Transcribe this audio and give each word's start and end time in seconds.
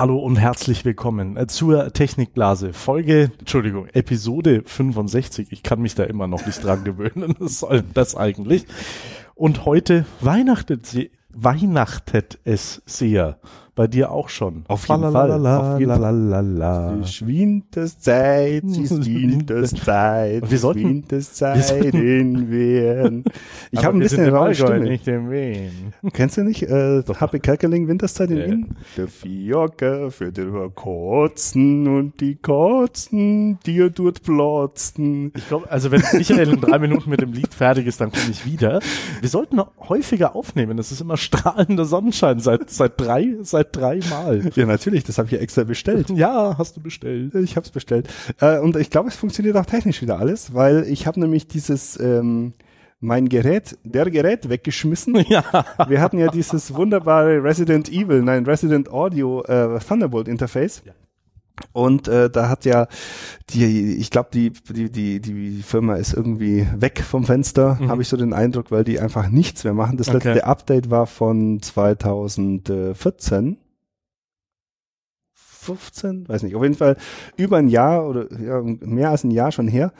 Hallo 0.00 0.16
und 0.16 0.36
herzlich 0.36 0.86
willkommen 0.86 1.36
äh, 1.36 1.46
zur 1.46 1.92
Technikblase. 1.92 2.72
Folge, 2.72 3.32
Entschuldigung, 3.38 3.86
Episode 3.92 4.62
65. 4.64 5.48
Ich 5.52 5.62
kann 5.62 5.82
mich 5.82 5.94
da 5.94 6.04
immer 6.04 6.26
noch 6.26 6.46
nicht 6.46 6.64
dran 6.64 6.84
gewöhnen. 6.84 7.34
Was 7.38 7.58
soll 7.58 7.84
das 7.92 8.16
eigentlich? 8.16 8.64
Und 9.34 9.66
heute 9.66 10.06
weihnachtet, 10.22 10.86
sie, 10.86 11.10
weihnachtet 11.28 12.38
es 12.44 12.80
sehr 12.86 13.40
bei 13.80 13.86
dir 13.86 14.12
auch 14.12 14.28
schon. 14.28 14.64
Auf 14.68 14.86
jeden 14.88 15.10
Fall. 15.10 15.30
Auf 15.46 15.80
jeden 15.80 15.90
Fall. 15.90 17.00
Es 17.02 17.26
Winterszeit, 17.26 18.62
es 18.62 18.76
ist 18.76 19.06
Winterszeit, 19.06 20.50
Wir 20.50 20.58
sollten- 20.58 20.84
Winterszeit 20.84 21.94
in 21.94 22.50
Wien. 22.50 23.24
Ich 23.70 23.82
habe 23.82 23.96
ein 23.96 24.00
bisschen 24.00 24.24
eine 24.24 24.32
raue 24.36 24.54
Stimme. 24.54 24.80
Nicht 24.80 25.08
in 25.08 25.30
Wien. 25.30 25.94
Kennst 26.12 26.36
du 26.36 26.42
nicht 26.42 26.62
äh, 26.64 27.02
Happy 27.18 27.40
Kerkeling 27.40 27.88
Winterszeit 27.88 28.30
in. 28.30 28.36
Wien? 28.36 28.66
Der 28.98 29.08
Fiaker 29.08 30.10
für 30.10 30.30
die 30.30 30.46
Kotzen 30.74 31.88
und 31.88 32.20
die 32.20 32.34
Kotzen, 32.36 33.60
dir 33.64 33.88
dort 33.88 34.22
platzen. 34.22 35.32
Ich 35.34 35.48
glaube, 35.48 35.70
also 35.70 35.90
wenn 35.90 36.02
Michael 36.12 36.52
in 36.52 36.60
drei 36.60 36.78
Minuten 36.78 37.08
mit 37.08 37.22
dem 37.22 37.32
Lied 37.32 37.54
fertig 37.54 37.86
ist, 37.86 37.98
dann 38.02 38.12
komme 38.12 38.30
ich 38.30 38.44
wieder. 38.44 38.80
Wir 39.22 39.28
sollten 39.30 39.58
häufiger 39.88 40.36
aufnehmen. 40.36 40.78
Es 40.78 40.92
ist 40.92 41.00
immer 41.00 41.16
strahlender 41.16 41.86
Sonnenschein 41.86 42.40
seit, 42.40 42.68
seit 42.68 43.00
drei, 43.00 43.36
seit 43.40 43.69
drei 43.72 44.00
Mal. 44.10 44.50
Ja, 44.54 44.66
natürlich, 44.66 45.04
das 45.04 45.18
habe 45.18 45.26
ich 45.26 45.32
ja 45.32 45.38
extra 45.38 45.64
bestellt. 45.64 46.10
Ja, 46.14 46.56
hast 46.58 46.76
du 46.76 46.80
bestellt. 46.80 47.34
Ich 47.34 47.56
habe 47.56 47.64
es 47.64 47.70
bestellt. 47.70 48.08
Äh, 48.40 48.58
und 48.58 48.76
ich 48.76 48.90
glaube, 48.90 49.08
es 49.08 49.16
funktioniert 49.16 49.56
auch 49.56 49.66
technisch 49.66 50.02
wieder 50.02 50.18
alles, 50.18 50.54
weil 50.54 50.84
ich 50.84 51.06
habe 51.06 51.20
nämlich 51.20 51.46
dieses 51.48 51.98
ähm, 51.98 52.52
mein 53.00 53.28
Gerät, 53.28 53.78
der 53.84 54.10
Gerät 54.10 54.48
weggeschmissen. 54.48 55.24
Ja. 55.28 55.44
Wir 55.88 56.00
hatten 56.00 56.18
ja 56.18 56.28
dieses 56.28 56.74
wunderbare 56.74 57.42
Resident 57.42 57.88
Evil, 57.88 58.22
nein, 58.22 58.44
Resident 58.44 58.90
Audio 58.90 59.42
äh, 59.44 59.78
Thunderbolt 59.78 60.28
Interface. 60.28 60.82
Ja. 60.84 60.92
Und 61.72 62.08
äh, 62.08 62.28
da 62.30 62.48
hat 62.48 62.64
ja 62.64 62.86
die, 63.50 63.96
ich 63.96 64.10
glaube, 64.10 64.28
die, 64.32 64.50
die, 64.70 64.90
die, 64.90 65.20
die 65.20 65.62
Firma 65.62 65.94
ist 65.96 66.12
irgendwie 66.12 66.66
weg 66.76 67.00
vom 67.02 67.24
Fenster, 67.24 67.78
Mhm. 67.80 67.88
habe 67.90 68.02
ich 68.02 68.08
so 68.08 68.16
den 68.16 68.32
Eindruck, 68.32 68.70
weil 68.70 68.84
die 68.84 69.00
einfach 69.00 69.28
nichts 69.28 69.64
mehr 69.64 69.74
machen. 69.74 69.96
Das 69.96 70.08
Okay. 70.08 70.16
letzte 70.28 70.44
Update 70.46 70.90
war 70.90 71.06
von 71.06 71.60
2014. 71.62 73.58
15, 75.34 76.26
weiß 76.28 76.42
nicht, 76.42 76.54
auf 76.56 76.62
jeden 76.62 76.74
Fall 76.74 76.96
über 77.36 77.58
ein 77.58 77.68
Jahr 77.68 78.06
oder 78.08 78.26
ja, 78.40 78.62
mehr 78.62 79.10
als 79.10 79.24
ein 79.24 79.30
Jahr 79.30 79.52
schon 79.52 79.68
her. 79.68 79.92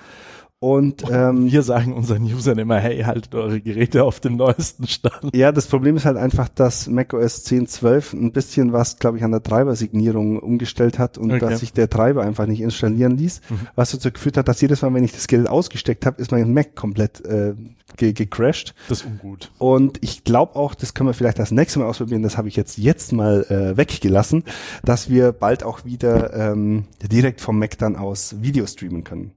Und 0.62 1.04
ähm, 1.10 1.50
Wir 1.50 1.62
sagen 1.62 1.94
unseren 1.94 2.22
Usern 2.24 2.58
immer, 2.58 2.76
hey, 2.76 3.00
haltet 3.04 3.34
eure 3.34 3.62
Geräte 3.62 4.04
auf 4.04 4.20
dem 4.20 4.36
neuesten 4.36 4.86
Stand. 4.86 5.34
Ja, 5.34 5.52
das 5.52 5.66
Problem 5.66 5.96
ist 5.96 6.04
halt 6.04 6.18
einfach, 6.18 6.50
dass 6.50 6.86
macOS 6.86 7.46
10.12 7.46 8.12
ein 8.12 8.32
bisschen 8.32 8.74
was, 8.74 8.98
glaube 8.98 9.16
ich, 9.16 9.24
an 9.24 9.30
der 9.30 9.42
Treibersignierung 9.42 10.38
umgestellt 10.38 10.98
hat 10.98 11.16
und 11.16 11.30
Okay. 11.30 11.40
dass 11.40 11.60
sich 11.60 11.72
der 11.72 11.88
Treiber 11.88 12.22
einfach 12.24 12.46
nicht 12.46 12.60
installieren 12.60 13.16
ließ, 13.16 13.40
was 13.74 13.92
dazu 13.92 14.10
geführt 14.12 14.36
hat, 14.36 14.48
dass 14.48 14.60
jedes 14.60 14.82
Mal, 14.82 14.92
wenn 14.92 15.02
ich 15.04 15.12
das 15.12 15.28
Gerät 15.28 15.48
ausgesteckt 15.48 16.04
habe, 16.04 16.20
ist 16.20 16.30
mein 16.30 16.52
Mac 16.52 16.74
komplett 16.76 17.24
äh, 17.24 17.54
ge 17.96 18.12
gecrashed. 18.12 18.74
Das 18.88 19.00
ist 19.00 19.06
ungut. 19.06 19.50
Und 19.58 19.98
ich 20.02 20.24
glaube 20.24 20.56
auch, 20.56 20.74
das 20.74 20.94
können 20.94 21.08
wir 21.08 21.14
vielleicht 21.14 21.38
das 21.38 21.50
nächste 21.50 21.78
Mal 21.78 21.86
ausprobieren, 21.86 22.22
das 22.22 22.36
habe 22.36 22.48
ich 22.48 22.56
jetzt 22.56 22.78
jetzt 22.78 23.12
mal 23.12 23.44
äh, 23.44 23.76
weggelassen, 23.76 24.44
dass 24.84 25.08
wir 25.10 25.32
bald 25.32 25.62
auch 25.62 25.84
wieder 25.84 26.34
ähm, 26.34 26.84
direkt 27.02 27.40
vom 27.40 27.58
Mac 27.58 27.78
dann 27.78 27.96
aus 27.96 28.36
Video 28.40 28.66
streamen 28.66 29.04
können. 29.04 29.32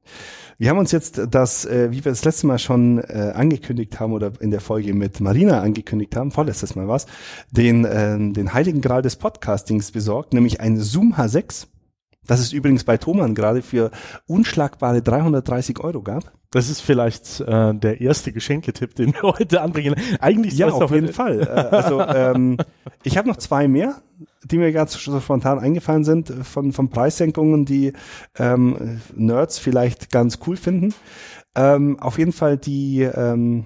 Wir 0.58 0.70
haben 0.70 0.78
uns 0.78 0.92
jetzt 0.92 1.22
das, 1.32 1.66
äh, 1.66 1.92
wie 1.92 2.06
wir 2.06 2.12
das 2.12 2.24
letzte 2.24 2.48
Mal 2.48 2.60
schon 2.60 3.00
äh, 3.00 3.34
angekündigt 3.36 4.00
haben 4.00 4.14
oder 4.14 4.32
in 4.40 4.52
der 4.52 4.62
Folge 4.62 4.94
mit 4.94 5.20
Marina 5.20 5.62
angekündigt 5.62 6.16
haben, 6.16 6.32
vorletztes 6.32 6.76
Mal 6.76 6.88
was, 6.88 7.06
den, 7.52 7.86
äh, 7.86 8.18
den 8.18 8.54
heiligen 8.54 8.82
Gral 8.82 9.02
des 9.02 9.16
Podcastings 9.16 9.92
besorgt, 9.92 10.34
nämlich 10.34 10.62
ein 10.62 10.80
Zoom 10.80 11.16
H6. 11.16 11.68
Das 12.28 12.40
es 12.40 12.54
übrigens 12.54 12.84
bei 12.84 12.98
Thomann 12.98 13.36
gerade 13.36 13.62
für 13.62 13.92
unschlagbare 14.28 15.02
330 15.02 15.80
Euro 15.80 16.02
gab. 16.02 16.32
Das 16.52 16.70
ist 16.70 16.82
vielleicht 16.82 17.40
äh, 17.42 17.74
der 17.74 18.00
erste 18.00 18.32
Geschenketipp, 18.32 18.96
den 18.96 19.14
wir 19.14 19.24
heute 19.24 19.62
anbringen. 19.62 19.96
Eigentlich 20.20 20.56
Ja, 20.56 20.70
auf 20.70 20.92
jeden 20.92 21.12
Fall. 21.12 21.42
Äh, 21.42 21.76
Also 21.76 22.00
ähm, 22.02 22.58
ich 23.04 23.18
habe 23.18 23.28
noch 23.28 23.38
zwei 23.38 23.68
mehr, 23.68 24.02
die 24.44 24.58
mir 24.58 24.72
ganz 24.72 24.94
so 24.94 25.20
spontan 25.20 25.60
eingefallen 25.60 26.04
sind 26.04 26.32
von, 26.44 26.72
von 26.72 26.90
Preissenkungen, 26.90 27.66
die 27.66 27.94
ähm, 28.38 29.02
Nerds 29.16 29.58
vielleicht 29.58 30.12
ganz 30.12 30.40
cool 30.46 30.56
finden. 30.56 30.94
Ähm, 31.56 32.00
auf 32.00 32.18
jeden 32.20 32.34
Fall 32.34 32.58
die 32.58 33.02
ähm, 33.02 33.66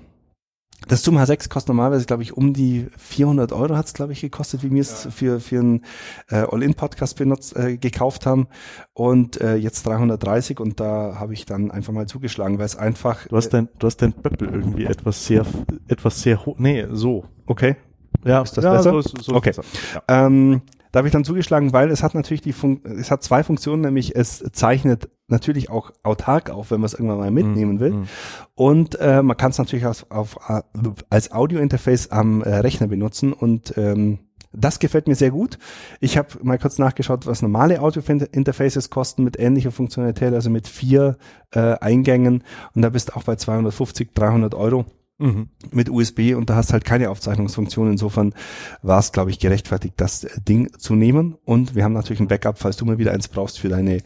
das 0.88 1.04
Zoom 1.04 1.18
H6 1.18 1.50
kostet 1.50 1.70
normalerweise, 1.70 2.06
glaube 2.06 2.24
ich, 2.24 2.38
um 2.38 2.54
die 2.54 2.88
400 2.98 3.52
Euro 3.52 3.76
hat 3.76 3.88
es, 3.88 3.94
glaube 3.94 4.14
ich, 4.14 4.22
gekostet, 4.22 4.64
wie 4.64 4.72
wir 4.72 4.82
es 4.82 5.08
für, 5.12 5.40
für 5.40 5.60
einen 5.60 5.86
äh, 6.30 6.46
All-In-Podcast 6.50 7.18
benutzt, 7.18 7.56
äh, 7.56 7.78
gekauft 7.78 8.26
haben. 8.26 8.48
Und 8.94 9.42
äh, 9.42 9.56
jetzt 9.56 9.86
330 9.88 10.60
und 10.60 10.80
da 10.80 11.16
habe 11.20 11.34
ich 11.34 11.46
dann 11.46 11.72
einfach 11.72 11.94
mal 11.94 12.06
zugeschlagen, 12.08 12.60
weil 12.60 12.66
es 12.66 12.76
einfach... 12.76 13.28
Du 13.28 13.36
hast 13.36 13.50
dein, 13.50 13.70
du 13.80 13.88
hast 13.88 13.98
dein 13.98 14.14
Böppel 14.14 14.50
irgendwie 14.50 14.86
etwas 14.86 15.26
sehr, 15.26 15.46
etwas 15.88 16.22
sehr 16.22 16.46
hoch. 16.46 16.56
Nee, 16.60 16.86
so. 16.92 17.26
okay, 17.48 17.76
Ja, 18.24 18.42
Ist 18.42 18.56
das 18.58 18.64
ja, 18.64 18.74
besser? 18.74 18.92
So 18.92 19.02
so 19.02 19.18
ist 19.18 19.30
Okay. 19.30 19.50
besser. 19.50 19.64
Ja. 19.96 20.26
Ähm, 20.28 20.62
da 20.92 21.00
habe 21.00 21.08
ich 21.08 21.12
dann 21.12 21.26
zugeschlagen, 21.26 21.74
weil 21.74 21.92
es 21.92 22.02
hat 22.02 22.16
natürlich 22.16 22.42
die 22.42 22.54
Fun 22.54 22.82
es 22.86 23.12
hat 23.12 23.22
zwei 23.24 23.44
Funktionen, 23.44 23.82
nämlich 23.82 24.16
es 24.16 24.44
zeichnet 24.54 25.10
natürlich 25.28 25.70
auch 25.70 25.92
autark 26.04 26.50
auf, 26.50 26.72
wenn 26.72 26.80
man 26.80 26.86
es 26.86 26.94
irgendwann 26.94 27.20
mal 27.20 27.32
mitnehmen 27.32 27.80
will. 27.80 27.92
Mhm. 27.92 28.08
Und 28.56 29.00
äh, 29.00 29.22
man 29.22 29.38
kann 29.38 29.52
es 29.52 29.58
natürlich 29.58 29.86
auf, 29.86 30.06
auf, 30.10 30.38
äh, 30.48 30.62
als 31.10 31.32
Audio-Interface 31.32 32.12
am 32.12 32.42
äh, 32.42 32.56
Rechner 32.56 32.88
benutzen 32.88 33.34
und 33.34 33.78
ähm, 33.78 34.20
das 34.54 34.80
gefällt 34.80 35.08
mir 35.08 35.16
sehr 35.16 35.32
gut. 35.32 35.60
Ich 36.00 36.18
habe 36.18 36.30
mal 36.42 36.58
kurz 36.58 36.80
nachgeschaut, 36.80 37.28
was 37.28 37.42
normale 37.42 37.82
Audio-Interfaces 37.82 38.90
kosten 38.90 39.24
mit 39.24 39.38
ähnlicher 39.38 39.72
Funktionalität, 39.72 40.34
also 40.34 40.50
mit 40.50 40.68
vier 40.68 41.18
äh, 41.52 41.76
Eingängen. 41.80 42.44
Und 42.74 42.82
da 42.82 42.90
bist 42.90 43.10
du 43.10 43.16
auch 43.16 43.24
bei 43.24 43.36
250, 43.36 44.14
300 44.14 44.56
Euro 44.56 44.86
Mhm. 45.20 45.50
mit 45.72 45.90
USB 45.90 46.36
und 46.36 46.50
da 46.50 46.56
hast 46.56 46.74
halt 46.74 46.86
keine 46.86 47.10
Aufzeichnungsfunktion. 47.10 47.90
Insofern 47.90 48.36
war 48.84 49.00
es, 49.00 49.12
glaube 49.12 49.32
ich, 49.32 49.40
gerechtfertigt, 49.40 49.96
das 49.98 50.28
Ding 50.48 50.72
zu 50.78 50.94
nehmen. 50.94 51.36
Und 51.44 51.74
wir 51.74 51.84
haben 51.84 51.94
natürlich 51.94 52.20
ein 52.20 52.28
Backup, 52.28 52.60
falls 52.60 52.78
du 52.78 52.86
mal 52.86 53.00
wieder 53.00 53.14
eins 53.14 53.28
brauchst 53.28 53.60
für 53.60 53.68
deine 53.68 54.04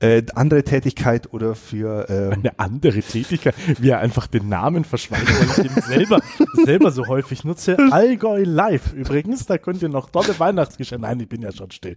äh, 0.00 0.22
andere 0.34 0.62
Tätigkeit 0.62 1.34
oder 1.34 1.54
für 1.54 2.08
äh, 2.08 2.34
Eine 2.34 2.58
andere 2.58 3.00
Tätigkeit, 3.02 3.54
wie 3.78 3.90
er 3.90 3.98
einfach 3.98 4.26
den 4.26 4.48
Namen 4.48 4.84
verschweigt, 4.84 5.28
weil 5.28 5.66
ich 5.66 5.70
ihn 5.70 5.82
selber, 5.82 6.20
selber 6.64 6.92
so 6.92 7.08
häufig 7.08 7.44
nutze. 7.44 7.76
Allgäu 7.90 8.44
Live 8.44 8.94
übrigens, 8.94 9.44
da 9.44 9.58
könnt 9.58 9.82
ihr 9.82 9.90
noch 9.90 10.08
tolle 10.08 10.38
Weihnachtsgeschenke. 10.38 11.02
Nein, 11.02 11.20
ich 11.20 11.28
bin 11.28 11.42
ja 11.42 11.52
schon 11.52 11.70
still. 11.72 11.96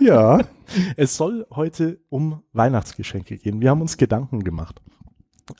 ja. 0.00 0.40
Es 0.96 1.16
soll 1.16 1.46
heute 1.50 2.00
um 2.08 2.42
Weihnachtsgeschenke 2.52 3.36
gehen. 3.36 3.60
Wir 3.60 3.70
haben 3.70 3.80
uns 3.80 3.96
Gedanken 3.96 4.42
gemacht. 4.42 4.80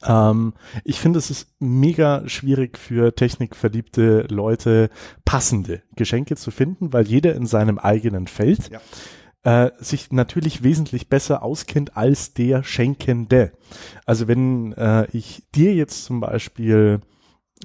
Ähm, 0.07 0.55
ich 0.85 1.01
finde, 1.01 1.19
es 1.19 1.31
ist 1.31 1.49
mega 1.61 2.29
schwierig 2.29 2.79
für 2.79 3.15
technikverliebte 3.15 4.27
Leute 4.31 4.91
passende 5.25 5.83
Geschenke 5.95 6.37
zu 6.37 6.51
finden, 6.51 6.93
weil 6.93 7.07
jeder 7.07 7.35
in 7.35 7.47
seinem 7.47 7.79
eigenen 7.79 8.27
Feld 8.27 8.71
Ja. 9.45 9.67
äh, 9.67 9.71
sich 9.79 10.11
natürlich 10.13 10.63
wesentlich 10.65 11.09
besser 11.09 11.43
auskennt 11.43 11.97
als 11.97 12.35
der 12.35 12.63
Schenkende. 12.65 13.53
Also 14.05 14.27
wenn 14.29 14.73
äh, 14.73 15.07
ich 15.13 15.45
dir 15.55 15.73
jetzt 15.75 16.05
zum 16.05 16.21
Beispiel 16.21 17.01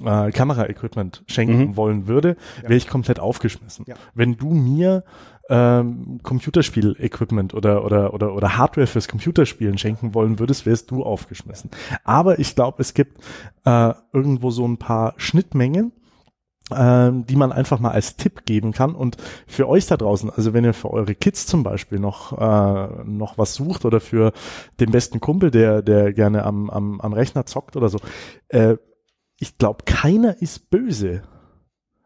äh, 0.02 0.30
Kameraequipment 0.30 1.22
schenken 1.26 1.58
Mhm. 1.70 1.76
wollen 1.76 2.06
würde, 2.06 2.36
wäre 2.62 2.76
ich 2.76 2.88
komplett 2.88 3.20
aufgeschmissen. 3.20 3.84
Ja. 3.86 3.96
Wenn 4.14 4.36
du 4.36 4.50
mir 4.54 5.04
ähm, 5.52 6.18
Computerspiel-Equipment 6.22 7.52
oder, 7.52 7.84
oder, 7.84 8.14
oder, 8.14 8.34
oder 8.34 8.56
Hardware 8.56 8.86
fürs 8.86 9.06
Computerspielen 9.06 9.76
schenken 9.76 10.14
wollen 10.14 10.38
würdest, 10.38 10.64
wärst 10.64 10.90
du 10.90 11.04
aufgeschmissen. 11.04 11.70
Aber 12.04 12.38
ich 12.38 12.54
glaube, 12.54 12.80
es 12.80 12.94
gibt 12.94 13.18
äh, 13.66 13.92
irgendwo 14.14 14.50
so 14.50 14.66
ein 14.66 14.78
paar 14.78 15.12
Schnittmengen, 15.18 15.92
ähm, 16.74 17.26
die 17.26 17.36
man 17.36 17.52
einfach 17.52 17.80
mal 17.80 17.90
als 17.90 18.16
Tipp 18.16 18.46
geben 18.46 18.72
kann. 18.72 18.94
Und 18.94 19.18
für 19.46 19.68
euch 19.68 19.86
da 19.86 19.98
draußen, 19.98 20.30
also 20.30 20.54
wenn 20.54 20.64
ihr 20.64 20.72
für 20.72 20.90
eure 20.90 21.14
Kids 21.14 21.44
zum 21.44 21.62
Beispiel 21.62 21.98
noch, 21.98 22.32
äh, 22.32 23.04
noch 23.04 23.36
was 23.36 23.54
sucht 23.54 23.84
oder 23.84 24.00
für 24.00 24.32
den 24.80 24.90
besten 24.90 25.20
Kumpel, 25.20 25.50
der, 25.50 25.82
der 25.82 26.14
gerne 26.14 26.44
am, 26.44 26.70
am, 26.70 26.98
am 26.98 27.12
Rechner 27.12 27.44
zockt 27.44 27.76
oder 27.76 27.90
so, 27.90 27.98
äh, 28.48 28.76
ich 29.38 29.58
glaube, 29.58 29.84
keiner 29.84 30.40
ist 30.40 30.70
böse. 30.70 31.24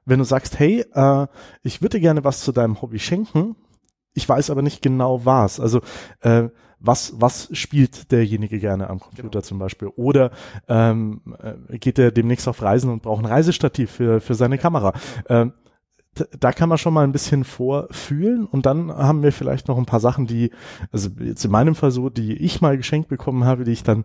Wenn 0.07 0.21
du 0.21 0.25
sagst, 0.25 0.59
hey, 0.59 0.85
äh, 0.95 1.27
ich 1.63 1.83
würde 1.83 2.01
gerne 2.01 2.25
was 2.25 2.41
zu 2.41 2.53
deinem 2.53 2.81
Hobby 2.81 2.99
schenken, 2.99 3.57
ich 4.15 4.27
weiß 4.27 4.51
aber 4.51 4.63
nicht 4.63 4.81
genau 4.81 5.25
was. 5.27 5.61
Also 5.61 5.83
äh, 6.21 6.49
was, 6.79 7.15
was 7.21 7.49
spielt 7.53 8.13
derjenige 8.13 8.59
gerne 8.59 8.89
am 8.89 9.01
Computer 9.01 9.43
zum 9.43 9.59
Beispiel? 9.59 9.89
Oder 9.97 10.31
ähm, 10.69 11.21
äh, 11.43 11.79
geht 11.79 11.99
er 11.99 12.13
demnächst 12.13 12.49
auf 12.49 12.63
Reisen 12.63 12.91
und 12.91 13.03
braucht 13.03 13.25
ein 13.25 13.31
Reisestativ 13.31 13.91
für, 13.91 14.21
für 14.21 14.35
seine 14.35 14.59
Kamera? 14.59 14.93
Ähm, 15.29 15.53
da 16.39 16.53
kann 16.53 16.69
man 16.69 16.79
schon 16.79 16.95
mal 16.95 17.05
ein 17.05 17.13
bisschen 17.13 17.45
vorfühlen 17.45 18.47
und 18.47 18.67
dann 18.67 18.93
haben 18.93 19.23
wir 19.23 19.33
vielleicht 19.33 19.69
noch 19.69 19.79
ein 19.79 19.87
paar 19.87 20.01
Sachen, 20.01 20.27
die, 20.27 20.51
also 20.93 21.11
jetzt 21.21 21.45
in 21.45 21.51
meinem 21.51 21.75
Fall 21.75 21.91
so, 21.91 22.11
die 22.11 22.35
ich 22.35 22.61
mal 22.61 22.77
geschenkt 22.77 23.09
bekommen 23.09 23.45
habe, 23.45 23.65
die 23.65 23.73
ich 23.73 23.83
dann, 23.83 24.05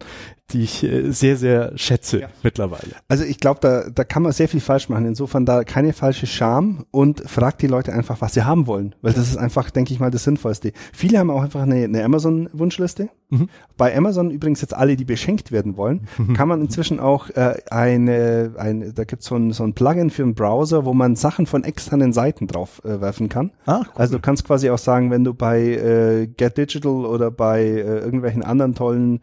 die 0.52 0.62
ich 0.62 0.84
äh, 0.84 1.12
sehr, 1.12 1.38
sehr 1.38 1.78
schätze 1.78 2.22
ja. 2.22 2.28
mittlerweile. 2.44 2.94
Also 3.08 3.24
ich 3.24 3.40
glaube, 3.40 3.60
da, 3.62 3.90
da 3.90 4.04
kann 4.04 4.24
man 4.24 4.32
sehr 4.32 4.48
viel 4.48 4.60
falsch 4.60 4.90
machen. 4.90 5.06
Insofern 5.06 5.46
da 5.46 5.64
keine 5.64 5.94
falsche 5.94 6.28
Scham 6.28 6.86
und 6.92 7.22
fragt 7.30 7.62
die 7.62 7.68
Leute 7.68 7.94
einfach, 7.94 8.22
was 8.22 8.34
sie 8.34 8.44
haben 8.44 8.68
wollen, 8.68 8.96
weil 9.02 9.14
das 9.14 9.28
ist 9.28 9.38
einfach, 9.38 9.70
denke 9.70 9.94
ich 9.94 10.00
mal, 10.00 10.12
das 10.12 10.24
Sinnvollste. 10.24 10.74
Viele 10.94 11.20
haben 11.20 11.30
auch 11.30 11.44
einfach 11.44 11.62
eine, 11.62 11.84
eine 11.84 12.04
Amazon-Wunschliste. 12.04 13.10
Mhm. 13.30 13.48
Bei 13.78 13.96
Amazon 13.96 14.30
übrigens 14.30 14.62
jetzt 14.62 14.76
alle, 14.76 14.98
die 14.98 15.06
beschenkt 15.06 15.52
werden 15.52 15.78
wollen, 15.78 16.08
mhm. 16.18 16.34
kann 16.34 16.48
man 16.48 16.62
inzwischen 16.62 17.00
auch 17.00 17.30
äh, 17.30 17.56
eine, 17.70 18.54
eine 18.58 18.94
da 18.94 19.06
gibt's 19.06 19.28
so 19.28 19.36
ein, 19.36 19.54
so 19.54 19.64
ein 19.64 19.74
Plugin 19.74 20.10
für 20.10 20.24
einen 20.24 20.36
Browser, 20.36 20.86
wo 20.86 20.94
man 20.94 21.16
Sachen 21.16 21.46
von 21.46 21.64
externen 21.64 22.01
Seiten 22.14 22.48
drauf 22.48 22.82
äh, 22.84 23.00
werfen 23.02 23.30
kann. 23.30 23.52
Ah, 23.66 23.80
cool. 23.80 23.86
Also 23.96 24.16
du 24.16 24.22
kannst 24.22 24.46
quasi 24.46 24.70
auch 24.70 24.78
sagen, 24.78 25.12
wenn 25.12 25.24
du 25.24 25.34
bei 25.34 25.62
äh, 25.62 26.28
Get 26.28 26.58
Digital 26.58 27.06
oder 27.06 27.32
bei 27.32 27.64
äh, 27.64 28.00
irgendwelchen 28.00 28.44
anderen 28.44 28.76
tollen 28.76 29.20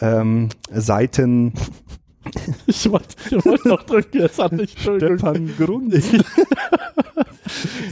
ähm, 0.00 0.48
Seiten 0.70 1.52
ich 2.66 2.90
wollte 2.90 3.16
ich 3.30 3.44
wollt 3.44 3.64
noch 3.64 3.82
drücken, 3.84 4.18
jetzt 4.18 4.38
hat 4.38 4.52
nicht 4.52 4.78
Stefan 4.80 5.50
Grund. 5.56 5.94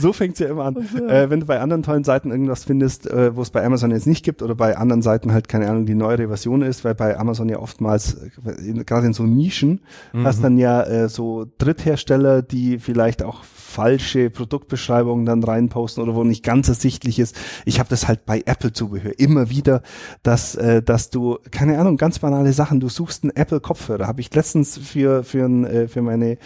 so 0.01 0.13
fängt's 0.13 0.39
ja 0.39 0.49
immer 0.49 0.65
an. 0.65 0.77
Also, 0.77 1.07
Äh, 1.07 1.31
wenn 1.31 1.41
du 1.41 1.47
bei 1.47 1.61
anderen 1.61 1.83
tollen 1.83 2.05
Seiten 2.05 2.31
irgendwas 2.31 2.65
findest, 2.65 3.11
äh, 3.11 3.35
wo 3.35 3.43
es 3.43 3.51
bei 3.51 3.65
Amazon 3.65 3.91
jetzt 3.91 4.07
nicht 4.07 4.25
gibt 4.25 4.43
oder 4.43 4.55
bei 4.55 4.77
anderen 4.77 5.03
Seiten 5.03 5.33
halt 5.33 5.49
keine 5.49 5.69
Ahnung 5.69 5.87
die 5.87 5.95
neuere 5.95 6.29
Version 6.29 6.63
ist, 6.63 6.85
weil 6.85 6.95
bei 6.95 7.19
Amazon 7.19 7.49
ja 7.49 7.59
oftmals 7.59 8.15
äh, 8.15 8.85
gerade 8.85 9.07
in 9.07 9.13
so 9.15 9.25
Nischen 9.25 9.81
mhm. 10.13 10.25
hast 10.25 10.45
dann 10.45 10.59
ja 10.59 10.83
äh, 10.83 11.09
so 11.09 11.47
Dritthersteller, 11.59 12.43
die 12.43 12.79
vielleicht 12.79 13.23
auch 13.23 13.45
falsche 13.69 14.31
Produktbeschreibungen 14.31 15.27
dann 15.27 15.45
reinposten 15.45 16.03
oder 16.03 16.15
wo 16.15 16.25
nicht 16.25 16.43
ganz 16.43 16.69
ersichtlich 16.69 17.19
ist. 17.19 17.37
Ich 17.67 17.79
habe 17.79 17.89
das 17.91 18.09
halt 18.09 18.25
bei 18.25 18.43
Apple 18.47 18.73
Zubehör 18.73 19.13
immer 19.19 19.51
wieder, 19.51 19.83
dass 20.23 20.55
äh, 20.55 20.83
dass 20.83 21.11
du 21.11 21.39
keine 21.51 21.79
Ahnung 21.79 21.99
ganz 21.99 22.19
banale 22.19 22.53
Sachen. 22.55 22.81
Du 22.81 22.89
suchst 22.89 23.25
einen 23.25 23.37
Apple 23.37 23.61
Kopfhörer. 23.61 24.07
Habe 24.07 24.23
ich 24.23 24.35
letztens 24.35 24.79
für 24.79 25.23
für 25.23 25.45
ein, 25.45 25.65
äh, 25.65 25.87
für 25.87 26.01
meine 26.01 26.39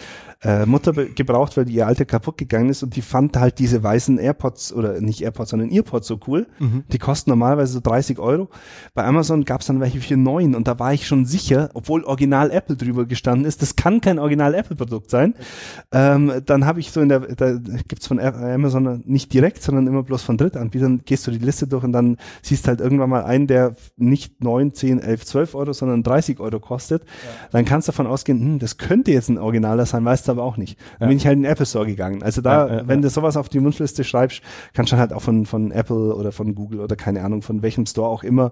äh, 0.43 0.65
Mutter 0.65 0.91
gebraucht, 0.91 1.55
weil 1.55 1.65
die 1.65 1.73
ihr 1.73 1.87
alte 1.87 2.05
kaputt 2.05 2.37
gegangen 2.37 2.69
ist 2.69 2.83
und 2.83 2.95
die 2.95 3.01
fand 3.01 3.37
halt 3.37 3.59
diese 3.59 3.81
weißen 3.81 4.17
AirPods 4.17 4.73
oder 4.73 4.99
nicht 4.99 5.21
AirPods, 5.21 5.51
sondern 5.51 5.71
Earpods 5.71 6.07
so 6.07 6.19
cool. 6.27 6.47
Mhm. 6.59 6.83
Die 6.91 6.99
kosten 6.99 7.29
normalerweise 7.29 7.73
so 7.73 7.79
30 7.79 8.19
Euro. 8.19 8.49
Bei 8.93 9.05
Amazon 9.05 9.45
gab 9.45 9.61
es 9.61 9.67
dann 9.67 9.79
welche 9.79 10.01
für 10.01 10.17
neun 10.17 10.55
und 10.55 10.67
da 10.67 10.77
war 10.79 10.93
ich 10.93 11.07
schon 11.07 11.25
sicher, 11.25 11.69
obwohl 11.73 12.03
Original 12.03 12.51
Apple 12.51 12.75
drüber 12.75 13.05
gestanden 13.05 13.45
ist, 13.45 13.61
das 13.61 13.77
kann 13.77 14.01
kein 14.01 14.19
Original 14.19 14.53
Apple 14.53 14.75
Produkt 14.75 15.09
sein. 15.09 15.35
Ähm, 15.93 16.41
dann 16.45 16.65
habe 16.65 16.81
ich 16.81 16.91
so 16.91 16.99
in 16.99 17.09
der, 17.19 17.55
da 17.55 17.77
gibt's 17.87 18.07
von 18.07 18.19
Amazon 18.19 19.03
nicht 19.05 19.33
direkt, 19.33 19.61
sondern 19.61 19.87
immer 19.87 20.03
bloß 20.03 20.21
von 20.21 20.37
Drittanbietern, 20.37 21.01
gehst 21.05 21.27
du 21.27 21.31
die 21.31 21.37
Liste 21.37 21.67
durch 21.67 21.83
und 21.83 21.93
dann 21.93 22.17
siehst 22.41 22.67
halt 22.67 22.81
irgendwann 22.81 23.09
mal 23.09 23.23
einen, 23.23 23.47
der 23.47 23.75
nicht 23.97 24.43
neun, 24.43 24.73
zehn, 24.73 24.99
elf, 24.99 25.25
zwölf 25.25 25.55
Euro, 25.55 25.73
sondern 25.73 26.03
30 26.03 26.39
Euro 26.39 26.59
kostet. 26.59 27.03
Ja. 27.03 27.47
Dann 27.51 27.65
kannst 27.65 27.87
du 27.87 27.91
davon 27.91 28.07
ausgehen, 28.07 28.39
hm, 28.39 28.59
das 28.59 28.77
könnte 28.77 29.11
jetzt 29.11 29.29
ein 29.29 29.37
Originaler 29.37 29.85
sein, 29.85 30.05
weißt 30.05 30.27
du 30.27 30.31
aber 30.31 30.43
auch 30.43 30.57
nicht. 30.57 30.79
Dann 30.99 31.07
ja. 31.07 31.07
bin 31.07 31.17
ich 31.17 31.25
halt 31.25 31.37
in 31.37 31.43
den 31.43 31.51
Apple 31.51 31.65
Store 31.65 31.85
gegangen. 31.85 32.23
Also 32.23 32.41
da, 32.41 32.67
ja, 32.67 32.87
wenn 32.87 33.01
du 33.01 33.09
sowas 33.09 33.37
auf 33.37 33.49
die 33.49 33.61
Wunschliste 33.61 34.03
schreibst, 34.03 34.41
kannst 34.73 34.91
du 34.91 34.97
halt 34.97 35.13
auch 35.13 35.21
von, 35.21 35.45
von 35.45 35.71
Apple 35.71 36.15
oder 36.15 36.31
von 36.31 36.55
Google 36.55 36.79
oder 36.79 36.95
keine 36.95 37.23
Ahnung, 37.23 37.41
von 37.41 37.61
welchem 37.61 37.85
Store 37.85 38.07
auch 38.07 38.23
immer, 38.23 38.51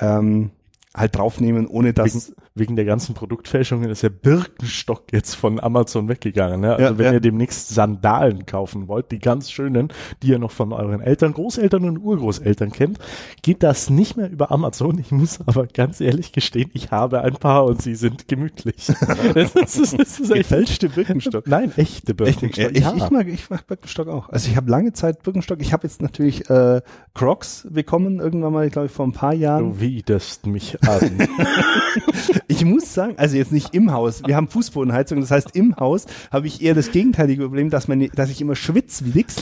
ähm, 0.00 0.50
halt 0.94 1.16
draufnehmen, 1.16 1.66
ohne 1.66 1.92
dass 1.92 2.28
wegen, 2.28 2.36
wegen 2.56 2.74
der 2.74 2.86
ganzen 2.86 3.14
Produktfälschungen 3.14 3.90
ist 3.90 4.02
der 4.02 4.08
Birkenstock 4.08 5.12
jetzt 5.12 5.34
von 5.34 5.60
Amazon 5.60 6.08
weggegangen. 6.08 6.60
Ne? 6.60 6.72
Also 6.72 6.82
ja, 6.84 6.98
wenn 6.98 7.06
ja. 7.06 7.12
ihr 7.12 7.20
demnächst 7.20 7.68
Sandalen 7.68 8.46
kaufen 8.46 8.88
wollt, 8.88 9.12
die 9.12 9.18
ganz 9.18 9.50
schönen, 9.50 9.92
die 10.22 10.28
ihr 10.28 10.38
noch 10.38 10.50
von 10.50 10.72
euren 10.72 11.02
Eltern, 11.02 11.34
Großeltern 11.34 11.84
und 11.84 11.98
Urgroßeltern 11.98 12.72
kennt, 12.72 12.98
geht 13.42 13.62
das 13.62 13.90
nicht 13.90 14.16
mehr 14.16 14.30
über 14.30 14.50
Amazon. 14.50 14.98
Ich 14.98 15.12
muss 15.12 15.38
aber 15.46 15.66
ganz 15.66 16.00
ehrlich 16.00 16.32
gestehen, 16.32 16.70
ich 16.72 16.90
habe 16.90 17.20
ein 17.20 17.34
paar 17.34 17.66
und 17.66 17.82
sie 17.82 17.94
sind 17.94 18.26
gemütlich. 18.26 18.86
das 19.34 19.76
ist, 19.76 19.98
das 19.98 20.18
ist 20.18 20.32
Gefälschte 20.32 20.88
Birkenstock. 20.88 21.46
Nein, 21.46 21.72
echte 21.76 22.14
Birkenstock. 22.14 22.74
Ich, 22.74 22.82
ja. 22.82 22.94
ich, 22.94 23.10
mag, 23.10 23.28
ich 23.28 23.50
mag 23.50 23.66
Birkenstock 23.66 24.08
auch. 24.08 24.30
Also 24.30 24.48
ich 24.48 24.56
habe 24.56 24.70
lange 24.70 24.94
Zeit 24.94 25.22
Birkenstock. 25.22 25.60
Ich 25.60 25.74
habe 25.74 25.86
jetzt 25.86 26.00
natürlich 26.00 26.48
äh, 26.48 26.80
Crocs 27.12 27.66
bekommen, 27.70 28.18
irgendwann 28.18 28.54
mal, 28.54 28.70
glaube 28.70 28.86
ich, 28.86 28.92
vor 28.92 29.06
ein 29.06 29.12
paar 29.12 29.34
Jahren. 29.34 29.74
Du 29.74 29.80
widerst 29.80 30.46
mich 30.46 30.82
an. 30.82 31.28
ich 32.48 32.64
muss 32.64 32.94
sagen, 32.94 33.14
also 33.16 33.36
jetzt 33.36 33.52
nicht 33.52 33.74
im 33.74 33.92
Haus. 33.92 34.22
Wir 34.24 34.36
haben 34.36 34.48
Fußbodenheizung, 34.48 35.20
das 35.20 35.30
heißt 35.30 35.56
im 35.56 35.76
Haus 35.76 36.06
habe 36.30 36.46
ich 36.46 36.62
eher 36.62 36.74
das 36.74 36.92
gegenteilige 36.92 37.42
Problem, 37.42 37.70
dass, 37.70 37.88
meine, 37.88 38.08
dass 38.08 38.30
ich 38.30 38.40
immer 38.40 38.54
schwitze 38.54 39.04
wie 39.04 39.18
nix, 39.18 39.36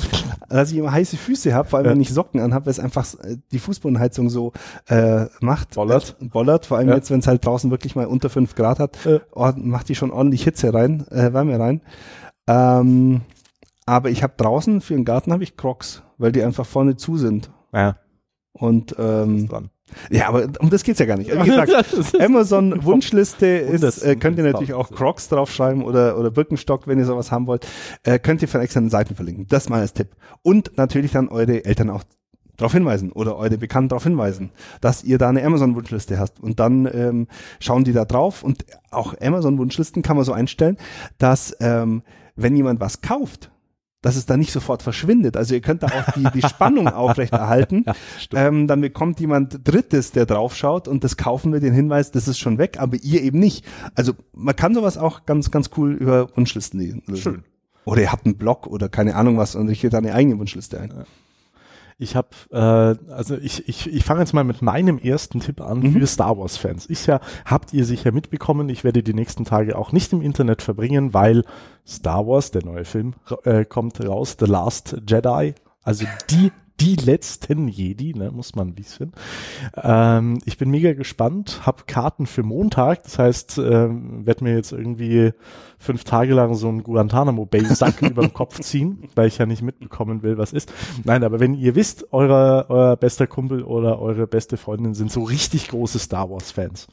dass 0.48 0.70
ich 0.70 0.78
immer 0.78 0.92
heiße 0.92 1.16
Füße 1.16 1.54
habe, 1.54 1.68
vor 1.68 1.78
allem 1.78 1.86
ja. 1.86 1.92
wenn 1.92 2.00
ich 2.00 2.10
Socken 2.10 2.40
anhabe, 2.40 2.66
weil 2.66 2.70
es 2.72 2.80
einfach 2.80 3.06
äh, 3.20 3.36
die 3.52 3.58
Fußbodenheizung 3.58 4.30
so 4.30 4.52
äh, 4.88 5.26
macht. 5.40 5.74
Bollert. 5.74 6.16
Äh, 6.20 6.26
bollert, 6.26 6.66
vor 6.66 6.78
allem 6.78 6.88
ja. 6.88 6.96
jetzt, 6.96 7.10
wenn 7.10 7.20
es 7.20 7.26
halt 7.26 7.44
draußen 7.44 7.70
wirklich 7.70 7.94
mal 7.96 8.06
unter 8.06 8.30
fünf 8.30 8.54
Grad 8.54 8.78
hat, 8.78 8.98
ja. 9.04 9.20
oh, 9.32 9.52
macht 9.56 9.88
die 9.88 9.94
schon 9.94 10.10
ordentlich 10.10 10.44
Hitze 10.44 10.72
rein, 10.72 11.06
äh, 11.08 11.32
Wärme 11.32 11.58
rein. 11.58 11.80
Ähm, 12.46 13.22
aber 13.86 14.10
ich 14.10 14.22
habe 14.22 14.34
draußen 14.36 14.80
für 14.80 14.94
den 14.94 15.04
Garten 15.04 15.32
habe 15.32 15.42
ich 15.42 15.56
Crocs, 15.56 16.02
weil 16.16 16.32
die 16.32 16.42
einfach 16.42 16.66
vorne 16.66 16.96
zu 16.96 17.18
sind. 17.18 17.50
Ja. 17.72 17.96
Und 18.52 18.94
ähm, 18.98 19.48
ja, 20.10 20.28
aber 20.28 20.48
um 20.60 20.70
das 20.70 20.82
geht's 20.82 20.98
ja 20.98 21.06
gar 21.06 21.16
nicht. 21.16 21.30
Wie 21.30 21.44
gesagt, 21.44 21.72
Amazon 22.20 22.84
Wunschliste 22.84 23.46
ist, 23.46 24.02
äh, 24.02 24.16
könnt 24.16 24.38
ihr 24.38 24.44
natürlich 24.44 24.72
auch 24.72 24.90
Crocs 24.90 25.28
draufschreiben 25.28 25.82
oder, 25.82 26.18
oder 26.18 26.30
Birkenstock, 26.30 26.86
wenn 26.86 26.98
ihr 26.98 27.04
sowas 27.04 27.30
haben 27.30 27.46
wollt. 27.46 27.66
Äh, 28.02 28.18
könnt 28.18 28.42
ihr 28.42 28.48
von 28.48 28.60
externen 28.60 28.90
Seiten 28.90 29.14
verlinken. 29.14 29.46
Das 29.48 29.68
mal 29.68 29.80
als 29.80 29.92
Tipp. 29.92 30.16
Und 30.42 30.76
natürlich 30.76 31.12
dann 31.12 31.28
eure 31.28 31.64
Eltern 31.64 31.90
auch 31.90 32.02
darauf 32.56 32.72
hinweisen 32.72 33.12
oder 33.12 33.36
eure 33.36 33.58
Bekannten 33.58 33.88
darauf 33.88 34.04
hinweisen, 34.04 34.50
dass 34.80 35.04
ihr 35.04 35.18
da 35.18 35.28
eine 35.28 35.44
Amazon-Wunschliste 35.44 36.18
hast. 36.18 36.40
Und 36.40 36.60
dann 36.60 36.88
ähm, 36.92 37.26
schauen 37.60 37.84
die 37.84 37.92
da 37.92 38.04
drauf. 38.04 38.42
Und 38.42 38.64
auch 38.90 39.14
Amazon-Wunschlisten 39.20 40.02
kann 40.02 40.16
man 40.16 40.24
so 40.24 40.32
einstellen, 40.32 40.78
dass 41.18 41.56
ähm, 41.60 42.02
wenn 42.36 42.56
jemand 42.56 42.80
was 42.80 43.00
kauft, 43.00 43.50
dass 44.04 44.16
es 44.16 44.26
da 44.26 44.36
nicht 44.36 44.52
sofort 44.52 44.82
verschwindet. 44.82 45.36
Also 45.36 45.54
ihr 45.54 45.62
könnt 45.62 45.82
da 45.82 45.86
auch 45.86 46.12
die, 46.12 46.24
die 46.34 46.46
Spannung 46.46 46.88
aufrechterhalten. 46.88 47.84
Ja, 47.86 48.46
ähm, 48.46 48.66
dann 48.66 48.82
bekommt 48.82 49.18
jemand 49.18 49.66
Drittes, 49.66 50.12
der 50.12 50.26
draufschaut 50.26 50.88
und 50.88 51.04
das 51.04 51.16
kaufen 51.16 51.54
wir 51.54 51.60
den 51.60 51.72
Hinweis, 51.72 52.10
das 52.10 52.28
ist 52.28 52.38
schon 52.38 52.58
weg, 52.58 52.76
aber 52.78 52.98
ihr 53.02 53.22
eben 53.22 53.38
nicht. 53.38 53.64
Also 53.94 54.12
man 54.34 54.54
kann 54.54 54.74
sowas 54.74 54.98
auch 54.98 55.24
ganz, 55.24 55.50
ganz 55.50 55.70
cool 55.78 55.94
über 55.94 56.28
Wunschlisten 56.36 56.80
lesen. 56.80 57.02
Schön. 57.14 57.44
Oder 57.86 58.02
ihr 58.02 58.12
habt 58.12 58.26
einen 58.26 58.36
Blog 58.36 58.66
oder 58.66 58.90
keine 58.90 59.16
Ahnung 59.16 59.38
was 59.38 59.54
und 59.54 59.68
richtet 59.68 59.94
da 59.94 59.98
eine 59.98 60.12
eigene 60.14 60.38
Wunschliste 60.38 60.78
ein. 60.78 60.90
Ja. 60.90 61.04
Ich 61.98 62.16
habe, 62.16 62.28
äh, 62.50 63.12
also 63.12 63.36
ich, 63.36 63.68
ich, 63.68 63.92
ich 63.92 64.04
fange 64.04 64.20
jetzt 64.20 64.32
mal 64.32 64.44
mit 64.44 64.62
meinem 64.62 64.98
ersten 64.98 65.40
Tipp 65.40 65.60
an 65.60 65.80
mhm. 65.80 65.92
für 65.92 66.06
Star 66.06 66.36
Wars 66.36 66.56
Fans. 66.56 66.88
Ich 66.90 67.06
ja, 67.06 67.20
habt 67.44 67.72
ihr 67.72 67.84
sicher 67.84 68.12
mitbekommen, 68.12 68.68
ich 68.68 68.84
werde 68.84 69.02
die 69.02 69.14
nächsten 69.14 69.44
Tage 69.44 69.78
auch 69.78 69.92
nicht 69.92 70.12
im 70.12 70.20
Internet 70.20 70.62
verbringen, 70.62 71.14
weil 71.14 71.44
Star 71.86 72.26
Wars, 72.26 72.50
der 72.50 72.64
neue 72.64 72.84
Film, 72.84 73.14
äh, 73.44 73.64
kommt 73.64 74.04
raus, 74.04 74.36
The 74.38 74.46
Last 74.46 74.96
Jedi, 75.06 75.54
also 75.82 76.06
die 76.30 76.50
die 76.80 76.96
letzten 76.96 77.68
Jedi, 77.68 78.14
ne, 78.14 78.30
muss 78.30 78.56
man 78.56 78.76
wissen. 78.76 79.12
Ähm, 79.80 80.38
ich 80.44 80.58
bin 80.58 80.70
mega 80.70 80.92
gespannt, 80.92 81.60
hab 81.64 81.86
Karten 81.86 82.26
für 82.26 82.42
Montag, 82.42 83.04
das 83.04 83.18
heißt, 83.18 83.58
ähm, 83.58 84.26
werde 84.26 84.44
mir 84.44 84.54
jetzt 84.54 84.72
irgendwie 84.72 85.32
fünf 85.78 86.04
Tage 86.04 86.34
lang 86.34 86.54
so 86.54 86.68
einen 86.68 86.82
Guantanamo 86.82 87.46
Bay 87.46 87.64
Sack 87.64 88.02
über 88.10 88.22
den 88.22 88.32
Kopf 88.32 88.60
ziehen, 88.60 89.08
weil 89.14 89.28
ich 89.28 89.38
ja 89.38 89.46
nicht 89.46 89.62
mitbekommen 89.62 90.22
will, 90.22 90.36
was 90.36 90.52
ist. 90.52 90.72
Nein, 91.04 91.22
aber 91.22 91.38
wenn 91.38 91.54
ihr 91.54 91.74
wisst, 91.74 92.12
euer, 92.12 92.66
euer 92.68 92.96
bester 92.96 93.26
Kumpel 93.26 93.62
oder 93.62 94.00
eure 94.00 94.26
beste 94.26 94.56
Freundin 94.56 94.94
sind 94.94 95.12
so 95.12 95.22
richtig 95.22 95.68
große 95.68 95.98
Star 95.98 96.28
Wars 96.28 96.50
Fans 96.50 96.88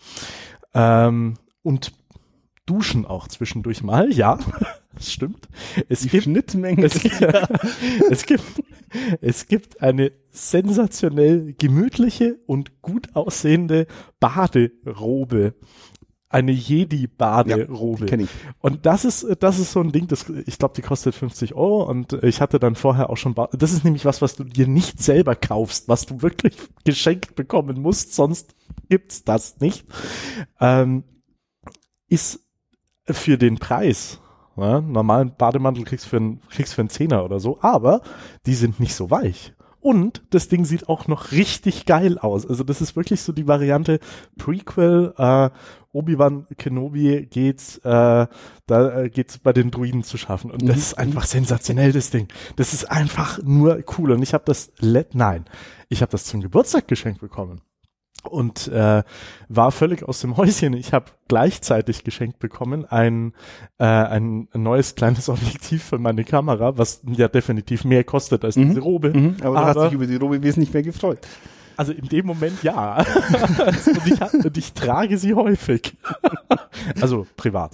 ähm, 0.74 1.36
und 1.64 1.92
duschen 2.72 3.06
auch 3.06 3.28
zwischendurch 3.28 3.84
mal, 3.84 4.12
ja. 4.14 4.38
Das 4.94 5.14
stimmt. 5.14 5.48
Es 5.88 6.02
Die 6.02 6.10
gibt 6.10 6.26
Schnittmengen. 6.26 6.84
Es, 6.84 7.02
ja, 7.02 7.48
es 8.12 8.26
gibt, 8.26 8.44
es 9.22 9.48
gibt 9.48 9.82
eine 9.82 10.12
sensationell 10.32 11.54
gemütliche 11.58 12.38
und 12.46 12.82
gut 12.82 13.16
aussehende 13.16 13.88
Baderobe. 14.20 15.56
Eine 16.28 16.52
Jedi-Baderobe. 16.52 18.06
Ja, 18.06 18.28
und 18.60 18.86
das 18.86 19.06
ist, 19.06 19.26
das 19.40 19.60
ist 19.60 19.72
so 19.72 19.80
ein 19.80 19.94
Ding, 19.94 20.08
das, 20.08 20.30
ich 20.30 20.60
glaube, 20.60 20.74
die 20.76 20.82
kostet 20.82 21.16
50 21.16 21.56
Euro 21.56 21.90
und 21.90 22.12
ich 22.22 22.42
hatte 22.42 22.60
dann 22.60 22.76
vorher 22.76 23.10
auch 23.10 23.18
schon, 23.18 23.34
ba 23.34 23.50
das 23.54 23.72
ist 23.72 23.86
nämlich 23.86 24.04
was, 24.04 24.22
was 24.22 24.36
du 24.36 24.44
dir 24.44 24.68
nicht 24.68 25.02
selber 25.02 25.36
kaufst, 25.36 25.88
was 25.88 26.06
du 26.06 26.22
wirklich 26.22 26.54
geschenkt 26.84 27.36
bekommen 27.36 27.82
musst, 27.82 28.14
sonst 28.14 28.56
gibt's 28.90 29.24
das 29.24 29.62
nicht. 29.62 29.86
Ähm, 30.60 31.06
ist 32.10 32.42
für 33.14 33.38
den 33.38 33.58
Preis 33.58 34.22
ja, 34.58 34.82
normalen 34.82 35.34
Bademantel 35.38 35.84
kriegst 35.86 36.06
du 36.06 36.10
für 36.10 36.18
einen, 36.18 36.42
kriegst 36.50 36.74
für 36.74 36.82
einen 36.82 36.90
Zehner 36.90 37.24
oder 37.24 37.40
so, 37.40 37.60
aber 37.62 38.02
die 38.46 38.54
sind 38.54 38.80
nicht 38.80 38.96
so 38.96 39.10
weich. 39.10 39.54
Und 39.80 40.22
das 40.30 40.48
Ding 40.48 40.64
sieht 40.64 40.90
auch 40.90 41.08
noch 41.08 41.32
richtig 41.32 41.88
geil 41.88 42.20
aus. 42.20 42.46
Also 42.46 42.64
das 42.64 42.82
ist 42.82 42.96
wirklich 42.96 43.22
so 43.22 43.34
die 43.34 43.48
Variante 43.48 44.00
Prequel, 44.38 45.14
äh, 45.18 45.50
Obi-Wan 45.92 46.46
Kenobi 46.58 47.26
geht's, 47.26 47.78
äh, 47.80 48.28
da 48.68 49.00
äh, 49.00 49.10
geht's 49.10 49.40
bei 49.40 49.54
den 49.54 49.72
Druiden 49.72 50.04
zu 50.04 50.18
schaffen. 50.18 50.52
Und 50.52 50.68
das 50.68 50.78
ist 50.78 51.00
einfach 51.00 51.26
sensationell, 51.26 51.94
das 51.94 52.12
Ding. 52.12 52.28
Das 52.58 52.74
ist 52.74 52.92
einfach 52.92 53.42
nur 53.42 53.84
cool. 53.98 54.12
Und 54.12 54.22
ich 54.22 54.36
habe 54.36 54.44
das, 54.46 54.72
let 54.78 55.16
nein, 55.16 55.46
ich 55.90 56.04
habe 56.04 56.12
das 56.12 56.26
zum 56.26 56.42
Geburtstag 56.42 56.88
geschenkt 56.88 57.20
bekommen 57.20 57.62
und 58.24 58.68
äh, 58.68 59.04
war 59.50 59.72
völlig 59.72 60.04
aus 60.04 60.22
dem 60.22 60.38
Häuschen. 60.38 60.74
Ich 60.74 60.94
habe 60.94 61.06
gleichzeitig 61.28 62.04
geschenkt 62.04 62.40
bekommen 62.40 62.86
ein, 62.86 63.34
äh, 63.78 63.84
ein 63.86 64.48
neues 64.54 64.96
kleines 64.96 65.28
Objektiv 65.30 65.84
für 65.84 65.98
meine 65.98 66.24
Kamera, 66.24 66.78
was 66.78 67.02
ja 67.08 67.28
definitiv 67.28 67.84
mehr 67.86 68.04
kostet 68.04 68.44
als 68.46 68.56
Mhm. 68.56 68.70
diese 68.70 68.82
Robe. 68.82 69.10
Mhm, 69.14 69.36
aber, 69.42 69.58
Aber- 69.58 69.74
du 69.74 69.80
hast 69.80 69.86
dich 69.88 69.94
über 69.94 70.08
die 70.08 70.16
Robe 70.18 70.42
wesentlich 70.44 70.74
mehr 70.74 70.84
gefreut. 70.84 71.20
Also 71.78 71.92
in 71.94 72.08
dem 72.08 72.26
Moment 72.26 72.62
ja. 72.64 72.98
und, 73.66 74.08
ich, 74.08 74.22
und 74.46 74.58
ich 74.58 74.74
trage 74.74 75.18
sie 75.18 75.34
häufig. 75.34 75.96
also 77.02 77.28
privat. 77.38 77.72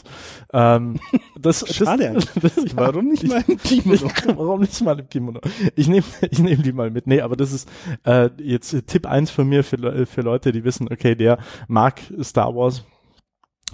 Ähm, 0.54 1.00
das, 1.40 1.66
Schade 1.74 2.14
das, 2.14 2.26
das, 2.42 2.56
ja, 2.56 2.72
Warum 2.76 3.08
nicht 3.10 3.24
ich- 3.24 3.30
mal 3.30 3.44
im 3.48 3.58
Kimono? 3.58 4.12
Warum 4.36 4.62
nicht 4.62 4.82
mal 4.82 5.00
im 5.00 5.10
Kimono? 5.10 5.42
Ich 5.76 5.88
nehme 5.88 6.06
ich 6.30 6.40
nehm 6.40 6.64
die 6.64 6.72
mal 6.74 6.90
mit. 6.90 7.08
Nee, 7.08 7.22
aber 7.22 7.36
das 7.36 7.52
ist 7.52 7.70
äh, 8.06 8.30
jetzt 8.38 8.76
Tipp 8.88 9.06
eins 9.06 9.30
von 9.32 9.48
mir 9.48 9.64
für, 9.64 10.06
für 10.06 10.22
Leute, 10.22 10.52
die 10.52 10.64
wissen, 10.64 10.88
okay, 10.92 11.16
der 11.16 11.40
mag 11.68 12.02
Star 12.22 12.56
Wars. 12.56 12.84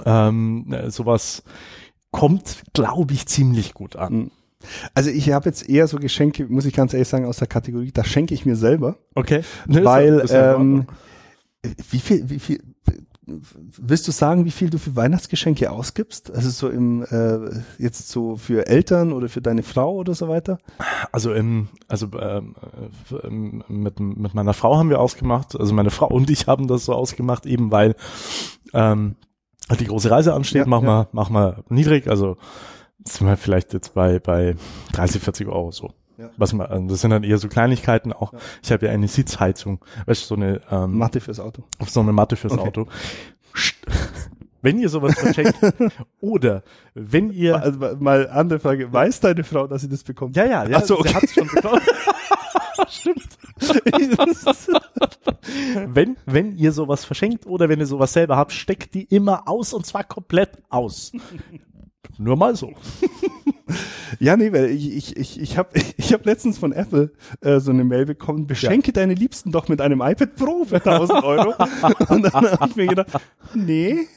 Ähm, 0.05 0.71
äh, 0.73 0.89
sowas 0.89 1.43
kommt, 2.11 2.63
glaube 2.73 3.13
ich, 3.13 3.27
ziemlich 3.27 3.73
gut 3.73 3.95
an. 3.95 4.13
Mhm. 4.13 4.31
Also 4.93 5.09
ich 5.09 5.31
habe 5.31 5.45
jetzt 5.49 5.67
eher 5.69 5.87
so 5.87 5.97
Geschenke, 5.97 6.45
muss 6.47 6.65
ich 6.65 6.73
ganz 6.73 6.93
ehrlich 6.93 7.07
sagen, 7.07 7.25
aus 7.25 7.37
der 7.37 7.47
Kategorie, 7.47 7.91
das 7.91 8.07
schenke 8.07 8.33
ich 8.33 8.45
mir 8.45 8.55
selber. 8.55 8.97
Okay? 9.15 9.41
Ne, 9.67 9.79
ist- 9.79 9.85
weil, 9.85 10.19
ist 10.19 10.31
in 10.31 10.37
ähm, 10.39 10.85
wie 11.91 11.99
viel, 11.99 12.29
wie 12.29 12.39
viel, 12.39 12.61
willst 13.25 14.05
du 14.07 14.11
sagen, 14.11 14.43
wie 14.43 14.51
viel 14.51 14.69
du 14.69 14.77
für 14.77 14.95
Weihnachtsgeschenke 14.97 15.71
ausgibst? 15.71 16.29
Also 16.35 16.49
so 16.49 16.69
im, 16.69 17.03
äh, 17.03 17.39
jetzt 17.77 18.09
so 18.09 18.35
für 18.35 18.67
Eltern 18.67 19.13
oder 19.13 19.29
für 19.29 19.41
deine 19.41 19.63
Frau 19.63 19.93
oder 19.95 20.13
so 20.13 20.27
weiter? 20.27 20.57
Also 21.13 21.33
im, 21.33 21.69
also 21.87 22.07
ähm, 22.19 22.55
äh, 23.11 23.27
ähm, 23.27 23.63
mit, 23.69 23.99
mit 24.01 24.33
meiner 24.33 24.53
Frau 24.53 24.77
haben 24.77 24.89
wir 24.89 24.99
ausgemacht, 24.99 25.57
also 25.57 25.73
meine 25.73 25.89
Frau 25.89 26.07
und 26.07 26.29
ich 26.29 26.47
haben 26.47 26.67
das 26.67 26.83
so 26.85 26.93
ausgemacht, 26.93 27.45
eben 27.45 27.71
weil 27.71 27.95
ähm, 28.73 29.15
die 29.79 29.85
große 29.85 30.11
Reise 30.11 30.33
ansteht, 30.33 30.63
Ja, 30.63 30.67
machen 30.67 30.85
ja. 30.85 31.03
wir, 31.03 31.07
machen 31.13 31.33
wir 31.33 31.63
niedrig, 31.69 32.09
also 32.09 32.35
sind 33.05 33.27
wir 33.27 33.37
vielleicht 33.37 33.73
jetzt 33.73 33.93
bei 33.93 34.19
bei 34.19 34.55
30, 34.93 35.21
40 35.21 35.47
Euro 35.47 35.71
so. 35.71 35.91
Ja. 36.17 36.29
Was 36.37 36.53
man, 36.53 36.67
also 36.67 36.87
das 36.89 37.01
sind 37.01 37.09
dann 37.09 37.23
eher 37.23 37.37
so 37.39 37.47
Kleinigkeiten 37.47 38.13
auch. 38.13 38.33
Ja. 38.33 38.39
Ich 38.61 38.71
habe 38.71 38.85
ja 38.85 38.91
eine 38.91 39.07
Sitzheizung, 39.07 39.79
weißt 40.05 40.21
du, 40.23 40.25
so 40.27 40.35
eine 40.35 40.61
ähm, 40.69 40.97
Mathe 40.97 41.19
fürs 41.19 41.39
Auto. 41.39 41.63
auf 41.79 41.89
so 41.89 42.01
eine 42.01 42.13
Matte 42.13 42.35
fürs 42.35 42.53
Okay. 42.53 42.61
Auto. 42.67 42.87
Wenn 44.61 44.79
ihr 44.79 44.87
sowas 44.89 45.15
verschenkt 45.19 45.57
oder 46.21 46.63
wenn 46.93 47.31
ihr 47.31 47.61
Also 47.61 47.79
mal 47.99 48.29
andere 48.29 48.59
Frage, 48.59 48.93
weiß 48.93 49.19
deine 49.19 49.43
Frau, 49.43 49.67
dass 49.67 49.81
sie 49.81 49.89
das 49.89 50.03
bekommt? 50.03 50.35
ja 50.37 50.45
ja 50.45 50.65
ja 50.67 50.77
Ach 50.77 50.85
so, 50.85 50.99
okay. 50.99 51.09
sie 51.09 51.15
hat's 51.15 51.33
schon 51.33 51.47
bekommen. 51.47 51.81
Stimmt. 52.89 53.37
wenn, 55.87 56.17
wenn 56.25 56.57
ihr 56.57 56.71
sowas 56.71 57.05
verschenkt 57.05 57.45
oder 57.45 57.69
wenn 57.69 57.79
ihr 57.79 57.85
sowas 57.85 58.13
selber 58.13 58.37
habt, 58.37 58.51
steckt 58.51 58.93
die 58.93 59.03
immer 59.03 59.47
aus 59.47 59.73
und 59.73 59.85
zwar 59.85 60.03
komplett 60.03 60.51
aus. 60.69 61.11
Nur 62.17 62.35
mal 62.37 62.55
so. 62.55 62.73
Ja, 64.19 64.37
nee, 64.37 64.51
weil 64.53 64.65
ich, 64.69 64.95
ich, 64.95 65.17
ich, 65.17 65.41
ich 65.41 65.57
habe 65.57 65.69
ich 65.97 66.13
hab 66.13 66.25
letztens 66.25 66.57
von 66.57 66.71
Apple 66.71 67.11
äh, 67.41 67.59
so 67.59 67.71
eine 67.71 67.83
Mail 67.83 68.05
bekommen, 68.05 68.47
beschenke 68.47 68.93
deine 68.93 69.13
Liebsten 69.15 69.51
doch 69.51 69.67
mit 69.67 69.81
einem 69.81 70.01
iPad 70.01 70.35
Pro 70.35 70.65
für 70.65 70.75
1000 70.75 71.23
Euro. 71.23 71.53
Und 72.09 72.23
dann 72.23 72.33
habe 72.33 72.67
ich 72.69 72.75
mir 72.75 72.87
gedacht, 72.87 73.07
nee. 73.53 74.07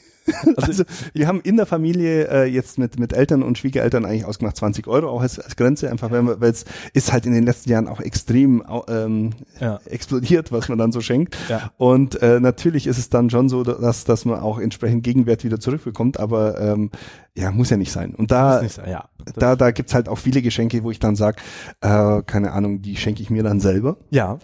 Also 0.57 0.83
wir 1.13 1.29
haben 1.29 1.41
in 1.43 1.57
der 1.57 1.67
Familie 1.67 2.29
äh, 2.29 2.45
jetzt 2.47 2.79
mit, 2.79 2.99
mit 2.99 3.13
Eltern 3.13 3.45
und 3.45 3.59
Schwiegereltern 3.59 4.05
eigentlich 4.05 4.25
ausgemacht 4.25 4.57
20 4.57 4.89
Euro 4.89 5.09
auch 5.09 5.21
als, 5.23 5.39
als 5.39 5.55
Grenze, 5.55 5.89
einfach 5.89 6.11
weil 6.11 6.51
es 6.51 6.65
ist 6.95 7.13
halt 7.13 7.27
in 7.27 7.33
den 7.33 7.45
letzten 7.45 7.71
Jahren 7.71 7.87
auch 7.87 8.01
extrem 8.01 8.61
ähm, 8.89 9.35
Ja. 9.61 9.79
explodiert, 9.87 10.51
was 10.51 10.69
man 10.69 10.79
dann 10.79 10.91
so 10.91 11.01
schenkt. 11.01 11.37
Ja. 11.49 11.71
Und 11.77 12.21
äh, 12.23 12.41
natürlich 12.41 12.89
ist 12.89 12.99
es 12.99 13.09
dann 13.09 13.31
schon 13.31 13.49
so, 13.49 13.63
dass, 13.63 14.03
dass 14.03 14.25
man 14.25 14.41
auch 14.41 14.59
entsprechend 14.59 15.05
Gegenwert 15.05 15.45
wieder 15.45 15.61
zurückbekommt, 15.61 16.19
aber 16.19 16.61
ähm, 16.61 16.91
ja, 17.37 17.51
muss 17.53 17.71
ja 17.71 17.77
nicht 17.77 17.93
sein. 17.93 18.15
Und 18.15 18.31
da, 18.31 18.61
Das 18.63 18.77
so, 18.77 18.83
ja. 18.83 19.05
da, 19.37 19.57
da 19.57 19.71
gibt's 19.71 19.93
halt 19.95 20.09
auch 20.09 20.17
viele 20.19 20.41
Geschenke, 20.43 20.83
wo 20.83 20.91
ich 20.91 20.99
dann 20.99 21.17
sag, 21.17 21.41
äh, 21.83 22.23
keine 22.23 22.53
Ahnung, 22.53 22.81
die 22.83 22.97
schenke 22.97 23.21
ich 23.23 23.29
mir 23.31 23.43
dann 23.43 23.61
selber. 23.61 23.99
Ja. 24.11 24.39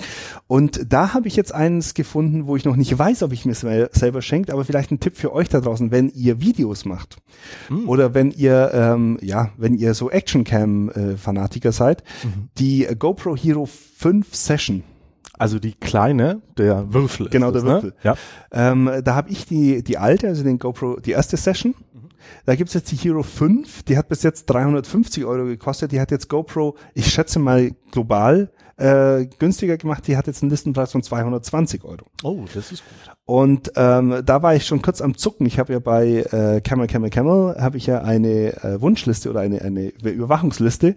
Und 0.47 0.93
da 0.93 1.15
habe 1.15 1.27
ich 1.29 1.35
jetzt 1.37 1.55
eins 1.55 1.95
gefunden, 1.95 2.47
wo 2.47 2.57
ich 2.57 2.65
noch 2.65 2.77
nicht 2.77 2.97
weiß, 2.99 3.23
ob 3.23 3.33
ich 3.33 3.47
mir 3.47 3.55
sel- 3.55 3.89
selber 3.93 4.21
schenkt, 4.23 4.51
aber 4.51 4.65
vielleicht 4.65 4.91
ein 4.91 5.01
Tipp 5.01 5.17
für 5.17 5.33
euch 5.33 5.49
da 5.49 5.61
draußen, 5.61 5.91
wenn 5.91 6.11
ihr 6.11 6.41
Videos 6.41 6.85
macht 6.85 7.17
Hm. 7.69 7.89
oder 7.89 8.13
wenn 8.15 8.31
ihr 8.31 8.71
ähm, 8.75 9.19
ja, 9.23 9.51
wenn 9.57 9.75
ihr 9.75 9.95
so 9.95 10.11
Actioncam-Fanatiker 10.11 11.73
seid, 11.73 12.03
Mhm. 12.25 12.49
die 12.59 12.87
GoPro 12.99 13.37
Hero 13.37 13.67
5 13.67 14.35
Session. 14.35 14.83
Also 15.39 15.59
die 15.59 15.73
kleine, 15.73 16.41
der 16.57 16.93
Würfel. 16.93 17.29
Genau, 17.31 17.49
ist 17.49 17.55
der 17.55 17.63
das, 17.63 17.65
ne? 17.65 17.75
Würfel. 17.75 17.95
Ja. 18.05 18.15
Ähm, 18.53 18.91
da 19.03 19.15
habe 19.17 19.31
ich 19.31 19.47
die, 19.47 19.83
die 19.83 19.99
alte, 19.99 20.29
also 20.29 20.45
den 20.45 20.59
GoPro, 20.59 21.01
die 21.01 21.13
erste 21.13 21.37
Session. 21.37 21.75
Da 22.47 22.55
gibt's 22.55 22.75
jetzt 22.75 22.91
die 22.91 22.97
Hero 22.97 23.23
5, 23.23 23.83
die 23.85 23.97
hat 23.97 24.09
bis 24.09 24.23
jetzt 24.23 24.47
350 24.47 25.25
Euro 25.25 25.45
gekostet. 25.45 25.93
Die 25.93 26.01
hat 26.01 26.11
jetzt 26.11 26.29
GoPro, 26.29 26.77
ich 26.95 27.07
schätze 27.13 27.39
mal 27.39 27.73
global, 27.91 28.51
äh, 28.77 29.27
günstiger 29.39 29.77
gemacht. 29.77 30.07
Die 30.07 30.17
hat 30.17 30.27
jetzt 30.27 30.43
einen 30.43 30.51
Listenpreis 30.51 30.93
von 30.93 31.03
220 31.03 31.85
Euro. 31.85 32.07
Oh, 32.23 32.45
das 32.53 32.73
ist 32.73 32.83
gut. 32.85 33.15
Und 33.25 33.73
ähm, 33.77 34.23
da 34.25 34.43
war 34.43 34.55
ich 34.55 34.67
schon 34.67 34.83
kurz 34.83 35.01
am 35.01 35.17
Zucken. 35.17 35.47
Ich 35.47 35.59
habe 35.59 35.73
ja 35.73 35.79
bei 35.79 36.27
äh, 36.31 36.61
Camel 36.61 36.89
Camel 36.89 37.11
Camel 37.11 37.57
habe 37.59 37.77
ich 37.77 37.87
ja 37.87 38.03
eine 38.03 38.63
äh, 38.65 38.81
Wunschliste 38.81 39.31
oder 39.31 39.41
eine 39.41 39.63
eine 39.63 39.89
Überwachungsliste 39.89 40.97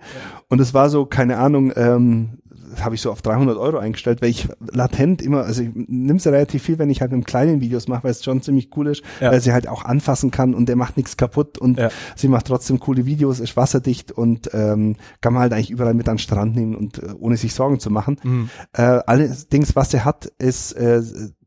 und 0.49 0.59
es 0.59 0.73
war 0.73 0.89
so 0.89 1.05
keine 1.05 1.37
Ahnung. 1.37 1.71
Ähm, 1.75 2.39
habe 2.83 2.95
ich 2.95 3.01
so 3.01 3.11
auf 3.11 3.21
300 3.21 3.57
Euro 3.57 3.77
eingestellt, 3.77 4.21
weil 4.21 4.29
ich 4.29 4.47
latent 4.71 5.21
immer, 5.21 5.43
also 5.43 5.63
ich 5.63 5.69
nimm 5.73 6.19
sie 6.19 6.29
relativ 6.31 6.63
viel, 6.63 6.77
wenn 6.79 6.89
ich 6.89 7.01
halt 7.01 7.11
mit 7.11 7.25
kleinen 7.25 7.61
Videos 7.61 7.87
mache, 7.87 8.03
weil 8.05 8.11
es 8.11 8.23
schon 8.23 8.41
ziemlich 8.41 8.69
cool 8.75 8.87
ist, 8.87 9.03
Ja. 9.21 9.31
weil 9.31 9.41
sie 9.41 9.53
halt 9.53 9.67
auch 9.67 9.85
anfassen 9.85 10.31
kann 10.31 10.53
und 10.53 10.67
der 10.67 10.75
macht 10.75 10.97
nichts 10.97 11.17
kaputt 11.17 11.57
und 11.57 11.79
Ja. 11.79 11.89
sie 12.15 12.27
macht 12.27 12.47
trotzdem 12.47 12.79
coole 12.79 13.05
Videos, 13.05 13.39
ist 13.39 13.55
wasserdicht 13.57 14.11
und 14.11 14.49
ähm, 14.53 14.95
kann 15.21 15.33
man 15.33 15.43
halt 15.43 15.53
eigentlich 15.53 15.71
überall 15.71 15.93
mit 15.93 16.09
an 16.09 16.15
den 16.15 16.19
Strand 16.19 16.55
nehmen 16.55 16.75
und 16.75 17.01
äh, 17.01 17.13
ohne 17.19 17.37
sich 17.37 17.53
Sorgen 17.53 17.79
zu 17.79 17.89
machen. 17.89 18.17
Mhm. 18.23 18.49
Äh, 18.73 18.81
allerdings, 18.81 19.75
was 19.75 19.91
sie 19.91 20.01
hat, 20.01 20.25
ist, 20.37 20.73
äh, 20.73 21.01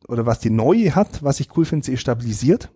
oder 0.08 0.24
was 0.26 0.38
die 0.40 0.50
neue 0.50 0.94
hat, 0.94 1.22
was 1.22 1.40
ich 1.40 1.48
cool 1.56 1.64
finde, 1.64 1.84
sie 1.84 1.92
ist 1.92 2.00
stabilisiert. 2.00 2.70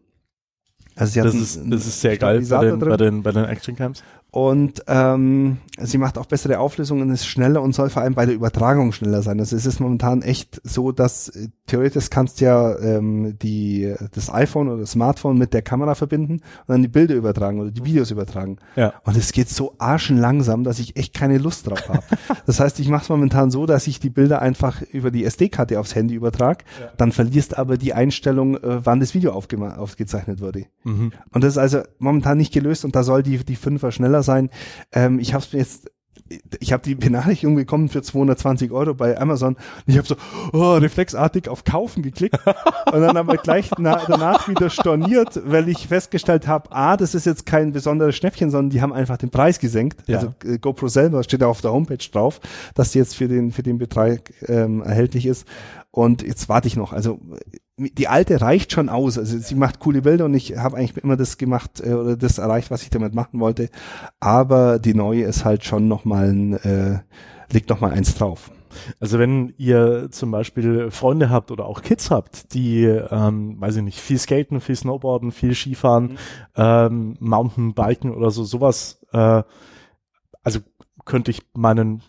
Also 0.96 1.12
sie 1.12 1.20
hat 1.20 1.28
Das 1.28 1.34
ist, 1.34 1.60
das 1.64 1.86
ist 1.86 2.00
sehr 2.00 2.16
geil 2.16 2.44
bei 2.48 2.64
den, 2.64 2.78
bei 2.78 2.96
den, 2.96 3.22
bei 3.22 3.32
den 3.32 3.44
Action 3.44 3.76
Cams. 3.76 4.02
Und 4.30 4.82
ähm, 4.86 5.58
sie 5.78 5.98
macht 5.98 6.16
auch 6.16 6.24
bessere 6.24 6.58
Auflösungen, 6.58 7.10
ist 7.10 7.26
schneller 7.26 7.60
und 7.60 7.74
soll 7.74 7.90
vor 7.90 8.00
allem 8.00 8.14
bei 8.14 8.24
der 8.24 8.34
Übertragung 8.34 8.92
schneller 8.92 9.22
sein. 9.22 9.38
Also 9.38 9.54
es 9.56 9.66
ist 9.66 9.78
momentan 9.78 10.22
echt 10.22 10.60
so, 10.64 10.90
dass 10.90 11.28
äh, 11.28 11.48
theoretisch 11.72 12.10
kannst 12.10 12.40
du 12.40 12.44
ja 12.44 12.78
ähm, 12.80 13.38
die, 13.38 13.94
das 14.14 14.30
iPhone 14.30 14.68
oder 14.68 14.80
das 14.82 14.90
Smartphone 14.90 15.38
mit 15.38 15.54
der 15.54 15.62
Kamera 15.62 15.94
verbinden 15.94 16.34
und 16.34 16.68
dann 16.68 16.82
die 16.82 16.88
Bilder 16.88 17.14
übertragen 17.14 17.60
oder 17.60 17.70
die 17.70 17.82
Videos 17.82 18.10
übertragen. 18.10 18.58
Ja. 18.76 18.92
Und 19.04 19.16
es 19.16 19.32
geht 19.32 19.48
so 19.48 19.74
arschenlangsam, 19.78 20.64
dass 20.64 20.78
ich 20.78 20.96
echt 20.96 21.14
keine 21.14 21.38
Lust 21.38 21.66
drauf 21.66 21.88
habe. 21.88 22.02
das 22.46 22.60
heißt, 22.60 22.78
ich 22.78 22.88
mache 22.88 23.04
es 23.04 23.08
momentan 23.08 23.50
so, 23.50 23.64
dass 23.64 23.86
ich 23.86 24.00
die 24.00 24.10
Bilder 24.10 24.42
einfach 24.42 24.82
über 24.82 25.10
die 25.10 25.24
SD-Karte 25.24 25.80
aufs 25.80 25.94
Handy 25.94 26.14
übertrage. 26.14 26.62
Dann 26.98 27.10
verlierst 27.10 27.56
aber 27.56 27.78
die 27.78 27.94
Einstellung, 27.94 28.56
äh, 28.56 28.84
wann 28.84 29.00
das 29.00 29.14
Video 29.14 29.32
aufgema- 29.32 29.76
aufgezeichnet 29.76 30.42
wurde. 30.42 30.66
Mhm. 30.84 31.12
Und 31.30 31.42
das 31.42 31.54
ist 31.54 31.58
also 31.58 31.80
momentan 31.98 32.36
nicht 32.36 32.52
gelöst 32.52 32.84
und 32.84 32.94
da 32.94 33.02
soll 33.02 33.22
die, 33.22 33.38
die 33.38 33.56
Fünfer 33.56 33.92
schneller 33.92 34.22
sein. 34.22 34.50
Ähm, 34.92 35.18
ich 35.18 35.32
habe 35.32 35.46
mir 35.52 35.60
jetzt 35.60 35.90
ich 36.60 36.72
habe 36.72 36.82
die 36.82 36.94
Benachrichtigung 36.94 37.56
bekommen 37.56 37.88
für 37.88 38.02
220 38.02 38.70
Euro 38.72 38.94
bei 38.94 39.18
Amazon 39.18 39.54
und 39.54 39.58
ich 39.86 39.98
habe 39.98 40.06
so 40.06 40.16
oh, 40.52 40.74
reflexartig 40.74 41.48
auf 41.48 41.64
Kaufen 41.64 42.02
geklickt 42.02 42.38
und 42.92 43.00
dann 43.00 43.16
aber 43.16 43.36
gleich 43.36 43.70
na, 43.78 44.00
danach 44.06 44.48
wieder 44.48 44.70
storniert, 44.70 45.40
weil 45.44 45.68
ich 45.68 45.88
festgestellt 45.88 46.46
habe, 46.46 46.70
ah, 46.72 46.96
das 46.96 47.14
ist 47.14 47.26
jetzt 47.26 47.46
kein 47.46 47.72
besonderes 47.72 48.16
Schnäppchen, 48.16 48.50
sondern 48.50 48.70
die 48.70 48.82
haben 48.82 48.92
einfach 48.92 49.16
den 49.16 49.30
Preis 49.30 49.58
gesenkt. 49.58 50.08
Ja. 50.08 50.18
Also 50.18 50.34
äh, 50.44 50.58
GoPro 50.58 50.88
selber 50.88 51.22
steht 51.22 51.42
da 51.42 51.46
auf 51.46 51.60
der 51.60 51.72
Homepage 51.72 51.98
drauf, 52.12 52.40
dass 52.74 52.92
die 52.92 52.98
jetzt 52.98 53.16
für 53.16 53.28
den 53.28 53.52
für 53.52 53.62
den 53.62 53.78
Betrag 53.78 54.32
ähm, 54.48 54.82
erhältlich 54.82 55.26
ist. 55.26 55.46
Und 55.92 56.22
jetzt 56.22 56.48
warte 56.48 56.66
ich 56.66 56.76
noch. 56.76 56.94
Also 56.94 57.20
die 57.76 58.08
alte 58.08 58.40
reicht 58.40 58.72
schon 58.72 58.88
aus. 58.88 59.18
Also 59.18 59.38
sie 59.38 59.54
macht 59.54 59.78
coole 59.78 60.02
Bilder 60.02 60.24
und 60.24 60.34
ich 60.34 60.56
habe 60.56 60.78
eigentlich 60.78 60.96
immer 60.96 61.16
das 61.16 61.36
gemacht 61.36 61.82
äh, 61.84 61.92
oder 61.92 62.16
das 62.16 62.38
erreicht, 62.38 62.70
was 62.70 62.82
ich 62.82 62.90
damit 62.90 63.14
machen 63.14 63.40
wollte. 63.40 63.68
Aber 64.18 64.78
die 64.78 64.94
neue 64.94 65.24
ist 65.24 65.44
halt 65.44 65.64
schon 65.64 65.88
noch 65.88 66.06
mal 66.06 66.30
ein, 66.30 66.54
äh, 66.54 67.00
legt 67.52 67.68
noch 67.68 67.80
mal 67.80 67.90
eins 67.92 68.14
drauf. 68.14 68.50
Also 69.00 69.18
wenn 69.18 69.52
ihr 69.58 70.08
zum 70.10 70.30
Beispiel 70.30 70.90
Freunde 70.90 71.28
habt 71.28 71.50
oder 71.50 71.66
auch 71.66 71.82
Kids 71.82 72.10
habt, 72.10 72.54
die, 72.54 72.84
ähm, 72.84 73.60
weiß 73.60 73.76
ich 73.76 73.82
nicht, 73.82 74.00
viel 74.00 74.18
skaten, 74.18 74.62
viel 74.62 74.76
snowboarden, 74.76 75.30
viel 75.30 75.54
Skifahren, 75.54 76.16
ähm, 76.56 77.16
Mountainbiken 77.20 78.14
oder 78.14 78.30
so, 78.30 78.44
sowas, 78.44 79.04
äh, 79.12 79.42
also 80.42 80.60
könnte 81.04 81.30
ich 81.30 81.42
meinen 81.52 82.02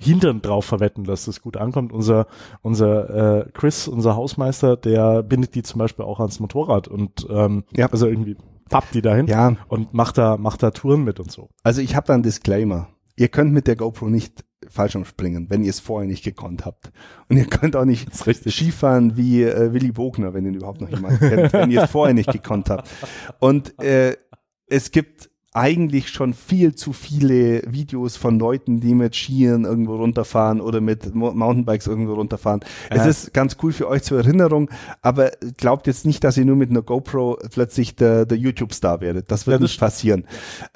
Hintern 0.00 0.40
drauf 0.42 0.64
verwetten, 0.64 1.04
dass 1.04 1.26
das 1.26 1.42
gut 1.42 1.56
ankommt. 1.56 1.92
Unser, 1.92 2.26
unser 2.62 3.44
äh, 3.46 3.50
Chris, 3.52 3.86
unser 3.86 4.16
Hausmeister, 4.16 4.76
der 4.76 5.22
bindet 5.22 5.54
die 5.54 5.62
zum 5.62 5.78
Beispiel 5.78 6.04
auch 6.04 6.20
ans 6.20 6.40
Motorrad 6.40 6.88
und 6.88 7.26
ähm, 7.30 7.64
Ja. 7.76 7.86
also 7.92 8.06
irgendwie 8.06 8.36
pappt 8.68 8.94
die 8.94 9.02
dahin 9.02 9.26
Ja, 9.26 9.56
und 9.68 9.92
macht 9.94 10.16
da, 10.18 10.36
macht 10.36 10.62
da 10.62 10.70
Touren 10.70 11.04
mit 11.04 11.20
und 11.20 11.30
so. 11.30 11.50
also 11.62 11.80
ich 11.80 11.94
habe 11.96 12.06
da 12.06 12.14
einen 12.14 12.22
Disclaimer. 12.22 12.88
Ihr 13.16 13.28
könnt 13.28 13.52
mit 13.52 13.66
der 13.66 13.76
GoPro 13.76 14.08
nicht 14.08 14.44
Fallschirmspringen, 14.68 15.50
wenn 15.50 15.62
ihr 15.64 15.70
es 15.70 15.80
vorher 15.80 16.06
nicht 16.08 16.22
gekonnt 16.24 16.64
habt. 16.64 16.90
Und 17.28 17.36
ihr 17.36 17.46
könnt 17.46 17.76
auch 17.76 17.84
nicht. 17.84 18.08
Skifahren 18.14 19.16
wie 19.16 19.42
äh, 19.42 19.72
Willy 19.72 19.90
Bogner, 19.92 20.32
wenn 20.34 20.46
ihn 20.46 20.54
überhaupt 20.54 20.80
noch 20.80 20.88
jemand 20.88 21.18
kennt, 21.18 21.52
wenn 21.52 21.70
ihr 21.70 21.82
es 21.82 21.90
vorher 21.90 22.14
nicht 22.14 22.30
gekonnt 22.32 22.70
habt. 22.70 22.88
Und 23.38 23.78
äh, 23.82 24.16
es 24.66 24.90
gibt 24.90 25.29
eigentlich 25.52 26.08
schon 26.10 26.32
viel 26.32 26.74
zu 26.76 26.92
viele 26.92 27.62
Videos 27.66 28.16
von 28.16 28.38
Leuten, 28.38 28.80
die 28.80 28.94
mit 28.94 29.16
Skiern 29.16 29.64
irgendwo 29.64 29.96
runterfahren 29.96 30.60
oder 30.60 30.80
mit 30.80 31.12
Mo 31.14 31.32
Mountainbikes 31.32 31.88
irgendwo 31.88 32.14
runterfahren. 32.14 32.60
Es 32.88 32.98
Ja. 32.98 33.06
ist 33.06 33.34
ganz 33.34 33.56
cool 33.62 33.72
für 33.72 33.88
euch 33.88 34.04
zur 34.04 34.18
Erinnerung, 34.18 34.70
aber 35.02 35.32
glaubt 35.56 35.88
jetzt 35.88 36.06
nicht, 36.06 36.22
dass 36.22 36.36
ihr 36.36 36.44
nur 36.44 36.54
mit 36.56 36.70
einer 36.70 36.82
GoPro 36.82 37.38
plötzlich 37.52 37.96
der, 37.96 38.26
der 38.26 38.38
YouTube-Star 38.38 39.00
werdet. 39.00 39.30
Das 39.32 39.46
wird 39.48 39.54
Ja, 39.54 39.58
das 39.58 39.70
nicht 39.72 39.80
passieren. 39.80 40.24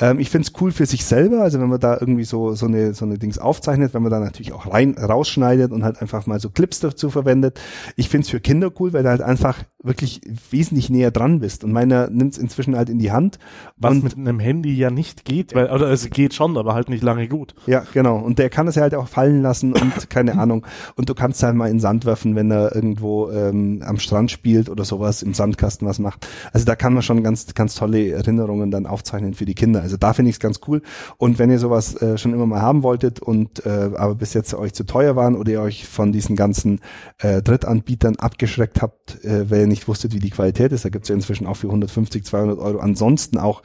Ähm, 0.00 0.18
ich 0.18 0.30
find's 0.30 0.52
cool 0.60 0.72
für 0.72 0.86
sich 0.86 1.04
selber, 1.04 1.42
also 1.42 1.60
wenn 1.60 1.68
man 1.68 1.78
da 1.80 1.96
irgendwie 2.00 2.24
so, 2.24 2.54
so 2.54 2.66
eine, 2.66 2.94
so 2.94 3.04
eine 3.04 3.16
Dings 3.18 3.38
aufzeichnet, 3.38 3.94
wenn 3.94 4.02
man 4.02 4.10
da 4.10 4.18
natürlich 4.18 4.52
auch 4.52 4.72
rein, 4.72 4.96
rausschneidet 4.98 5.70
und 5.70 5.84
halt 5.84 6.02
einfach 6.02 6.26
mal 6.26 6.40
so 6.40 6.50
Clips 6.50 6.80
dazu 6.80 7.10
verwendet. 7.10 7.60
Ich 7.94 8.08
find's 8.08 8.28
für 8.28 8.40
Kinder 8.40 8.72
cool, 8.80 8.92
weil 8.92 9.04
du 9.04 9.10
halt 9.10 9.22
einfach 9.22 9.62
wirklich 9.84 10.20
wesentlich 10.50 10.88
näher 10.90 11.10
dran 11.10 11.40
bist. 11.40 11.62
Und 11.62 11.72
meiner 11.72 12.08
nimmt's 12.08 12.38
inzwischen 12.38 12.76
halt 12.76 12.88
in 12.88 12.98
die 12.98 13.12
Hand. 13.12 13.38
Was 13.76 14.02
mit 14.02 14.16
einem 14.16 14.40
Handy 14.40 14.74
ja 14.74 14.90
nicht 14.90 15.24
geht, 15.24 15.54
weil, 15.54 15.70
oder 15.70 15.90
es 15.90 16.08
geht 16.08 16.32
schon, 16.32 16.56
aber 16.56 16.74
halt 16.74 16.88
nicht 16.88 17.02
lange 17.02 17.28
gut. 17.28 17.54
Ja, 17.66 17.84
genau. 17.92 18.16
Und 18.18 18.38
der 18.38 18.48
kann 18.48 18.66
es 18.66 18.76
ja 18.76 18.82
halt 18.82 18.94
auch 18.94 19.08
fallen 19.08 19.42
lassen 19.42 19.72
und 19.74 20.08
keine 20.10 20.38
Ahnung. 20.38 20.66
Und 20.96 21.08
du 21.08 21.14
kannst 21.14 21.42
halt 21.42 21.54
mal 21.54 21.66
in 21.66 21.74
den 21.74 21.80
Sand 21.80 22.06
werfen, 22.06 22.34
wenn 22.34 22.50
er 22.50 22.74
irgendwo 22.74 23.30
ähm, 23.30 23.82
am 23.84 23.98
Strand 23.98 24.30
spielt 24.30 24.70
oder 24.70 24.84
sowas, 24.84 25.22
im 25.22 25.34
Sandkasten 25.34 25.86
was 25.86 25.98
macht. 25.98 26.26
Also 26.52 26.64
da 26.64 26.76
kann 26.76 26.94
man 26.94 27.02
schon 27.02 27.22
ganz, 27.22 27.54
ganz 27.54 27.74
tolle 27.74 28.10
Erinnerungen 28.10 28.70
dann 28.70 28.86
aufzeichnen 28.86 29.34
für 29.34 29.44
die 29.44 29.54
Kinder. 29.54 29.82
Also 29.82 29.96
da 29.98 30.14
finde 30.14 30.30
ich 30.30 30.36
es 30.36 30.40
ganz 30.40 30.60
cool. 30.66 30.80
Und 31.18 31.38
wenn 31.38 31.50
ihr 31.50 31.58
sowas 31.58 32.00
äh, 32.00 32.16
schon 32.16 32.32
immer 32.32 32.46
mal 32.46 32.62
haben 32.62 32.82
wolltet 32.82 33.20
und 33.20 33.66
äh, 33.66 33.90
aber 33.96 34.14
bis 34.14 34.32
jetzt 34.32 34.54
euch 34.54 34.72
zu 34.72 34.84
teuer 34.84 35.14
waren 35.14 35.36
oder 35.36 35.52
ihr 35.52 35.60
euch 35.60 35.86
von 35.86 36.10
diesen 36.10 36.36
ganzen 36.36 36.80
äh, 37.18 37.42
Drittanbietern 37.42 38.16
abgeschreckt 38.16 38.80
habt, 38.80 39.22
äh, 39.24 39.44
ihr 39.50 39.66
nicht 39.74 39.88
wusstet, 39.88 40.14
wie 40.14 40.20
die 40.20 40.30
Qualität 40.30 40.70
ist, 40.72 40.84
da 40.84 40.88
gibt's 40.88 41.08
ja 41.08 41.14
inzwischen 41.14 41.46
auch 41.46 41.56
für 41.56 41.66
150, 41.66 42.24
200 42.24 42.58
Euro. 42.58 42.78
Ansonsten 42.78 43.38
auch 43.38 43.62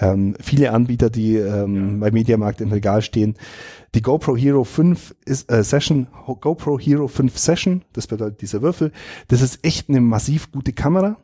ähm, 0.00 0.34
viele 0.40 0.72
Anbieter, 0.72 1.10
die 1.10 1.36
ähm, 1.36 2.00
bei 2.00 2.10
Mediamarkt 2.10 2.60
im 2.62 2.72
Regal 2.72 3.02
stehen. 3.02 3.36
Die 3.94 4.02
GoPro 4.02 4.36
Hero 4.36 4.64
5 4.64 5.14
ist, 5.26 5.52
äh, 5.52 5.62
Session, 5.62 6.06
GoPro 6.40 6.78
Hero 6.78 7.08
5 7.08 7.36
Session, 7.36 7.82
das 7.92 8.06
bedeutet 8.06 8.40
dieser 8.40 8.62
Würfel, 8.62 8.92
das 9.28 9.42
ist 9.42 9.64
echt 9.64 9.88
eine 9.88 10.00
massiv 10.00 10.50
gute 10.50 10.72
Kamera. 10.72 11.18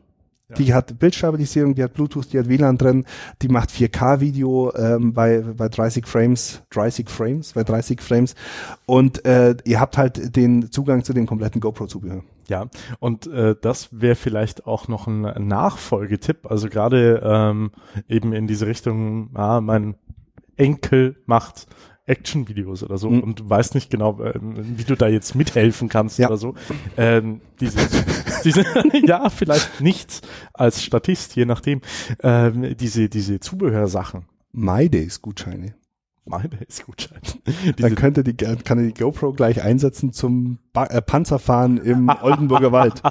Die 0.57 0.73
hat 0.73 0.97
Bildstabilisierung, 0.97 1.75
die 1.75 1.83
hat 1.83 1.93
Bluetooth, 1.93 2.31
die 2.31 2.39
hat 2.39 2.47
WLAN 2.47 2.77
drin, 2.77 3.05
die 3.41 3.49
macht 3.49 3.69
4K-Video 3.69 4.73
ähm, 4.75 5.11
bei, 5.11 5.41
bei 5.41 5.67
30 5.67 6.07
Frames, 6.07 6.63
30 6.69 7.09
Frames, 7.09 7.51
bei 7.51 7.65
30 7.65 8.01
Frames 8.01 8.33
und 8.85 9.25
äh, 9.25 9.55
ihr 9.65 9.81
habt 9.81 9.97
halt 9.97 10.37
den 10.37 10.71
Zugang 10.71 11.03
zu 11.03 11.11
dem 11.11 11.25
kompletten 11.25 11.59
GoPro-Zubehör. 11.59 12.23
Ja, 12.47 12.67
und 12.99 13.27
äh, 13.27 13.55
das 13.59 13.89
wäre 13.91 14.15
vielleicht 14.15 14.65
auch 14.67 14.87
noch 14.87 15.07
ein 15.07 15.47
Nachfolgetipp. 15.47 16.49
Also 16.49 16.69
gerade 16.69 17.21
ähm, 17.21 17.71
eben 18.07 18.31
in 18.31 18.47
diese 18.47 18.67
Richtung, 18.67 19.31
ah, 19.33 19.59
mein 19.59 19.95
Enkel 20.55 21.17
macht 21.25 21.67
Action-Videos 22.07 22.83
oder 22.83 22.97
so 22.97 23.09
Mhm. 23.09 23.19
und 23.21 23.49
weißt 23.49 23.75
nicht 23.75 23.89
genau, 23.91 24.19
äh, 24.21 24.33
wie 24.41 24.83
du 24.83 24.95
da 24.95 25.07
jetzt 25.07 25.35
mithelfen 25.35 25.89
kannst 25.89 26.17
Ja. 26.17 26.27
oder 26.27 26.37
so. 26.37 26.55
Ähm, 26.97 27.41
diese, 27.59 27.79
diese, 28.43 28.63
ja, 29.05 29.29
vielleicht 29.29 29.81
nicht 29.81 30.27
als 30.53 30.83
Statist, 30.83 31.35
je 31.35 31.45
nachdem. 31.45 31.81
Ähm, 32.23 32.75
diese, 32.77 33.09
diese 33.09 33.39
Zubehörsachen. 33.39 34.25
MyDays-Gutscheine. 34.53 35.75
Gutschein. 36.85 37.21
Dann 37.77 37.95
könnte 37.95 38.21
die, 38.23 38.35
kann 38.35 38.77
er 38.79 38.85
die 38.85 38.93
GoPro 38.93 39.31
gleich 39.31 39.61
einsetzen 39.61 40.11
zum 40.11 40.59
ba 40.73 40.85
äh, 40.87 41.01
Panzerfahren 41.01 41.77
im 41.77 42.09
Oldenburger 42.21 42.73
Wald. 42.73 43.01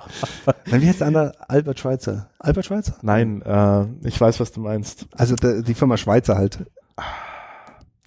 Dann 0.71 0.83
wie 0.83 0.87
heißt 0.87 1.01
der 1.01 1.07
andere? 1.07 1.33
Albert 1.49 1.81
Schweitzer. 1.81 2.29
Albert 2.39 2.67
Schweitzer? 2.67 2.97
nein, 3.01 3.41
äh, 3.43 3.87
ich 4.07 4.21
weiß, 4.21 4.39
was 4.41 4.53
du 4.53 4.61
meinst. 4.61 5.07
Also 5.13 5.35
der, 5.35 5.63
die 5.63 5.73
Firma 5.75 5.97
Schweizer 5.97 6.37
halt. 6.37 6.67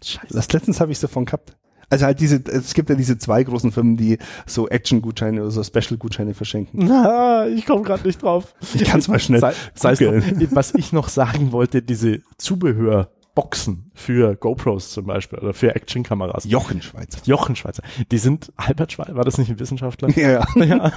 Scheiße. 0.04 0.34
Das 0.34 0.52
letztens 0.52 0.80
habe 0.80 0.92
ich 0.92 1.00
davon 1.00 1.26
gehabt. 1.26 1.56
Also 1.90 2.06
halt 2.06 2.20
diese, 2.20 2.44
es 2.46 2.74
gibt 2.74 2.90
ja 2.90 2.96
diese 2.96 3.18
zwei 3.18 3.44
großen 3.44 3.72
Firmen, 3.72 3.98
die 3.98 4.20
so 4.46 4.68
Action-Gutscheine 4.68 5.42
oder 5.42 5.52
so 5.52 5.64
Special-Gutscheine 5.64 6.34
verschenken. 6.36 6.86
Na, 6.86 7.48
ich 7.48 7.66
komme 7.66 7.82
gerade 7.82 8.06
nicht 8.06 8.22
drauf. 8.22 8.54
Ich 8.76 8.84
kann's 8.84 9.08
mal 9.08 9.20
schnell 9.20 9.40
Sei, 9.40 9.54
es 9.92 10.00
noch, 10.00 10.12
was 10.52 10.76
ich 10.76 10.94
noch 10.94 11.10
sagen 11.10 11.52
wollte, 11.52 11.82
diese 11.82 12.22
Zubehörboxen 12.38 13.90
für 13.96 14.36
GoPros 14.36 14.92
zum 14.92 15.08
Beispiel 15.08 15.40
oder 15.40 15.56
für 15.56 15.76
Actionkameras. 15.76 16.44
Jochen 16.46 16.84
Schweizer. 16.84 17.22
Jochen 17.24 17.56
Schweizer. 17.56 17.82
Die 18.12 18.20
sind, 18.20 18.54
Albert 18.56 18.92
Schweizer, 18.92 19.16
war 19.16 19.26
das 19.26 19.40
nicht 19.40 19.50
ein 19.50 19.60
Wissenschaftler? 19.60 20.10
Ja, 20.16 20.30
ja. 20.30 20.46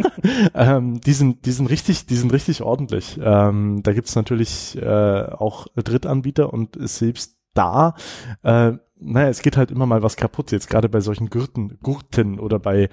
ja, 0.55 0.77
ähm, 0.77 1.01
die 1.01 1.15
sind, 1.15 1.47
die 1.47 1.53
sind 1.53 1.71
richtig, 1.71 2.05
die 2.05 2.17
sind 2.17 2.35
richtig 2.35 2.63
ordentlich. 2.63 3.19
Ähm, 3.23 3.81
da 3.83 3.95
gibt's 3.95 4.15
natürlich 4.15 4.77
äh, 4.77 5.23
auch 5.33 5.69
Drittanbieter 5.75 6.53
und 6.53 6.77
selbst 6.79 7.37
da, 7.55 7.95
äh, 8.43 8.73
naja, 9.05 9.29
es 9.29 9.43
geht 9.43 9.57
halt 9.57 9.71
immer 9.71 9.87
mal 9.87 10.03
was 10.03 10.17
kaputt, 10.17 10.53
jetzt 10.53 10.69
gerade 10.69 10.89
bei 10.89 11.01
solchen 11.01 11.29
Gurten, 11.31 11.79
Gurten 11.83 12.39
oder 12.39 12.59
bei 12.59 12.89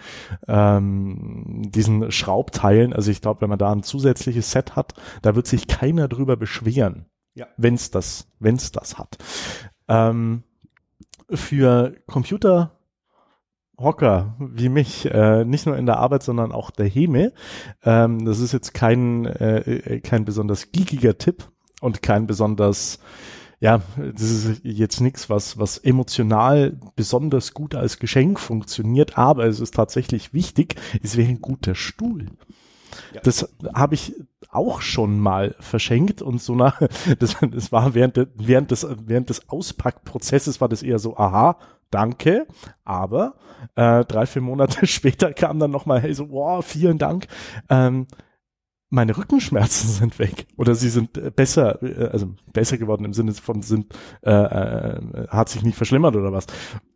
ähm, 0.47 1.63
diesen 1.73 2.11
Schraubteilen. 2.11 2.93
Also 2.93 3.11
ich 3.11 3.21
glaube, 3.21 3.41
wenn 3.41 3.49
man 3.49 3.59
da 3.59 3.71
ein 3.71 3.83
zusätzliches 3.83 4.51
Set 4.51 4.75
hat, 4.75 4.93
da 5.21 5.35
wird 5.35 5.47
sich 5.47 5.67
keiner 5.67 6.07
drüber 6.07 6.35
beschweren, 6.37 7.05
Ja. 7.35 7.47
wenn's 7.57 7.91
das, 7.91 8.27
wenn's 8.39 8.71
das 8.71 8.97
hat. 8.97 9.17
Ähm, 9.87 10.43
für 11.31 11.95
Computer 12.07 12.71
Hocker 13.77 14.35
wie 14.39 14.69
mich, 14.69 15.05
äh, 15.09 15.45
nicht 15.45 15.65
nur 15.65 15.77
in 15.77 15.85
der 15.85 15.97
Arbeit, 15.99 16.23
sondern 16.23 16.51
auch 16.51 16.69
der 16.69 16.87
Heme. 16.87 17.31
Ähm, 17.83 18.25
das 18.25 18.39
ist 18.39 18.51
jetzt 18.51 18.73
kein, 18.73 19.25
äh, 19.25 19.59
äh, 19.59 19.99
kein 20.01 20.25
besonders 20.25 20.71
geekiger 20.71 21.17
Tipp 21.17 21.49
und 21.79 22.01
kein 22.01 22.27
besonders, 22.27 22.99
ja, 23.59 23.81
das 23.97 24.21
ist 24.21 24.61
jetzt 24.63 25.01
nichts, 25.01 25.29
was, 25.29 25.59
was 25.59 25.77
emotional 25.77 26.77
besonders 26.95 27.53
gut 27.53 27.75
als 27.75 27.99
Geschenk 27.99 28.39
funktioniert, 28.39 29.17
aber 29.17 29.45
es 29.45 29.59
ist 29.59 29.75
tatsächlich 29.75 30.33
wichtig, 30.33 30.75
es 31.03 31.17
wäre 31.17 31.29
ein 31.29 31.41
guter 31.41 31.75
Stuhl. 31.75 32.27
Das 33.23 33.49
habe 33.73 33.95
ich 33.95 34.15
auch 34.49 34.81
schon 34.81 35.19
mal 35.19 35.55
verschenkt 35.59 36.21
und 36.21 36.41
so 36.41 36.55
nach, 36.55 36.81
das, 37.19 37.35
das 37.51 37.71
war 37.71 37.93
während, 37.93 38.17
de, 38.17 38.27
während 38.35 38.71
des, 38.71 38.87
während 39.05 39.29
des 39.29 39.49
Auspackprozesses 39.49 40.61
war 40.61 40.69
das 40.69 40.81
eher 40.81 40.99
so, 40.99 41.17
aha, 41.17 41.57
danke, 41.91 42.47
aber 42.83 43.35
äh, 43.75 44.05
drei, 44.05 44.25
vier 44.25 44.41
Monate 44.41 44.87
später 44.87 45.33
kam 45.33 45.59
dann 45.59 45.71
nochmal, 45.71 46.01
hey, 46.01 46.13
so, 46.13 46.31
wow, 46.31 46.65
vielen 46.65 46.97
Dank, 46.97 47.27
ähm, 47.69 48.07
meine 48.89 49.17
Rückenschmerzen 49.17 49.89
sind 49.99 50.19
weg 50.19 50.47
oder 50.57 50.75
sie 50.75 50.89
sind 50.89 51.17
äh, 51.17 51.31
besser, 51.31 51.81
äh, 51.83 52.09
also 52.09 52.33
besser 52.53 52.77
geworden 52.77 53.05
im 53.05 53.13
Sinne 53.13 53.33
von 53.33 53.61
sind, 53.61 53.93
äh, 54.23 54.31
äh, 54.31 55.27
hat 55.29 55.49
sich 55.49 55.63
nicht 55.63 55.77
verschlimmert 55.77 56.15
oder 56.15 56.33
was. 56.33 56.47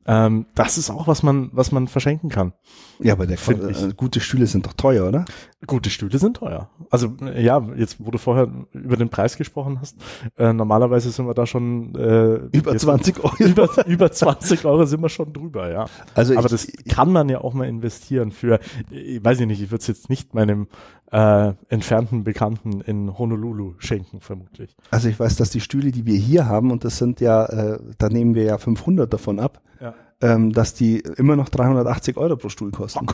Ähm, 0.06 0.48
das 0.56 0.78
ist 0.78 0.90
auch 0.90 1.08
was 1.08 1.24
man, 1.24 1.50
was 1.54 1.72
man 1.72 1.88
verschenken 1.88 2.30
kann. 2.30 2.52
Ja, 3.00 3.14
aber 3.14 3.26
der 3.26 3.38
äh, 3.48 3.94
gute 3.96 4.20
Stühle 4.20 4.48
sind 4.48 4.66
doch 4.66 4.74
teuer, 4.74 5.08
oder? 5.08 5.24
Gute 5.66 5.90
Stühle 5.90 6.18
sind 6.20 6.38
teuer. 6.38 6.70
Also 6.90 7.16
äh, 7.22 7.42
ja, 7.42 7.66
jetzt 7.78 7.98
wo 8.00 8.12
du 8.12 8.18
vorher 8.18 8.50
über 8.74 8.98
den 8.98 9.08
Preis 9.10 9.38
gesprochen 9.38 9.80
hast, 9.80 9.96
äh, 10.38 10.52
normalerweise 10.52 11.10
sind 11.10 11.26
wir 11.26 11.34
da 11.34 11.46
schon 11.46 11.96
äh, 11.96 12.36
Über 12.58 12.74
jetzt- 12.74 12.82
20 12.82 13.20
Euro. 13.24 13.36
über, 13.40 13.88
über 13.88 14.12
20 14.12 14.66
Euro 14.66 14.86
sind 14.86 15.02
wir 15.02 15.10
schon 15.10 15.32
drüber, 15.32 15.72
ja. 15.72 15.86
Also 16.16 16.34
Aber 16.38 16.46
ich, 16.46 16.52
das 16.52 16.68
kann 16.94 17.12
man 17.12 17.30
ja 17.30 17.40
auch 17.42 17.54
mal 17.54 17.68
investieren 17.68 18.32
für, 18.32 18.60
ich 18.92 19.24
weiß 19.24 19.40
ich 19.40 19.48
nicht, 19.48 19.62
ich 19.62 19.72
würde 19.72 19.82
es 19.82 19.88
jetzt 19.88 20.10
nicht 20.10 20.34
meinem 20.34 20.68
äh, 21.12 21.54
entfernten 21.70 22.24
Bekannten 22.26 22.82
in 22.82 23.18
Honolulu 23.18 23.76
schenken, 23.78 24.20
vermutlich. 24.20 24.76
also 24.92 25.08
ich 25.08 25.20
weiß, 25.20 25.36
dass 25.38 25.50
die 25.52 25.62
Stühle, 25.62 25.92
die 25.92 26.06
wir 26.06 26.18
hier 26.18 26.48
haben, 26.48 26.72
und 26.72 26.84
das 26.84 26.98
sind 26.98 27.22
ja, 27.22 27.46
äh, 27.46 27.80
da 28.00 28.10
nehmen 28.10 28.36
wir 28.36 28.44
ja 28.44 28.58
500 28.58 29.12
davon 29.14 29.40
ab, 29.40 29.62
Ja. 29.80 29.93
Ähm, 30.24 30.54
dass 30.54 30.74
die 30.74 31.00
immer 31.18 31.36
noch 31.36 31.50
380 31.50 32.16
Euro 32.18 32.38
pro 32.38 32.48
Stuhl 32.50 32.72
kosten. 32.72 33.06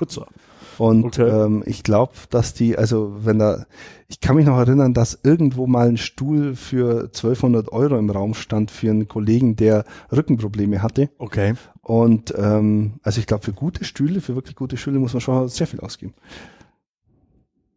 Und 0.78 1.06
Okay. 1.06 1.28
ähm, 1.28 1.64
ich 1.66 1.84
glaube, 1.84 2.14
dass 2.30 2.54
die, 2.54 2.78
also 2.78 3.14
wenn 3.22 3.40
da, 3.40 3.66
ich 4.08 4.22
kann 4.22 4.36
mich 4.36 4.46
noch 4.46 4.58
erinnern, 4.58 4.94
dass 4.94 5.20
irgendwo 5.24 5.68
mal 5.68 5.90
ein 5.90 5.98
Stuhl 5.98 6.56
für 6.56 7.06
1200 7.06 7.72
Euro 7.72 7.98
im 7.98 8.10
Raum 8.10 8.34
stand 8.36 8.70
für 8.72 8.92
einen 8.92 9.08
Kollegen, 9.08 9.56
der 9.56 9.84
Rückenprobleme 10.12 10.82
hatte. 10.82 11.10
Okay. 11.18 11.56
Und 11.82 12.34
ähm, 12.38 13.00
also 13.02 13.20
ich 13.20 13.26
glaube, 13.28 13.44
für 13.44 13.54
gute 13.54 13.84
Stühle, 13.84 14.22
für 14.22 14.36
wirklich 14.36 14.56
gute 14.56 14.78
Stühle 14.78 15.00
muss 15.00 15.14
man 15.14 15.22
schon 15.22 15.50
sehr 15.50 15.68
viel 15.68 15.80
ausgeben. 15.82 16.14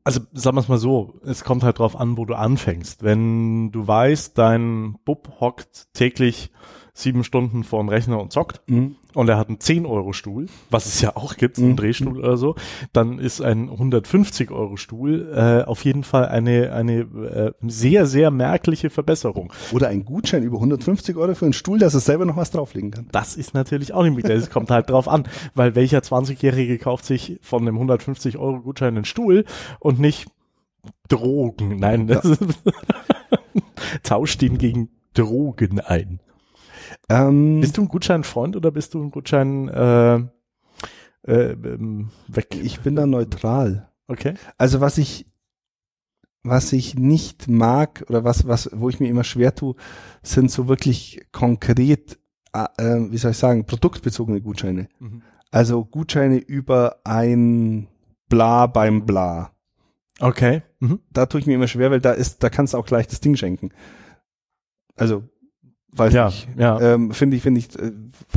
Also 0.05 0.21
sagen 0.33 0.57
wir 0.57 0.61
es 0.61 0.69
mal 0.69 0.79
so, 0.79 1.15
es 1.25 1.45
kommt 1.45 1.63
halt 1.63 1.79
drauf 1.79 1.99
an, 1.99 2.17
wo 2.17 2.25
du 2.25 2.35
anfängst. 2.35 3.03
Wenn 3.03 3.71
du 3.73 3.87
weißt, 3.87 4.37
dein 4.37 4.97
Bub 5.05 5.41
hockt 5.41 5.89
täglich 5.95 6.51
sieben 6.95 7.25
Stunden 7.25 7.65
vorm 7.65 7.89
Rechner 7.89 8.21
und 8.21 8.33
zockt 8.33 8.61
Mhm. 8.67 8.97
und 9.15 9.29
er 9.29 9.39
hat 9.39 9.49
einen 9.49 9.59
10-Euro-Stuhl, 9.59 10.47
was 10.69 10.85
es 10.85 11.01
ja 11.01 11.17
auch 11.17 11.37
gibt, 11.37 11.57
einen 11.59 11.71
Mhm. 11.71 11.77
Drehstuhl 11.77 12.19
oder 12.19 12.37
so, 12.37 12.55
dann 12.93 13.19
ist 13.19 13.41
ein 13.41 13.71
150-Euro-Stuhl 13.71 15.33
äh, 15.35 15.63
auf 15.67 15.85
jeden 15.85 16.05
Fall 16.05 16.27
eine, 16.29 16.73
eine 16.73 17.01
äh, 17.01 17.53
sehr, 17.63 18.07
sehr 18.07 18.31
merkliche 18.31 18.91
Verbesserung. 18.91 19.53
Oder 19.73 19.89
ein 19.89 20.05
Gutschein 20.05 20.43
über 20.43 20.57
150 20.59 21.17
Euro 21.17 21.35
für 21.35 21.47
einen 21.47 21.55
Stuhl, 21.55 21.79
dass 21.79 21.95
er 21.95 22.01
selber 22.01 22.27
noch 22.27 22.37
was 22.37 22.51
drauflegen 22.51 22.91
kann. 22.91 23.09
Das 23.11 23.37
ist 23.37 23.55
natürlich 23.55 23.95
auch 23.95 24.03
nicht 24.03 24.15
mit, 24.17 24.29
es 24.29 24.51
kommt 24.51 24.71
halt 24.71 24.91
drauf 24.91 25.09
an, 25.09 25.25
weil 25.55 25.75
welcher 25.75 26.01
20-Jährige 26.01 26.79
kauft 26.79 27.07
sich 27.07 27.39
von 27.41 27.63
einem 27.67 27.79
150-Euro-Gutschein 27.79 28.97
einen 28.97 29.05
Stuhl 29.07 29.45
und 29.81 29.99
nicht 29.99 30.29
Drogen. 31.09 31.79
Nein, 31.79 32.07
das 32.07 32.25
ist, 32.25 32.41
tauscht 34.03 34.43
ihn 34.43 34.59
gegen 34.59 34.89
Drogen 35.15 35.81
ein. 35.81 36.21
Ähm, 37.09 37.61
Bist 37.61 37.77
du 37.77 37.83
ein 37.83 37.89
Gutscheinfreund 37.89 38.57
oder 38.57 38.71
bist 38.71 38.95
du 38.95 39.03
ein 39.03 39.11
Gutschein 39.11 39.69
äh, 39.69 40.17
äh, 41.27 41.53
ähm, 41.53 42.11
weg? 42.29 42.49
ich 42.55 42.81
bin 42.81 42.97
da 42.97 43.07
neutral. 43.07 43.89
Okay. 44.09 44.35
Also 44.59 44.81
was 44.81 44.99
ich, 44.99 45.27
was 46.43 46.73
ich 46.73 46.95
nicht 46.97 47.49
mag 47.49 48.05
oder 48.09 48.25
was, 48.25 48.47
was, 48.47 48.71
wo 48.73 48.89
ich 48.89 49.01
mir 49.01 49.09
immer 49.09 49.25
schwer 49.25 49.55
tue, 49.55 49.75
sind 50.23 50.51
so 50.51 50.69
wirklich 50.69 51.27
konkret, 51.33 52.19
äh, 52.53 52.67
äh, 52.79 53.11
wie 53.11 53.19
soll 53.19 53.33
ich 53.33 53.39
sagen, 53.39 53.65
produktbezogene 53.67 54.41
Gutscheine. 54.41 54.89
Mhm. 54.99 55.23
Also 55.51 55.85
Gutscheine 55.85 56.39
über 56.39 57.01
ein 57.05 57.89
Bla 58.29 58.67
beim 58.67 59.05
Bla. 59.05 59.53
Okay. 60.19 60.63
Mhm. 60.81 61.01
Da 61.11 61.27
tue 61.27 61.41
ich 61.41 61.47
mir 61.47 61.55
immer 61.55 61.69
schwer, 61.69 61.91
weil 61.91 62.01
da 62.01 62.13
ist, 62.13 62.43
da 62.43 62.49
kannst 62.49 62.75
du 62.75 62.79
auch 62.79 62.87
gleich 62.87 63.07
das 63.07 63.21
Ding 63.21 63.37
schenken. 63.37 63.71
Also, 64.97 65.25
weiß 65.93 66.13
Ja, 66.13 66.29
ich. 66.29 66.49
ja. 66.57 66.81
Ähm, 66.81 67.13
finde 67.13 67.37
ich, 67.37 67.43
finde 67.43 67.61
ich, 67.61 67.79
äh, 67.79 67.93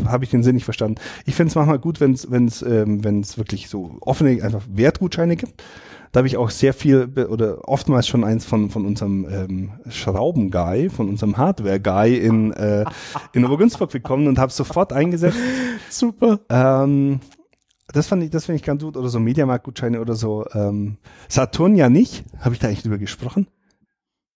habe 0.06 0.24
ich 0.24 0.30
den 0.30 0.44
Sinn 0.44 0.56
nicht 0.56 0.66
verstanden. 0.66 1.00
Ich 1.26 1.36
finde 1.36 1.50
es 1.50 1.56
manchmal 1.56 1.80
gut, 1.80 2.00
wenn 2.00 2.14
es, 2.14 2.30
wenn 2.32 2.48
es, 2.48 2.62
ähm, 2.62 3.04
wenn 3.04 3.22
es 3.22 3.38
wirklich 3.38 3.70
so 3.70 3.98
offene, 4.02 4.44
einfach 4.44 4.64
Wertgutscheine 4.70 5.36
gibt. 5.36 5.64
Da 6.12 6.20
habe 6.20 6.28
ich 6.28 6.38
auch 6.38 6.50
sehr 6.50 6.74
viel 6.74 7.10
oder 7.30 7.68
oftmals 7.68 8.08
schon 8.08 8.24
eins 8.24 8.46
von 8.46 8.70
von 8.70 8.86
unserem 8.86 9.28
ähm, 9.30 9.72
Schrauben-Guy, 9.90 10.90
von 10.90 11.10
unserem 11.10 11.36
Hardware-Guy 11.36 12.16
in 12.16 12.54
äh, 12.54 12.86
in 13.34 13.44
Obergünzburg 13.44 13.92
bekommen 13.92 14.28
und 14.28 14.40
habe 14.40 14.52
sofort 14.52 14.94
eingesetzt. 14.94 15.38
Super. 15.90 16.40
Ähm, 16.50 17.20
das 17.92 18.08
fand 18.08 18.24
ich, 18.24 18.30
das 18.30 18.46
finde 18.46 18.58
ich 18.58 18.64
ganz 18.64 18.82
gut 18.82 18.96
oder 18.96 19.10
so 19.10 19.20
Mediamarkt-Gutscheine 19.20 20.00
oder 20.00 20.16
so. 20.16 20.46
Ähm, 20.54 20.98
Saturn 21.28 21.76
ja 21.76 21.90
nicht. 21.90 22.24
Habe 22.40 22.56
ich 22.56 22.60
da 22.60 22.68
eigentlich 22.68 22.84
drüber 22.84 22.98
gesprochen? 22.98 23.48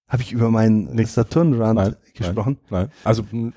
Habe 0.09 0.21
ich 0.23 0.31
über 0.31 0.49
meinen 0.51 0.93
Nix. 0.95 1.13
Saturn-Run 1.13 1.75
Nein, 1.75 1.95
gesprochen? 2.13 2.57
Nein. 2.69 2.89
Also 3.03 3.23
mh, 3.31 3.51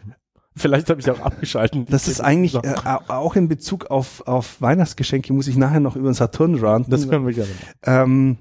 vielleicht 0.55 0.91
habe 0.91 1.01
ich 1.01 1.11
auch 1.11 1.21
abgeschalten. 1.21 1.87
Das 1.91 2.09
ist 2.09 2.21
eigentlich 2.21 2.55
äh, 2.55 2.75
au- 2.85 3.01
auch 3.09 3.37
in 3.37 3.49
Bezug 3.49 3.87
auf, 3.87 4.27
auf 4.27 4.61
Weihnachtsgeschenke 4.61 5.33
muss 5.33 5.49
ich 5.49 5.57
nachher 5.57 5.81
noch 5.81 5.97
über 5.97 6.11
den 6.11 6.15
Saturn 6.15 6.55
ranten. 6.57 6.91
das 6.91 7.09
können 7.09 7.27
wir 7.27 7.33
gerne. 7.35 7.51
ähm, 7.85 8.37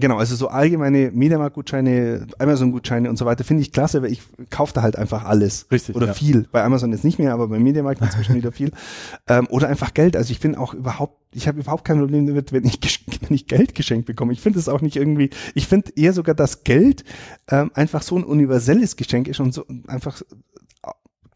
genau, 0.00 0.18
also 0.18 0.34
so 0.34 0.48
allgemeine 0.48 1.10
Mediamarkt-Gutscheine, 1.12 2.26
Amazon-Gutscheine 2.38 3.08
und 3.08 3.16
so 3.16 3.24
weiter 3.24 3.44
finde 3.44 3.62
ich 3.62 3.72
klasse, 3.72 4.02
weil 4.02 4.12
ich 4.12 4.22
kaufe 4.50 4.72
da 4.72 4.82
halt 4.82 4.96
einfach 4.96 5.24
alles. 5.24 5.66
Richtig, 5.70 5.94
Oder 5.94 6.08
ja. 6.08 6.14
viel. 6.14 6.48
Bei 6.50 6.64
Amazon 6.64 6.92
jetzt 6.92 7.04
nicht 7.04 7.18
mehr, 7.18 7.32
aber 7.32 7.48
beim 7.48 7.62
Mediamarkt 7.62 8.00
inzwischen 8.00 8.34
wieder 8.34 8.52
viel. 8.52 8.72
Ähm, 9.28 9.46
oder 9.50 9.68
einfach 9.68 9.94
Geld. 9.94 10.16
Also 10.16 10.32
ich 10.32 10.40
bin 10.40 10.54
auch 10.56 10.74
überhaupt, 10.74 11.18
ich 11.32 11.46
habe 11.46 11.60
überhaupt 11.60 11.84
kein 11.84 11.98
Problem 11.98 12.26
damit, 12.26 12.52
wenn 12.52 12.64
ich, 12.64 12.80
wenn 13.20 13.34
ich 13.34 13.46
Geld 13.46 13.74
geschenkt 13.74 14.06
bekomme. 14.06 14.32
Ich 14.32 14.40
finde 14.40 14.58
es 14.58 14.68
auch 14.68 14.80
nicht 14.80 14.96
irgendwie, 14.96 15.30
ich 15.54 15.66
finde 15.66 15.92
eher 15.94 16.12
sogar, 16.12 16.34
dass 16.34 16.64
Geld 16.64 17.04
ähm, 17.48 17.70
einfach 17.74 18.02
so 18.02 18.16
ein 18.16 18.24
universelles 18.24 18.96
Geschenk 18.96 19.28
ist 19.28 19.40
und 19.40 19.52
so 19.52 19.64
einfach 19.86 20.22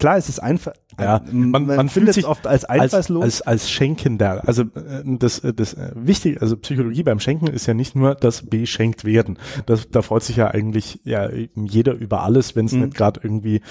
Klar, 0.05 0.19
es 0.19 0.29
ist 0.29 0.38
einfach. 0.38 0.75
Ja, 1.01 1.23
man, 1.33 1.51
man- 1.51 1.67
man, 1.67 1.77
man 1.77 1.88
fühlt 1.88 1.93
findet 1.93 2.14
sich 2.14 2.25
es 2.25 2.29
oft 2.29 2.47
als 2.47 2.67
als, 2.67 2.83
einfallslos. 2.83 3.25
als, 3.25 3.40
als 3.43 3.71
Schenkender. 3.71 4.47
Also 4.47 4.64
äh, 4.64 5.03
das, 5.19 5.38
äh, 5.38 5.55
das 5.55 5.73
äh, 5.73 5.93
Wichtige, 5.95 6.43
also 6.43 6.59
Psychologie 6.59 7.03
beim 7.03 7.21
Schenken 7.21 7.47
ist 7.47 7.64
ja 7.64 7.73
nicht 7.73 7.97
nur 7.97 8.14
das 8.14 8.43
beschenkt 8.45 9.07
werden. 9.07 9.38
Das, 9.64 9.88
da 9.88 10.03
freut 10.03 10.23
sich 10.23 10.37
ja 10.37 10.49
eigentlich 10.49 11.01
ja 11.05 11.31
jeder 11.55 11.95
über 11.95 12.23
alles, 12.23 12.55
wenn 12.55 12.67
es 12.67 12.73
Mhm. 12.73 12.81
nicht 12.83 12.97
gerade 12.97 13.21
irgendwie 13.25 13.62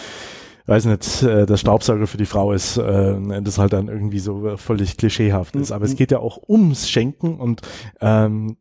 weiß 0.65 0.85
nicht, 0.85 1.21
äh, 1.21 1.45
der 1.45 1.57
Staubsauger 1.57 2.07
für 2.07 2.17
die 2.17 2.25
Frau 2.25 2.51
ist, 2.53 2.77
äh, 2.77 3.41
das 3.43 3.57
halt 3.59 3.73
dann 3.73 3.87
irgendwie 3.89 4.19
so 4.19 4.47
äh, 4.47 4.57
völlig 4.57 4.97
klischeehaft 4.97 5.55
ist. 5.55 5.71
Aber 5.71 5.85
es 5.85 5.91
Mhm. 5.91 5.97
geht 5.97 6.11
ja 6.11 6.17
auch 6.19 6.39
ums 6.49 6.89
Schenken 6.89 7.35
und 7.39 7.61
ähm, 8.01 8.57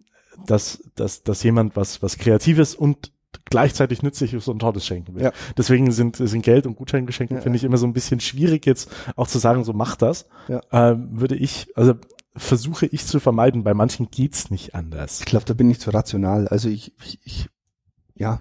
dass, 0.47 0.83
dass, 0.97 1.23
dass 1.23 1.43
jemand 1.43 1.77
was, 1.77 2.03
was 2.03 2.19
Kreatives 2.19 2.75
und 2.75 3.12
gleichzeitig 3.47 4.03
nützliches 4.03 4.49
und 4.49 4.59
tolles 4.59 4.87
schenken 4.87 5.15
will. 5.15 5.23
Ja. 5.23 5.33
Deswegen 5.57 5.91
sind, 5.93 6.17
sind 6.17 6.43
Geld- 6.43 6.67
und 6.67 6.77
Gutscheingeschenke, 6.77 7.35
Ja, 7.35 7.41
finde 7.41 7.57
ich, 7.57 7.65
immer 7.65 7.77
so 7.77 7.87
ein 7.87 7.93
bisschen 7.93 8.21
schwierig 8.21 8.67
jetzt 8.67 8.91
auch 9.17 9.29
zu 9.29 9.39
sagen, 9.39 9.65
so 9.65 9.73
mach 9.73 9.97
das. 9.97 10.27
Ja. 10.49 10.61
Ähm, 10.73 11.09
würde 11.21 11.37
ich, 11.37 11.69
also 11.75 11.95
versuche 12.37 12.87
ich 12.87 13.07
zu 13.07 13.21
vermeiden. 13.21 13.65
Bei 13.65 13.75
manchen 13.75 14.11
geht's 14.11 14.51
nicht 14.51 14.75
anders. 14.75 15.21
Ich 15.21 15.27
glaube, 15.27 15.45
da 15.45 15.55
bin 15.55 15.71
ich 15.71 15.81
zu 15.81 15.91
rational. 15.91 16.49
Also 16.49 16.69
ich, 16.69 16.95
ich, 17.05 17.21
ich 17.25 17.49
ja. 18.15 18.41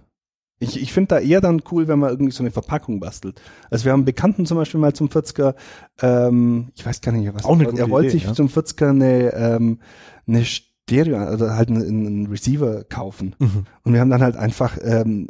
Ich, 0.59 0.79
ich 0.79 0.93
finde 0.93 1.07
da 1.15 1.19
eher 1.19 1.41
dann 1.41 1.63
cool, 1.71 1.87
wenn 1.87 1.97
man 1.97 2.11
irgendwie 2.11 2.31
so 2.31 2.43
eine 2.43 2.51
Verpackung 2.51 2.99
bastelt. 2.99 3.41
Also 3.71 3.85
wir 3.85 3.93
haben 3.93 4.01
einen 4.01 4.05
Bekannten 4.05 4.45
zum 4.45 4.57
Beispiel 4.57 4.79
mal 4.79 4.93
zum 4.93 5.07
40er, 5.07 5.55
ähm, 6.03 6.71
ich 6.75 6.85
weiß 6.85 7.01
gar 7.01 7.11
nicht 7.13 7.33
was. 7.33 7.45
Auch 7.45 7.53
eine 7.53 7.63
er 7.63 7.71
gute 7.71 7.81
er 7.81 7.89
wollte 7.89 8.09
Idee, 8.09 8.19
sich 8.19 8.23
ja. 8.25 8.33
zum 8.35 8.47
40er 8.47 8.89
eine, 8.91 9.33
ähm, 9.33 9.79
eine 10.27 10.45
Stereo, 10.91 11.33
oder 11.33 11.55
halt 11.55 11.69
einen, 11.69 11.87
einen 11.87 12.27
Receiver 12.27 12.83
kaufen. 12.83 13.35
Mhm. 13.39 13.65
Und 13.83 13.93
wir 13.93 14.01
haben 14.01 14.09
dann 14.09 14.21
halt 14.21 14.35
einfach 14.35 14.77
ähm, 14.83 15.27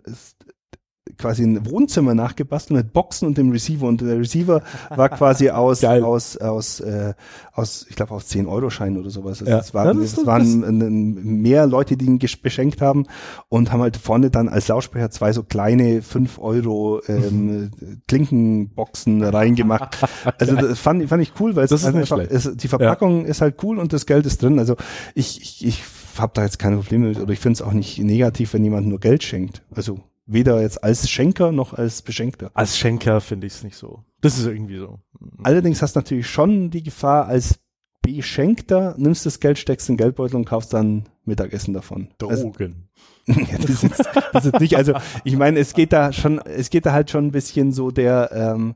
quasi 1.17 1.43
ein 1.43 1.69
Wohnzimmer 1.69 2.13
nachgebastelt 2.15 2.78
mit 2.78 2.93
Boxen 2.93 3.28
und 3.28 3.38
dem 3.38 3.52
Receiver. 3.52 3.86
Und 3.88 4.02
der 4.02 4.17
Receiver 4.19 4.62
war 4.89 5.10
quasi 5.10 5.50
aus, 5.52 5.82
Geil. 5.82 6.04
aus, 6.04 6.38
aus, 6.38 6.80
äh, 6.80 7.13
aus, 7.54 7.86
ich 7.89 7.95
glaube, 7.95 8.12
aus 8.13 8.28
10 8.28 8.47
Euro 8.47 8.69
Scheinen 8.69 8.97
oder 8.97 9.10
sowas. 9.10 9.41
Also 9.41 9.52
Ja. 9.52 9.60
Es 9.60 9.74
waren, 9.74 9.88
Ja, 9.97 10.02
das 10.04 10.17
es 10.17 10.26
waren 10.26 10.63
ein- 10.63 11.41
mehr 11.41 11.67
Leute, 11.67 11.97
die 11.97 12.06
ihn 12.06 12.19
beschenkt 12.41 12.82
haben 12.82 13.06
und 13.50 13.71
haben 13.71 13.82
halt 13.82 13.97
vorne 13.97 14.30
dann 14.30 14.50
als 14.50 14.67
Lautsprecher 14.67 15.10
zwei 15.12 15.34
so 15.34 15.43
kleine 15.43 16.02
5 16.02 16.39
Euro 16.39 17.02
ähm, 17.08 17.71
Klinkenboxen 18.08 19.24
reingemacht. 19.24 19.97
Also 20.38 20.56
das 20.56 20.80
fand, 20.80 21.08
fand 21.10 21.21
ich 21.21 21.34
cool, 21.39 21.56
weil 21.56 21.65
es 21.65 21.71
ist 21.71 21.86
einfach, 21.86 22.17
es, 22.19 22.50
die 22.56 22.67
Verpackung 22.67 23.26
ist 23.26 23.41
halt 23.41 23.56
cool 23.63 23.80
und 23.80 23.93
das 23.93 24.06
Geld 24.06 24.26
ist 24.26 24.41
drin. 24.41 24.60
Also 24.60 24.76
ich, 25.15 25.41
ich, 25.41 25.65
ich 25.65 25.84
habe 26.17 26.32
da 26.36 26.43
jetzt 26.43 26.58
keine 26.60 26.78
Probleme 26.78 27.08
mit 27.10 27.19
oder 27.19 27.32
ich 27.32 27.39
finde 27.39 27.54
es 27.56 27.62
auch 27.62 27.71
nicht 27.74 28.00
negativ, 28.00 28.54
wenn 28.54 28.63
jemand 28.63 28.88
nur 28.88 29.00
Geld 29.00 29.24
schenkt. 29.24 29.63
Also 29.76 30.00
weder 30.26 30.62
jetzt 30.62 30.84
als 30.84 31.10
Schenker 31.10 31.52
noch 31.52 31.74
als 31.74 32.02
Beschenkter. 32.02 32.52
Als 32.54 32.78
Schenker 32.78 33.22
finde 33.22 33.48
ich 33.48 33.54
es 33.54 33.64
nicht 33.64 33.76
so. 33.76 34.04
Das 34.22 34.38
ist 34.38 34.46
irgendwie 34.46 34.78
so. 34.78 35.00
Allerdings 35.44 35.82
hast 35.82 35.96
du 35.96 36.00
natürlich 36.00 36.28
schon 36.28 36.70
die 36.70 36.84
Gefahr, 36.84 37.28
als 37.28 37.60
Beschenkter 38.02 38.96
nimmst 38.98 39.26
das 39.26 39.40
Geld, 39.40 39.60
steckst 39.60 39.90
in 39.90 39.96
den 39.96 40.04
Geldbeutel 40.04 40.36
und 40.36 40.46
kaufst 40.46 40.74
dann 40.74 41.10
Mittagessen 41.26 41.74
davon. 41.74 42.10
Also, 42.22 42.44
Drogen. 42.52 42.90
ja, 43.28 43.58
das, 43.58 43.84
ist 43.84 44.10
das 44.34 44.46
ist 44.46 44.60
nicht, 44.60 44.76
also 44.76 44.94
ich 45.24 45.38
meine, 45.38 45.60
es 45.60 45.74
geht 45.74 45.94
da 45.94 46.12
schon, 46.12 46.40
es 46.40 46.72
geht 46.72 46.88
da 46.88 46.94
halt 46.94 47.12
schon 47.12 47.28
ein 47.28 47.32
bisschen 47.32 47.72
so 47.72 47.92
der 47.92 48.32
ähm, 48.34 48.76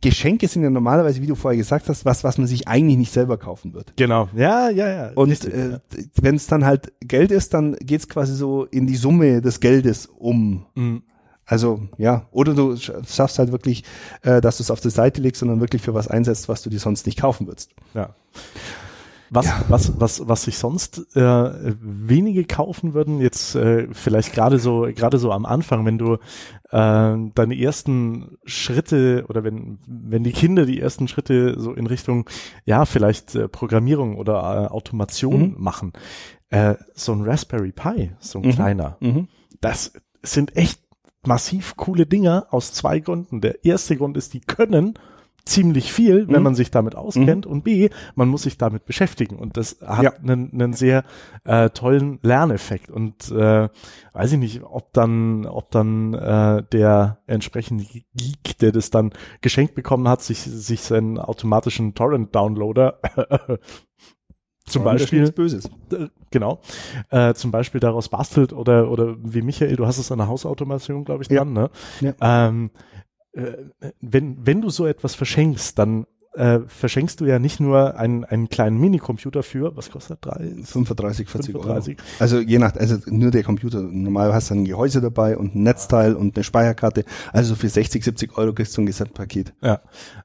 Geschenke 0.00 0.46
sind 0.46 0.62
ja 0.62 0.70
normalerweise, 0.70 1.20
wie 1.22 1.26
du 1.26 1.34
vorher 1.34 1.58
gesagt 1.58 1.88
hast, 1.88 2.04
was, 2.04 2.22
was 2.22 2.38
man 2.38 2.46
sich 2.46 2.68
eigentlich 2.68 2.96
nicht 2.98 3.12
selber 3.12 3.36
kaufen 3.36 3.74
wird. 3.74 3.92
genau. 3.96 4.28
Ja, 4.34 4.70
ja, 4.70 4.88
ja. 4.88 5.10
Und 5.14 5.30
Richtig, 5.30 5.52
äh, 5.54 5.70
ja. 5.72 5.80
wenn 6.20 6.36
es 6.36 6.46
dann 6.46 6.64
halt 6.64 6.92
Geld 7.00 7.32
ist, 7.32 7.52
dann 7.52 7.74
geht's 7.80 8.08
quasi 8.08 8.34
so 8.34 8.64
in 8.66 8.86
die 8.86 8.94
Summe 8.96 9.40
des 9.42 9.58
Geldes 9.58 10.06
um. 10.06 10.66
Mhm. 10.76 11.02
Also 11.44 11.82
ja, 11.98 12.28
oder 12.30 12.54
du 12.54 12.70
sch- 12.74 12.92
schaffst 13.12 13.40
halt 13.40 13.50
wirklich, 13.50 13.82
äh, 14.22 14.40
dass 14.40 14.58
du 14.58 14.62
es 14.62 14.70
auf 14.70 14.80
die 14.80 14.90
Seite 14.90 15.20
legst 15.20 15.42
und 15.42 15.48
dann 15.48 15.60
wirklich 15.60 15.82
für 15.82 15.92
was 15.94 16.06
einsetzt, 16.06 16.48
was 16.48 16.62
du 16.62 16.70
dir 16.70 16.78
sonst 16.78 17.04
nicht 17.04 17.18
kaufen 17.20 17.48
würdest. 17.48 17.72
Ja. 17.94 18.14
Was, 19.34 19.50
was, 19.68 19.98
was, 19.98 20.28
was 20.28 20.42
sich 20.42 20.58
sonst 20.58 21.16
äh, 21.16 21.74
wenige 21.80 22.44
kaufen 22.44 22.92
würden, 22.92 23.18
jetzt 23.18 23.54
äh, 23.54 23.88
vielleicht 23.92 24.34
gerade 24.34 24.58
so, 24.58 24.82
gerade 24.94 25.16
so 25.16 25.32
am 25.32 25.46
Anfang, 25.46 25.86
wenn 25.86 25.96
du 25.96 26.14
äh, 26.14 26.18
deine 27.34 27.58
ersten 27.58 28.36
Schritte 28.44 29.24
oder 29.30 29.42
wenn, 29.42 29.78
wenn 29.86 30.22
die 30.22 30.32
Kinder 30.32 30.66
die 30.66 30.78
ersten 30.80 31.08
Schritte 31.08 31.58
so 31.58 31.72
in 31.72 31.86
Richtung, 31.86 32.28
ja, 32.66 32.84
vielleicht 32.84 33.34
äh, 33.34 33.48
Programmierung 33.48 34.16
oder 34.18 34.34
äh, 34.34 34.66
Automation 34.70 35.52
Mhm. 35.52 35.54
machen, 35.56 35.92
äh, 36.50 36.74
so 36.92 37.12
ein 37.12 37.22
Raspberry 37.22 37.72
Pi, 37.72 38.10
so 38.20 38.38
ein 38.40 38.48
Mhm. 38.48 38.50
kleiner, 38.52 38.98
das 39.62 39.94
sind 40.22 40.56
echt 40.58 40.78
massiv 41.24 41.76
coole 41.78 42.04
Dinger 42.04 42.48
aus 42.50 42.74
zwei 42.74 42.98
Gründen. 42.98 43.40
Der 43.40 43.64
erste 43.64 43.96
Grund 43.96 44.18
ist, 44.18 44.34
die 44.34 44.40
können 44.40 44.92
ziemlich 45.44 45.92
viel, 45.92 46.28
wenn 46.28 46.36
Mhm. 46.38 46.42
man 46.44 46.54
sich 46.54 46.70
damit 46.70 46.94
auskennt 46.94 47.46
und 47.46 47.64
B, 47.64 47.88
man 48.14 48.28
muss 48.28 48.42
sich 48.44 48.58
damit 48.58 48.84
beschäftigen 48.86 49.36
und 49.36 49.56
das 49.56 49.78
hat 49.84 50.02
Ja. 50.04 50.12
einen, 50.14 50.52
einen 50.52 50.72
sehr 50.72 51.02
äh, 51.44 51.70
tollen 51.70 52.18
Lerneffekt 52.22 52.90
und 52.90 53.30
äh, 53.32 53.68
weiß 54.12 54.32
ich 54.32 54.38
nicht, 54.38 54.62
ob 54.62 54.92
dann, 54.92 55.46
ob 55.46 55.70
dann 55.72 56.14
äh, 56.14 56.62
der 56.72 57.18
entsprechende 57.26 57.84
Geek, 58.14 58.58
der 58.60 58.72
das 58.72 58.90
dann 58.90 59.10
geschenkt 59.40 59.74
bekommen 59.74 60.06
hat, 60.08 60.22
sich, 60.22 60.38
sich 60.40 60.82
seinen 60.82 61.18
automatischen 61.18 61.94
Torrent-Downloader 61.94 63.00
zum 64.66 64.84
Beispiel 64.84 65.32
Böses. 65.32 65.68
äh, 65.92 66.06
genau, 66.30 66.60
äh, 67.10 67.34
zum 67.34 67.50
Beispiel 67.50 67.80
daraus 67.80 68.08
bastelt 68.08 68.52
oder, 68.52 68.90
oder 68.90 69.16
wie 69.18 69.42
Michael, 69.42 69.74
du 69.76 69.86
hast 69.86 69.98
es 69.98 70.12
an 70.12 70.18
der 70.18 70.28
Hausautomation, 70.28 71.04
glaube 71.04 71.24
ich, 71.24 71.30
Ja. 71.30 71.38
dran, 71.40 71.52
ne? 71.52 71.70
Ja. 72.00 72.14
Ähm, 72.20 72.70
äh, 73.32 73.52
wenn, 74.00 74.46
wenn 74.46 74.60
du 74.60 74.70
so 74.70 74.86
etwas 74.86 75.14
verschenkst, 75.14 75.78
dann 75.78 76.06
äh, 76.34 76.60
verschenkst 76.66 77.20
du 77.20 77.26
ja 77.26 77.38
nicht 77.38 77.60
nur 77.60 77.96
einen, 77.96 78.24
einen 78.24 78.48
kleinen 78.48 78.80
Minicomputer 78.80 79.42
für, 79.42 79.76
was 79.76 79.90
kostet 79.90 80.18
drei? 80.22 80.54
35, 80.64 81.28
40 81.28 81.52
35. 81.52 81.98
Euro. 81.98 82.06
Also 82.20 82.38
je 82.40 82.58
nach, 82.58 82.74
also 82.74 82.96
nur 83.06 83.30
der 83.30 83.42
Computer. 83.42 83.82
Normal 83.82 84.32
hast 84.32 84.48
du 84.48 84.54
ein 84.54 84.64
Gehäuse 84.64 85.02
dabei 85.02 85.36
und 85.36 85.54
ein 85.54 85.62
Netzteil 85.62 86.14
und 86.14 86.34
eine 86.34 86.44
Speicherkarte. 86.44 87.04
Also 87.34 87.54
für 87.54 87.68
60, 87.68 88.02
70 88.02 88.38
Euro 88.38 88.54
kriegst 88.54 88.74
du 88.76 88.80
ein 88.80 88.86
Gesamtpaket. 88.86 89.52
Ja. 89.60 89.82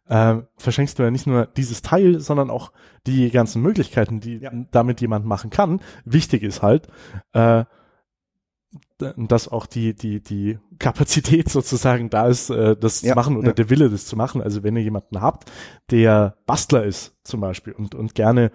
Äh, 0.08 0.43
verschenkst 0.56 0.98
du 0.98 1.04
ja 1.04 1.12
nicht 1.12 1.28
nur 1.28 1.46
dieses 1.46 1.82
Teil, 1.82 2.22
sondern 2.22 2.50
auch 2.50 2.72
die 3.06 3.30
ganzen 3.30 3.62
Möglichkeiten, 3.62 4.22
die 4.22 4.38
Ja. 4.38 4.52
damit 4.72 5.02
jemand 5.02 5.26
machen 5.26 5.50
kann. 5.50 5.82
Wichtig 6.06 6.41
ist 6.43 6.62
halt, 6.62 6.88
äh, 7.34 7.65
dass 8.97 9.47
auch 9.47 9.65
die, 9.65 9.93
die, 9.93 10.21
die 10.21 10.57
Kapazität 10.79 11.49
sozusagen 11.49 12.10
da 12.10 12.27
ist, 12.27 12.49
äh, 12.49 12.75
das 12.75 13.01
Ja, 13.01 13.13
zu 13.13 13.15
machen 13.15 13.38
oder 13.38 13.49
ja. 13.49 13.53
der 13.53 13.69
Wille, 13.69 13.89
das 13.89 14.05
zu 14.05 14.15
machen. 14.15 14.41
Also 14.41 14.63
wenn 14.63 14.75
ihr 14.75 14.81
jemanden 14.81 15.21
habt, 15.21 15.51
der 15.91 16.38
Bastler 16.45 16.83
ist 16.83 17.15
zum 17.23 17.41
Beispiel 17.41 17.73
und, 17.73 17.93
und 17.95 18.15
gerne 18.15 18.51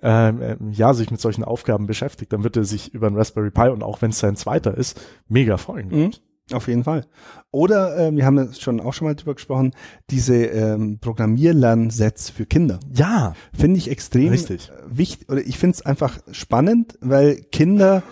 ähm, 0.00 0.40
ähm, 0.42 0.72
ja, 0.72 0.94
sich 0.94 1.10
mit 1.10 1.20
solchen 1.20 1.44
Aufgaben 1.44 1.86
beschäftigt, 1.86 2.32
dann 2.32 2.44
wird 2.44 2.56
er 2.56 2.64
sich 2.64 2.94
über 2.94 3.06
einen 3.06 3.16
Raspberry 3.16 3.50
Pi 3.50 3.68
und 3.68 3.82
auch 3.82 4.02
wenn 4.02 4.10
es 4.10 4.18
sein 4.18 4.36
zweiter 4.36 4.76
ist, 4.76 5.00
mega 5.28 5.56
freuen. 5.56 5.88
Mhm. 5.88 6.10
Auf 6.50 6.68
jeden 6.68 6.84
Fall. 6.84 7.06
Oder 7.50 7.96
äh, 7.98 8.16
wir 8.16 8.26
haben 8.26 8.52
schon 8.54 8.80
auch 8.80 8.92
schon 8.92 9.06
mal 9.06 9.14
drüber 9.14 9.34
gesprochen, 9.34 9.72
diese 10.10 10.34
ähm, 10.34 10.98
Programmierlernsets 11.00 12.30
für 12.30 12.46
Kinder. 12.46 12.80
Ja, 12.92 13.34
Finde 13.52 13.78
ich 13.78 13.90
extrem 13.90 14.30
Richtig. 14.30 14.70
wichtig, 14.86 15.28
oder 15.30 15.40
ich 15.40 15.58
finde 15.58 15.76
es 15.76 15.86
einfach 15.86 16.18
spannend, 16.32 16.98
weil 17.00 17.36
Kinder, 17.52 18.02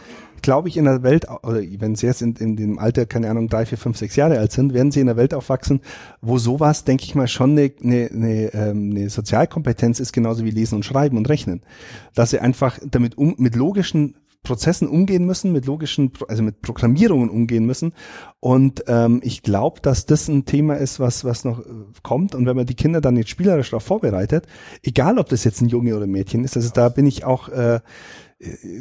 glaube 0.43 0.69
ich, 0.69 0.77
in 0.77 0.85
der 0.85 1.03
Welt, 1.03 1.27
oder 1.29 1.61
wenn 1.79 1.95
sie 1.95 2.07
jetzt 2.07 2.23
in, 2.23 2.35
in 2.37 2.57
dem 2.57 2.79
Alter, 2.79 3.07
keine 3.07 3.31
Ahnung, 3.31 3.49
drei, 3.49 3.67
vier, 3.67 3.79
fünf, 3.79 3.97
sechs 3.97 4.17
Jahre 4.17 4.39
alt 4.39 4.53
sind, 4.53 4.75
werden 4.75 4.93
sie 4.93 5.01
in 5.01 5.07
der 5.07 5.17
Welt 5.17 5.35
aufwachsen, 5.35 5.81
wo 6.21 6.39
sowas, 6.39 6.85
denke 6.85 7.05
ich 7.05 7.15
mal, 7.15 7.29
schon 7.29 7.53
eine, 7.53 7.73
eine, 7.83 8.11
eine, 8.13 8.55
ähm, 8.55 8.91
eine 8.91 9.11
Sozialkompetenz 9.11 10.01
ist, 10.01 10.13
genauso 10.13 10.45
wie 10.45 10.51
Lesen 10.51 10.77
und 10.77 10.85
Schreiben 10.85 11.17
und 11.17 11.29
Rechnen. 11.29 11.63
Dass 12.15 12.31
sie 12.31 12.41
einfach 12.41 12.79
damit 12.91 13.17
um, 13.19 13.35
mit 13.39 13.57
logischen 13.57 14.17
Prozessen 14.43 14.89
umgehen 14.89 15.27
müssen, 15.27 15.53
mit 15.53 15.67
logischen, 15.67 16.13
also 16.29 16.43
mit 16.43 16.63
Programmierungen 16.63 17.29
umgehen 17.29 17.67
müssen. 17.67 17.93
Und 18.41 18.85
ähm, 18.87 19.21
ich 19.23 19.43
glaube, 19.43 19.81
dass 19.81 20.07
das 20.07 20.29
ein 20.29 20.47
Thema 20.47 20.75
ist, 20.75 20.99
was, 20.99 21.25
was 21.25 21.45
noch 21.45 21.61
äh, 21.61 21.65
kommt. 22.03 22.35
Und 22.35 22.47
wenn 22.47 22.57
man 22.57 22.65
die 22.65 22.75
Kinder 22.75 23.03
dann 23.03 23.17
jetzt 23.17 23.29
spielerisch 23.29 23.71
darauf 23.71 23.85
vorbereitet, 23.85 24.47
egal 24.83 25.19
ob 25.19 25.29
das 25.29 25.45
jetzt 25.45 25.61
ein 25.61 25.69
Junge 25.69 25.95
oder 25.95 26.07
ein 26.07 26.11
Mädchen 26.11 26.45
ist, 26.45 26.57
also 26.57 26.71
da 26.73 26.89
bin 26.89 27.07
ich 27.07 27.25
auch 27.25 27.51
äh, 27.51 27.81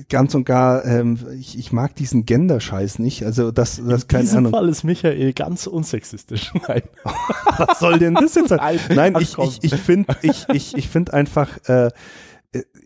ganz 0.08 0.34
und 0.36 0.45
gar, 0.45 0.86
ähm, 0.86 1.19
ich, 1.38 1.58
ich 1.58 1.72
mag 1.74 1.93
diesen 1.95 2.26
Gender-Scheiß 2.26 3.00
nicht. 3.00 3.24
Also 3.24 3.52
das, 3.52 3.82
das 3.86 4.04
in 4.04 4.08
keine 4.08 4.24
diesem 4.24 4.38
Ahnung. 4.39 4.52
Fall 4.54 4.69
ist 4.69 4.84
Michael 4.84 5.34
ganz 5.34 5.67
unsexistisch. 5.67 6.54
Nein. 6.67 6.84
Was 7.58 7.80
soll 7.80 8.00
denn 8.00 8.15
das 8.15 8.36
jetzt 8.36 8.50
sein? 8.50 8.80
Nein, 8.89 9.15
ach 9.15 9.22
ich, 9.22 9.38
ich, 9.38 9.63
ich 9.63 9.76
finde 9.76 10.15
ich, 10.22 10.48
ich, 10.54 10.78
ich 10.78 10.88
find 10.88 11.13
einfach, 11.13 11.58
äh, 11.67 11.91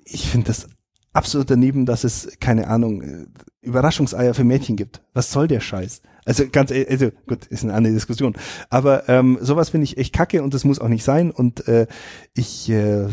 ich 0.06 0.28
finde 0.28 0.48
das 0.48 0.68
absolut 1.14 1.52
daneben, 1.52 1.86
dass 1.86 2.04
es, 2.04 2.40
keine 2.40 2.68
Ahnung, 2.68 3.02
äh, 3.02 3.26
Überraschungseier 3.62 4.34
für 4.34 4.44
Mädchen 4.44 4.76
gibt. 4.76 5.04
Was 5.14 5.32
soll 5.32 5.48
der 5.48 5.60
Scheiß? 5.60 6.02
Also 6.26 6.46
ganz, 6.52 6.72
ehrlich, 6.72 6.90
also 6.90 7.12
gut, 7.28 7.46
ist 7.48 7.64
eine 7.64 7.74
andere 7.74 7.94
Diskussion. 7.94 8.36
Aber 8.70 9.08
ähm, 9.10 9.38
sowas 9.42 9.70
finde 9.70 9.86
ich 9.86 9.98
echt 9.98 10.14
kacke 10.14 10.42
und 10.42 10.54
das 10.56 10.64
muss 10.66 10.80
auch 10.80 10.88
nicht 10.88 11.04
sein. 11.04 11.30
Und 11.30 11.68
äh, 11.68 11.86
ich, 12.34 12.68
äh, 12.70 13.08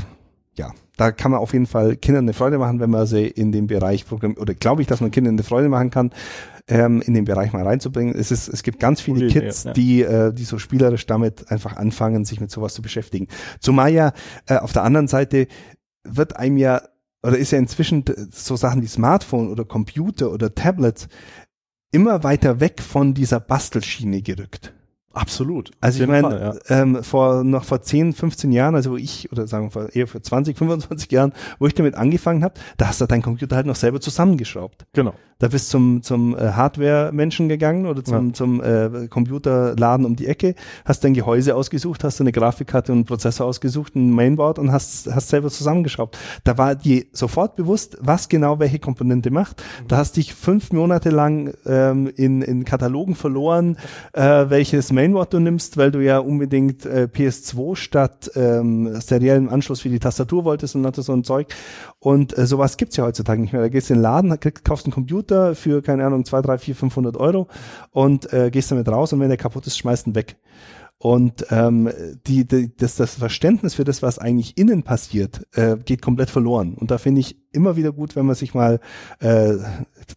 ja, 0.54 0.72
da 1.00 1.12
kann 1.12 1.30
man 1.30 1.40
auf 1.40 1.54
jeden 1.54 1.66
Fall 1.66 1.96
Kindern 1.96 2.26
eine 2.26 2.34
Freude 2.34 2.58
machen, 2.58 2.78
wenn 2.78 2.90
man 2.90 3.06
sie 3.06 3.26
in 3.26 3.52
den 3.52 3.66
Bereich 3.66 4.06
Programm 4.06 4.36
oder 4.38 4.52
glaube 4.52 4.82
ich, 4.82 4.88
dass 4.88 5.00
man 5.00 5.10
Kindern 5.10 5.34
eine 5.36 5.42
Freude 5.42 5.70
machen 5.70 5.88
kann, 5.88 6.10
ähm, 6.68 7.00
in 7.00 7.14
den 7.14 7.24
Bereich 7.24 7.54
mal 7.54 7.66
reinzubringen. 7.66 8.14
Es 8.14 8.30
ist, 8.30 8.48
es 8.48 8.62
gibt 8.62 8.80
ganz 8.80 9.00
viele 9.00 9.28
Kids, 9.28 9.66
die, 9.74 10.02
äh, 10.02 10.30
die 10.30 10.44
so 10.44 10.58
spielerisch 10.58 11.06
damit 11.06 11.50
einfach 11.50 11.76
anfangen, 11.76 12.26
sich 12.26 12.38
mit 12.38 12.50
sowas 12.50 12.74
zu 12.74 12.82
beschäftigen. 12.82 13.28
Zumal 13.60 13.90
ja 13.90 14.12
äh, 14.46 14.56
auf 14.56 14.74
der 14.74 14.82
anderen 14.82 15.08
Seite 15.08 15.46
wird 16.04 16.36
einem 16.36 16.58
ja 16.58 16.82
oder 17.22 17.38
ist 17.38 17.52
ja 17.52 17.58
inzwischen 17.58 18.04
so 18.30 18.56
Sachen 18.56 18.82
wie 18.82 18.86
Smartphone 18.86 19.48
oder 19.48 19.64
Computer 19.64 20.30
oder 20.30 20.54
Tablets 20.54 21.08
immer 21.92 22.24
weiter 22.24 22.60
weg 22.60 22.82
von 22.82 23.14
dieser 23.14 23.40
Bastelschiene 23.40 24.20
gerückt. 24.20 24.74
Absolut. 25.12 25.72
Also 25.80 26.02
ich 26.02 26.08
meine, 26.08 26.40
ja. 26.68 26.82
ähm, 26.82 27.02
vor 27.02 27.42
noch 27.42 27.64
vor 27.64 27.82
10, 27.82 28.12
15 28.12 28.52
Jahren, 28.52 28.76
also 28.76 28.92
wo 28.92 28.96
ich, 28.96 29.30
oder 29.32 29.46
sagen 29.48 29.74
wir 29.74 29.94
eher 29.94 30.06
vor 30.06 30.22
20, 30.22 30.56
25 30.56 31.10
Jahren, 31.10 31.32
wo 31.58 31.66
ich 31.66 31.74
damit 31.74 31.96
angefangen 31.96 32.44
habe, 32.44 32.54
da 32.76 32.86
hast 32.86 33.00
du 33.00 33.06
deinen 33.06 33.22
Computer 33.22 33.56
halt 33.56 33.66
noch 33.66 33.74
selber 33.74 34.00
zusammengeschraubt. 34.00 34.86
Genau. 34.92 35.14
Da 35.40 35.48
bist 35.48 35.70
zum 35.70 36.02
zum 36.02 36.36
äh, 36.36 36.52
Hardware-Menschen 36.52 37.48
gegangen 37.48 37.86
oder 37.86 38.04
zum 38.04 38.28
Ja. 38.28 38.32
zum 38.34 38.62
äh, 38.62 39.08
Computerladen 39.08 40.04
um 40.04 40.14
die 40.14 40.26
Ecke, 40.26 40.54
hast 40.84 41.02
dein 41.02 41.14
Gehäuse 41.14 41.56
ausgesucht, 41.56 42.04
hast 42.04 42.20
eine 42.20 42.30
Grafikkarte 42.30 42.92
und 42.92 42.98
einen 42.98 43.04
Prozessor 43.06 43.46
ausgesucht, 43.46 43.96
ein 43.96 44.10
Mainboard 44.10 44.58
und 44.58 44.70
hast 44.70 45.12
hast 45.12 45.30
selber 45.30 45.48
zusammengeschraubt. 45.48 46.18
Da 46.44 46.58
war 46.58 46.74
dir 46.74 47.06
sofort 47.12 47.56
bewusst, 47.56 47.96
was 48.00 48.28
genau 48.28 48.58
welche 48.58 48.78
Komponente 48.78 49.30
macht. 49.30 49.62
Da 49.88 49.96
hast 49.96 50.18
dich 50.18 50.34
fünf 50.34 50.72
Monate 50.72 51.08
lang 51.08 51.54
ähm, 51.64 52.12
in 52.14 52.42
in 52.42 52.64
Katalogen 52.64 53.14
verloren, 53.14 53.78
äh, 54.12 54.50
welches 54.50 54.92
Mainboard 55.00 55.32
du 55.32 55.40
nimmst, 55.40 55.78
weil 55.78 55.90
du 55.90 56.00
ja 56.00 56.18
unbedingt 56.18 56.84
äh, 56.84 57.08
PS2 57.10 57.74
statt 57.74 58.30
ähm, 58.34 59.00
seriellem 59.00 59.48
Anschluss 59.48 59.80
für 59.80 59.88
die 59.88 59.98
Tastatur 59.98 60.44
wolltest 60.44 60.76
und 60.76 60.84
hatte 60.84 61.00
so 61.00 61.14
ein 61.14 61.24
Zeug. 61.24 61.46
Und 62.00 62.36
äh, 62.36 62.46
sowas 62.46 62.76
gibt's 62.76 62.96
ja 62.96 63.04
heutzutage 63.04 63.40
nicht 63.40 63.54
mehr. 63.54 63.62
Da 63.62 63.68
gehst 63.68 63.88
du 63.88 63.94
in 63.94 64.00
den 64.00 64.02
Laden, 64.02 64.38
kriegst, 64.38 64.62
kaufst 64.62 64.84
einen 64.84 64.92
Computer 64.92 65.54
für, 65.54 65.80
keine 65.80 66.04
Ahnung, 66.04 66.26
zwei, 66.26 66.42
drei, 66.42 66.58
vier, 66.58 66.74
500 66.74 67.16
Euro 67.16 67.48
und 67.92 68.30
äh, 68.34 68.50
gehst 68.50 68.72
damit 68.72 68.88
raus 68.88 69.14
und 69.14 69.20
wenn 69.20 69.30
der 69.30 69.38
kaputt 69.38 69.66
ist, 69.66 69.78
schmeißt 69.78 70.06
ihn 70.06 70.14
weg. 70.14 70.36
Und 71.02 71.46
ähm, 71.48 71.90
die, 72.26 72.46
die, 72.46 72.76
das, 72.76 72.96
das 72.96 73.14
Verständnis 73.14 73.74
für 73.74 73.84
das, 73.84 74.02
was 74.02 74.18
eigentlich 74.18 74.58
innen 74.58 74.82
passiert, 74.82 75.46
äh, 75.56 75.78
geht 75.78 76.02
komplett 76.02 76.28
verloren. 76.28 76.74
Und 76.74 76.90
da 76.90 76.98
finde 76.98 77.22
ich 77.22 77.38
immer 77.52 77.76
wieder 77.76 77.90
gut, 77.90 78.16
wenn 78.16 78.26
man 78.26 78.34
sich 78.34 78.52
mal 78.52 78.80
äh, 79.18 79.54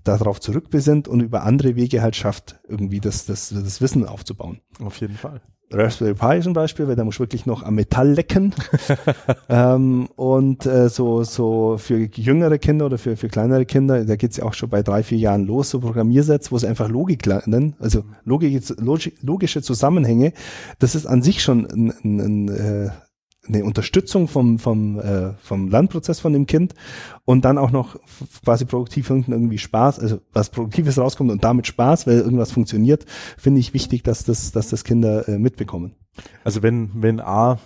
darauf 0.03 0.41
zurückbesinnt 0.41 1.07
und 1.07 1.21
über 1.21 1.43
andere 1.43 1.77
Wege 1.77 2.01
halt 2.01 2.17
schafft, 2.17 2.59
irgendwie 2.67 2.99
das, 2.99 3.25
das, 3.25 3.47
das 3.47 3.79
Wissen 3.79 4.05
aufzubauen. 4.05 4.59
Auf 4.81 4.99
jeden 4.99 5.15
Fall. 5.15 5.41
Raspberry 5.73 6.13
Pi 6.13 6.41
zum 6.41 6.53
Beispiel, 6.53 6.87
weil 6.87 6.95
da 6.95 7.03
muss 7.03 7.19
wirklich 7.19 7.45
noch 7.45 7.63
am 7.63 7.75
Metall 7.75 8.11
lecken. 8.11 8.53
ähm, 9.49 10.07
und 10.15 10.65
äh, 10.65 10.89
so, 10.89 11.23
so 11.23 11.77
für 11.77 11.97
jüngere 12.13 12.57
Kinder 12.59 12.85
oder 12.85 12.97
für, 12.97 13.17
für 13.17 13.27
kleinere 13.27 13.65
Kinder, 13.65 14.05
da 14.05 14.15
geht's 14.15 14.37
ja 14.37 14.45
auch 14.45 14.53
schon 14.53 14.69
bei 14.69 14.83
drei, 14.83 15.03
vier 15.03 15.17
Jahren 15.17 15.45
los, 15.45 15.69
so 15.69 15.79
Programmiersets, 15.79 16.51
wo 16.51 16.57
sie 16.57 16.67
einfach 16.67 16.89
Logik 16.89 17.25
lernen, 17.25 17.75
also 17.79 18.03
logische, 18.23 18.73
logi- 18.75 19.13
logische 19.21 19.61
Zusammenhänge. 19.61 20.33
Das 20.79 20.95
ist 20.95 21.05
an 21.05 21.21
sich 21.21 21.41
schon 21.43 21.65
ein, 21.65 21.93
ein, 22.03 22.19
ein, 22.19 22.47
äh, 22.49 22.89
eine 23.47 23.65
Unterstützung 23.65 24.27
vom, 24.27 24.57
vom, 24.57 24.99
äh, 24.99 25.33
vom 25.41 25.69
Lernprozess 25.69 26.19
von 26.19 26.33
dem 26.33 26.45
Kind 26.45 26.73
und 27.25 27.43
dann 27.45 27.57
auch 27.57 27.71
noch 27.71 27.97
quasi 28.43 28.65
produktiv 28.65 29.09
irgendwie 29.09 29.57
Spaß, 29.57 29.99
also 29.99 30.19
was 30.31 30.49
Produktives 30.49 30.97
rauskommt 30.97 31.31
und 31.31 31.43
damit 31.43 31.67
Spaß, 31.67 32.07
weil 32.07 32.19
irgendwas 32.19 32.51
funktioniert, 32.51 33.05
finde 33.37 33.59
ich 33.59 33.73
wichtig, 33.73 34.03
dass 34.03 34.23
das, 34.23 34.51
dass 34.51 34.69
das 34.69 34.83
Kinder 34.83 35.27
äh, 35.27 35.37
mitbekommen. 35.37 35.95
Also 36.43 36.61
wenn, 36.63 36.91
wenn 36.93 37.19
A 37.19 37.59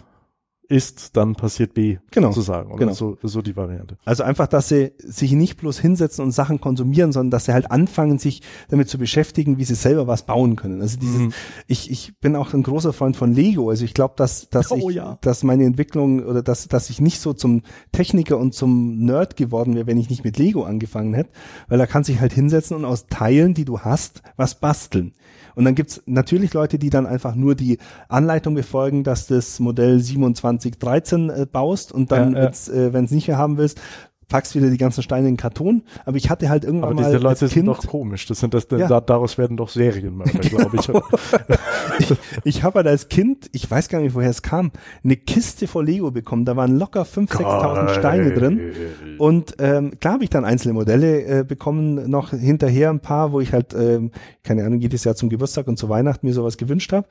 ist, 0.70 1.16
dann 1.18 1.36
passiert 1.36 1.74
B 1.74 1.98
Genau, 2.12 2.30
sozusagen. 2.32 2.70
Oder 2.72 2.80
genau. 2.80 2.94
so, 2.94 3.18
so 3.24 3.42
die 3.42 3.56
Variante. 3.56 3.98
Also 4.06 4.24
einfach, 4.24 4.48
dass 4.48 4.70
sie 4.70 4.92
sich 4.98 5.32
nicht 5.32 5.58
bloß 5.58 5.80
hinsetzen 5.80 6.24
und 6.24 6.32
Sachen 6.32 6.60
konsumieren, 6.62 7.12
sondern 7.12 7.32
dass 7.32 7.46
sie 7.46 7.54
halt 7.54 7.72
anfangen, 7.72 8.20
sich 8.20 8.42
damit 8.70 8.90
zu 8.90 8.98
beschäftigen, 8.98 9.58
wie 9.58 9.64
sie 9.64 9.76
selber 9.76 10.08
was 10.08 10.26
bauen 10.26 10.56
können. 10.56 10.82
Also 10.82 10.98
dieses, 11.00 11.20
Mhm. 11.22 11.34
ich, 11.68 11.90
ich 11.92 12.18
bin 12.20 12.36
auch 12.36 12.54
ein 12.54 12.64
großer 12.64 12.94
Freund 12.94 13.16
von 13.16 13.34
Lego. 13.34 13.70
Also 13.70 13.86
ich 13.86 13.94
glaube, 13.94 14.14
dass, 14.18 14.50
dass 14.50 14.72
Oh 14.72 14.90
ich, 14.90 14.96
ja. 14.96 15.18
dass 15.22 15.44
meine 15.44 15.64
Entwicklung 15.66 16.24
oder 16.26 16.44
dass, 16.44 16.68
dass 16.68 16.90
ich 16.90 17.00
nicht 17.02 17.20
so 17.22 17.34
zum 17.34 17.62
Techniker 17.92 18.38
und 18.38 18.54
zum 18.54 18.98
Nerd 19.06 19.38
geworden 19.38 19.76
wäre, 19.76 19.88
wenn 19.88 19.98
ich 19.98 20.10
nicht 20.10 20.24
mit 20.24 20.38
Lego 20.38 20.64
angefangen 20.64 21.14
hätte, 21.14 21.30
weil 21.68 21.80
er 21.80 21.88
kann 21.88 22.04
sich 22.04 22.20
halt 22.20 22.34
hinsetzen 22.34 22.76
und 22.76 22.86
aus 22.86 23.08
Teilen, 23.08 23.54
die 23.54 23.66
du 23.66 23.80
hast, 23.80 24.22
was 24.36 24.60
basteln. 24.60 25.14
Und 25.58 25.66
dann 25.66 25.74
gibt's 25.74 26.04
natürlich 26.06 26.54
Leute, 26.54 26.78
die 26.78 26.92
dann 26.92 27.08
einfach 27.08 27.34
nur 27.34 27.56
die 27.56 27.80
Anleitung 28.10 28.54
befolgen, 28.54 29.04
dass 29.04 29.26
das 29.26 29.60
Modell 29.60 30.00
2713 30.00 31.32
äh, 31.32 31.48
baust 31.52 31.92
und 31.92 32.12
dann, 32.12 32.34
Ja, 32.36 32.44
ja. 32.44 32.74
äh, 32.76 32.94
wenn 32.94 33.06
es 33.06 33.12
nicht 33.12 33.28
mehr 33.28 33.40
haben 33.40 33.58
willst, 33.58 33.82
packst 34.28 34.56
wieder 34.56 34.70
die 34.70 34.78
ganzen 34.78 35.04
Steine 35.04 35.28
in 35.28 35.34
den 35.36 35.38
Karton. 35.38 35.84
Aber 36.06 36.18
ich 36.18 36.30
hatte 36.30 36.50
halt 36.50 36.66
irgendwann 36.66 36.92
Aber 36.92 37.02
mal 37.02 37.06
diese 37.06 37.18
Leute 37.18 37.46
als 37.46 37.54
sind 37.54 37.66
doch 37.66 37.86
komisch. 37.86 38.26
Das 38.26 38.40
sind 38.40 38.54
das, 38.54 38.68
Ja. 38.72 38.88
da, 38.88 39.02
daraus 39.02 39.38
werden 39.38 39.56
doch 39.58 39.70
Serienmörder, 39.70 40.40
glaube 40.40 40.78
ich. 40.78 40.90
ich, 42.00 42.18
ich 42.44 42.64
habe 42.64 42.78
halt 42.78 42.88
als 42.88 43.08
Kind, 43.08 43.50
ich 43.54 43.70
weiß 43.70 43.88
gar 43.90 44.02
nicht, 44.02 44.16
woher 44.16 44.30
es 44.30 44.42
kam, 44.42 44.72
eine 45.04 45.16
Kiste 45.16 45.68
voll 45.68 45.86
Lego 45.86 46.12
bekommen. 46.12 46.46
Da 46.46 46.56
waren 46.56 46.78
locker 46.78 47.04
5.000, 47.04 47.38
6.000 47.38 47.90
Steine 48.00 48.34
drin. 48.34 48.74
Und 49.18 49.56
ähm, 49.60 50.00
klar 50.00 50.16
habe 50.16 50.24
ich 50.24 50.30
dann 50.30 50.46
einzelne 50.46 50.74
Modelle 50.74 51.24
äh, 51.24 51.44
bekommen, 51.44 52.10
noch 52.10 52.32
hinterher 52.32 52.90
ein 52.90 53.00
paar, 53.00 53.32
wo 53.32 53.40
ich 53.40 53.54
halt, 53.54 53.74
ähm, 53.74 54.12
keine 54.44 54.66
Ahnung, 54.66 54.80
jedes 54.80 55.04
Jahr 55.04 55.16
zum 55.16 55.30
Geburtstag 55.30 55.68
und 55.68 55.78
zu 55.78 55.90
Weihnachten 55.90 56.28
mir 56.28 56.34
sowas 56.34 56.58
gewünscht 56.58 56.92
habe. 56.92 57.08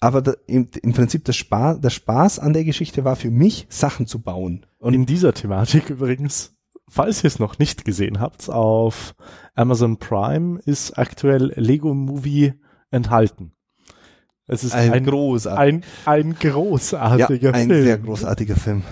Aber 0.00 0.22
da, 0.22 0.34
im, 0.46 0.68
im 0.82 0.92
Prinzip 0.92 1.24
das 1.24 1.36
Spaß, 1.36 1.80
der 1.80 1.90
Spaß 1.90 2.38
an 2.38 2.52
der 2.52 2.64
Geschichte 2.64 3.04
war 3.04 3.16
für 3.16 3.30
mich, 3.30 3.66
Sachen 3.68 4.06
zu 4.06 4.20
bauen. 4.20 4.64
Und 4.78 4.94
in 4.94 5.06
dieser 5.06 5.34
Thematik 5.34 5.90
übrigens, 5.90 6.56
falls 6.88 7.24
ihr 7.24 7.28
es 7.28 7.38
noch 7.38 7.58
nicht 7.58 7.84
gesehen 7.84 8.20
habt, 8.20 8.48
auf 8.48 9.14
Amazon 9.54 9.98
Prime 9.98 10.60
ist 10.64 10.98
aktuell 10.98 11.52
Lego 11.56 11.94
Movie 11.94 12.54
enthalten. 12.90 13.52
Es 14.46 14.64
ist 14.64 14.74
Ein 14.74 14.92
ein, 14.92 15.04
großartiger, 15.04 15.60
ein, 15.60 15.84
ein 16.06 16.34
großartiger 16.34 17.50
ja, 17.50 17.54
ein 17.54 17.68
Film. 17.68 17.84
sehr 17.84 17.98
großartiger 17.98 18.56
Film. 18.56 18.82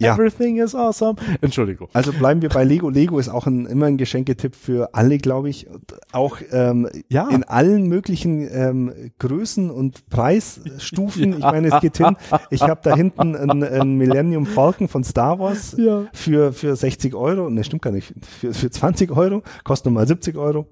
Ja. 0.00 0.14
Everything 0.14 0.56
is 0.58 0.74
awesome. 0.74 1.16
Entschuldigung. 1.40 1.88
Also 1.92 2.12
bleiben 2.12 2.42
wir 2.42 2.48
bei 2.48 2.64
Lego. 2.64 2.88
Lego 2.88 3.18
ist 3.18 3.28
auch 3.28 3.46
ein, 3.46 3.66
immer 3.66 3.86
ein 3.86 3.96
Geschenketipp 3.98 4.54
für 4.56 4.94
alle, 4.94 5.18
glaube 5.18 5.50
ich. 5.50 5.66
Auch 6.12 6.38
ähm, 6.52 6.88
Ja. 7.08 7.28
in 7.28 7.44
allen 7.44 7.86
möglichen 7.86 8.48
ähm, 8.52 8.92
Größen 9.18 9.70
und 9.70 10.08
Preisstufen. 10.08 11.34
Ich 11.34 11.38
meine, 11.40 11.68
es 11.68 11.80
geht 11.80 11.98
hin. 11.98 12.16
Ich 12.50 12.62
habe 12.62 12.80
da 12.82 12.94
hinten 12.96 13.36
ein, 13.36 13.62
ein 13.62 13.94
Millennium 13.96 14.46
Falcon 14.46 14.88
von 14.88 15.04
Star 15.04 15.38
Wars 15.38 15.74
Ja. 15.78 16.04
für, 16.12 16.52
für 16.52 16.74
60 16.76 17.14
Euro. 17.14 17.50
Ne, 17.50 17.62
stimmt 17.64 17.82
gar 17.82 17.92
nicht. 17.92 18.12
Für, 18.40 18.52
für 18.54 18.70
20 18.70 19.10
Euro. 19.10 19.42
Kostet 19.64 19.86
nochmal 19.86 20.06
70 20.06 20.36
Euro. 20.36 20.66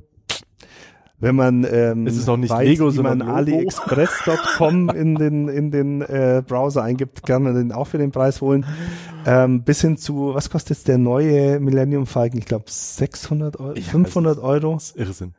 Wenn 1.20 1.34
man 1.34 1.66
ähm, 1.68 2.06
Es 2.06 2.16
ist 2.16 2.28
auch 2.28 2.36
nicht 2.36 2.50
weiß, 2.50 2.66
Lego, 2.66 2.94
wie 2.94 3.00
man 3.00 3.22
aliexpress.com 3.22 4.88
in 4.94 5.16
den 5.16 5.48
in 5.48 5.70
den 5.70 6.00
äh, 6.02 6.42
Browser 6.46 6.82
eingibt, 6.84 7.24
kann 7.26 7.42
man 7.42 7.54
den 7.54 7.72
auch 7.72 7.86
für 7.88 7.98
den 7.98 8.12
Preis 8.12 8.40
holen. 8.40 8.64
Ähm, 9.26 9.62
bis 9.64 9.80
hin 9.80 9.96
zu, 9.96 10.34
was 10.34 10.48
kostet 10.48 10.76
jetzt 10.76 10.88
der 10.88 10.98
neue 10.98 11.58
Millennium 11.60 12.06
Falcon? 12.06 12.38
Ich 12.38 12.46
glaube 12.46 12.64
600 12.68 13.58
Euro, 13.58 13.74
Ja, 13.74 13.82
500 13.82 14.38
Euro. 14.38 14.74
Das 14.74 14.90
ist 14.90 14.96
Irrsinn. 14.96 15.34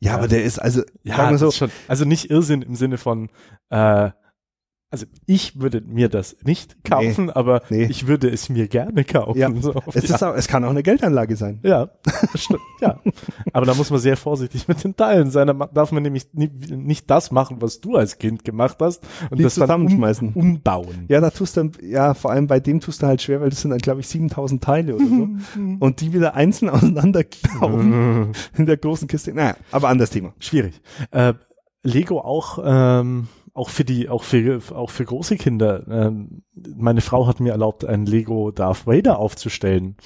Ja, 0.00 0.12
Ja. 0.12 0.18
aber 0.18 0.28
der 0.28 0.42
ist 0.44 0.58
also, 0.58 0.82
Ja, 1.02 1.36
so, 1.36 1.50
schon, 1.50 1.70
also 1.86 2.04
nicht 2.04 2.30
Irrsinn 2.30 2.62
im 2.62 2.74
Sinne 2.74 2.96
von, 2.98 3.28
äh, 3.70 4.10
also 4.94 5.06
ich 5.26 5.60
würde 5.60 5.80
mir 5.80 6.08
das 6.08 6.36
nicht 6.44 6.84
kaufen, 6.84 7.28
aber 7.28 7.62
nee. 7.68 7.82
ich 7.86 8.06
würde 8.06 8.30
es 8.30 8.48
mir 8.48 8.68
gerne 8.68 9.02
kaufen. 9.02 9.36
Ja. 9.36 9.50
So 9.60 9.74
es 9.92 10.04
ist 10.04 10.22
auch, 10.22 10.36
es 10.36 10.46
kann 10.46 10.62
auch 10.64 10.70
eine 10.70 10.84
Geldanlage 10.84 11.34
sein. 11.34 11.58
Ja, 11.64 11.90
stimmt, 12.36 12.60
ja. 12.80 13.00
Aber 13.52 13.66
da 13.66 13.74
muss 13.74 13.90
man 13.90 13.98
sehr 13.98 14.16
vorsichtig 14.16 14.68
mit 14.68 14.84
den 14.84 14.94
Teilen 14.94 15.32
sein. 15.32 15.48
Da 15.48 15.54
darf 15.54 15.90
man 15.90 16.04
nämlich 16.04 16.28
nicht 16.32 17.10
das 17.10 17.32
machen, 17.32 17.56
was 17.58 17.80
du 17.80 17.96
als 17.96 18.18
Kind 18.18 18.44
gemacht 18.44 18.76
hast 18.78 19.02
und 19.30 19.38
Die 19.38 19.42
das 19.42 19.56
dann 19.56 19.62
um, 19.64 19.88
zusammenschmeißen. 19.88 20.32
umbauen. 20.32 21.06
Ja, 21.08 21.20
da 21.20 21.30
tust 21.30 21.56
du, 21.56 21.72
ja, 21.82 22.14
vor 22.14 22.30
allem 22.30 22.46
bei 22.46 22.60
dem 22.60 22.78
tust 22.78 23.02
du 23.02 23.08
halt 23.08 23.20
schwer, 23.20 23.40
weil 23.40 23.50
das 23.50 23.62
sind 23.62 23.72
dann, 23.72 23.80
glaube 23.80 23.98
ich, 23.98 24.06
7000 24.06 24.62
Teile 24.62 24.94
oder 24.94 25.06
so. 25.06 25.28
Und 25.80 26.00
die 26.02 26.12
wieder 26.12 26.36
einzeln 26.36 26.68
auseinanderklauben 26.68 28.30
in 28.56 28.66
der 28.66 28.76
großen 28.76 29.08
Kiste. 29.08 29.34
Naja, 29.34 29.56
aber 29.72 29.88
anderes 29.88 30.10
Thema. 30.10 30.34
Schwierig. 30.38 30.80
Äh, 31.10 31.34
Lego 31.82 32.20
auch, 32.20 32.60
ähm, 32.64 33.26
auch 33.54 33.70
für 33.70 33.84
die, 33.84 34.08
auch 34.08 34.24
für, 34.24 34.60
auch 34.74 34.90
für 34.90 35.04
große 35.04 35.36
Kinder. 35.36 35.86
Ähm, 35.88 36.42
meine 36.76 37.00
Frau 37.00 37.26
hat 37.26 37.40
mir 37.40 37.52
erlaubt, 37.52 37.84
ein 37.84 38.04
Lego 38.04 38.50
Darth 38.50 38.86
Vader 38.86 39.18
aufzustellen. 39.18 39.96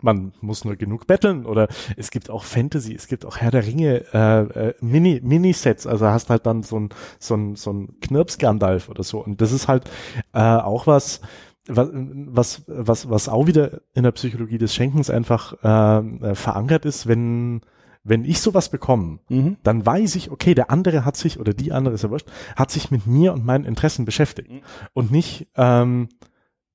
Man 0.00 0.32
muss 0.40 0.64
nur 0.64 0.76
genug 0.76 1.06
betteln 1.06 1.44
oder 1.46 1.68
es 1.96 2.10
gibt 2.10 2.30
auch 2.30 2.44
Fantasy, 2.44 2.94
es 2.94 3.08
gibt 3.08 3.24
auch 3.24 3.38
Herr 3.38 3.50
der 3.50 3.66
Ringe 3.66 4.04
äh, 4.12 4.68
äh, 4.68 4.74
Mini 4.80 5.20
Minisets, 5.22 5.86
also 5.86 6.06
hast 6.06 6.30
halt 6.30 6.46
dann 6.46 6.62
so 6.62 6.78
ein 6.78 6.88
so 7.18 7.34
ein 7.34 7.56
so 7.56 7.72
ein 7.72 8.00
Knirps 8.00 8.36
Gandalf 8.38 8.90
oder 8.90 9.02
so 9.02 9.24
und 9.24 9.40
das 9.40 9.50
ist 9.52 9.66
halt 9.66 9.90
äh, 10.34 10.40
auch 10.40 10.86
was 10.86 11.20
was 11.66 12.64
was 12.66 13.08
was 13.08 13.28
auch 13.30 13.46
wieder 13.46 13.80
in 13.94 14.02
der 14.02 14.12
Psychologie 14.12 14.58
des 14.58 14.74
Schenkens 14.74 15.08
einfach 15.08 15.54
äh, 15.62 15.98
äh, 16.32 16.34
verankert 16.34 16.84
ist, 16.84 17.06
wenn 17.06 17.62
wenn 18.04 18.24
ich 18.24 18.40
sowas 18.40 18.68
bekomme, 18.68 19.18
Mhm. 19.28 19.56
dann 19.62 19.84
weiß 19.84 20.14
ich, 20.16 20.30
okay, 20.30 20.54
der 20.54 20.70
andere 20.70 21.04
hat 21.04 21.16
sich, 21.16 21.40
oder 21.40 21.54
die 21.54 21.72
andere 21.72 21.94
ist 21.94 22.02
ja 22.02 22.10
wurscht, 22.10 22.30
hat 22.54 22.70
sich 22.70 22.90
mit 22.90 23.06
mir 23.06 23.32
und 23.32 23.44
meinen 23.44 23.64
Interessen 23.64 24.04
beschäftigt. 24.04 24.50
Mhm. 24.50 24.60
Und 24.92 25.10
nicht, 25.10 25.48
ähm, 25.56 26.10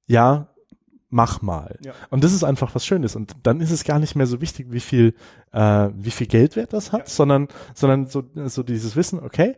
ja, 0.07 0.47
mach 1.09 1.41
mal. 1.41 1.77
Ja. 1.85 1.93
Und 2.09 2.23
das 2.23 2.33
ist 2.33 2.43
einfach 2.43 2.73
was 2.75 2.85
Schönes. 2.85 3.15
Und 3.15 3.35
dann 3.43 3.61
ist 3.61 3.71
es 3.71 3.83
gar 3.83 3.99
nicht 3.99 4.15
mehr 4.15 4.27
so 4.27 4.41
wichtig, 4.41 4.67
wie 4.71 4.79
viel, 4.79 5.13
äh, 5.51 5.89
wie 5.95 6.11
viel 6.11 6.27
Geldwert 6.27 6.73
das 6.73 6.91
hat, 6.91 7.09
sondern, 7.09 7.47
sondern 7.73 8.07
so, 8.07 8.23
so 8.45 8.63
dieses 8.63 8.95
Wissen, 8.95 9.19
okay, 9.19 9.55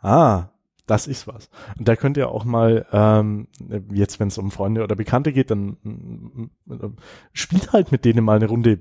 ah, 0.00 0.48
das 0.86 1.06
ist 1.06 1.26
was. 1.26 1.48
Und 1.78 1.88
da 1.88 1.96
könnt 1.96 2.16
ihr 2.16 2.28
auch 2.28 2.44
mal, 2.44 2.86
ähm, 2.92 3.48
jetzt 3.90 4.20
wenn 4.20 4.28
es 4.28 4.36
um 4.36 4.50
Freunde 4.50 4.82
oder 4.82 4.96
Bekannte 4.96 5.32
geht, 5.32 5.50
dann 5.50 5.78
mm, 5.82 6.50
mm, 6.66 6.96
spielt 7.32 7.72
halt 7.72 7.90
mit 7.90 8.04
denen 8.04 8.24
mal 8.24 8.36
eine 8.36 8.48
Runde 8.48 8.80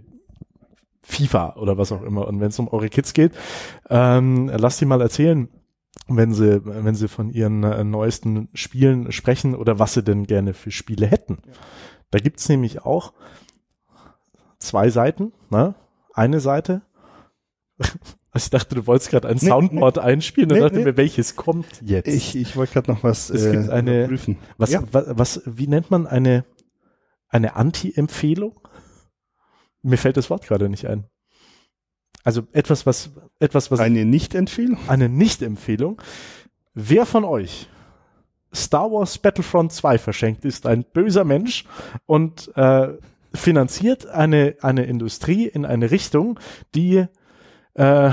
FIFA 1.03 1.55
oder 1.57 1.77
was 1.77 1.91
auch 1.91 2.01
immer. 2.01 2.27
Und 2.27 2.39
wenn 2.39 2.47
es 2.49 2.59
um 2.59 2.67
eure 2.69 2.89
Kids 2.89 3.13
geht, 3.13 3.33
ähm, 3.89 4.49
lasst 4.55 4.79
sie 4.79 4.85
mal 4.85 5.01
erzählen, 5.01 5.49
wenn 6.07 6.33
sie, 6.33 6.61
wenn 6.65 6.95
sie 6.95 7.07
von 7.07 7.29
ihren 7.29 7.63
äh, 7.63 7.83
neuesten 7.83 8.49
Spielen 8.53 9.11
sprechen 9.11 9.53
oder 9.55 9.79
was 9.79 9.93
sie 9.93 10.03
denn 10.03 10.25
gerne 10.25 10.53
für 10.53 10.71
Spiele 10.71 11.05
hätten. 11.05 11.37
Da 12.11 12.19
gibt's 12.19 12.47
nämlich 12.49 12.83
auch 12.85 13.13
zwei 14.59 14.89
Seiten, 14.89 15.33
ne? 15.49 15.75
Eine 16.13 16.39
Seite. 16.39 16.81
Also 17.79 17.93
ich 18.45 18.49
dachte, 18.49 18.75
du 18.75 18.87
wolltest 18.87 19.09
gerade 19.09 19.27
ein 19.27 19.37
Nee, 19.41 19.47
Soundboard 19.49 19.99
einspielen 19.99 20.51
und 20.51 20.57
Nee, 20.57 20.61
dachte 20.63 20.77
nee. 20.77 20.83
mir, 20.85 20.97
welches 20.97 21.35
kommt 21.35 21.81
jetzt? 21.81 22.07
Ich, 22.07 22.35
ich 22.35 22.55
wollte 22.55 22.73
gerade 22.73 22.91
noch 22.91 23.03
was 23.03 23.29
Es 23.29 23.51
gibt 23.51 23.69
eine- 23.69 24.07
prüfen. 24.07 24.37
Was, 24.57 24.71
Ja. 24.71 24.83
was, 24.91 25.05
was, 25.09 25.41
wie 25.45 25.67
nennt 25.67 25.91
man 25.91 26.07
eine, 26.07 26.45
eine 27.29 27.55
Anti-Empfehlung? 27.55 28.59
Mir 29.83 29.97
fällt 29.97 30.17
das 30.17 30.29
Wort 30.29 30.47
gerade 30.47 30.69
nicht 30.69 30.87
ein. 30.87 31.05
Also 32.23 32.43
etwas, 32.53 32.85
was, 32.85 33.11
etwas, 33.39 33.69
was, 33.69 33.79
Eine 33.79 34.05
Nicht-Empfehlung? 34.05 34.77
eine 34.87 35.09
Nicht-Empfehlung. 35.09 36.01
Wer 36.73 37.05
von 37.05 37.25
euch 37.25 37.67
Star 38.53 38.91
Wars 38.91 39.17
Battlefront 39.17 39.71
2 39.71 39.97
verschenkt, 39.97 40.45
ist 40.45 40.65
ein 40.65 40.85
böser 40.85 41.25
Mensch 41.25 41.65
und 42.05 42.51
äh, 42.55 42.93
finanziert 43.33 44.05
eine, 44.05 44.55
eine 44.61 44.85
Industrie 44.85 45.47
in 45.47 45.65
eine 45.65 45.91
Richtung, 45.91 46.39
die 46.75 47.05
äh, 47.73 48.11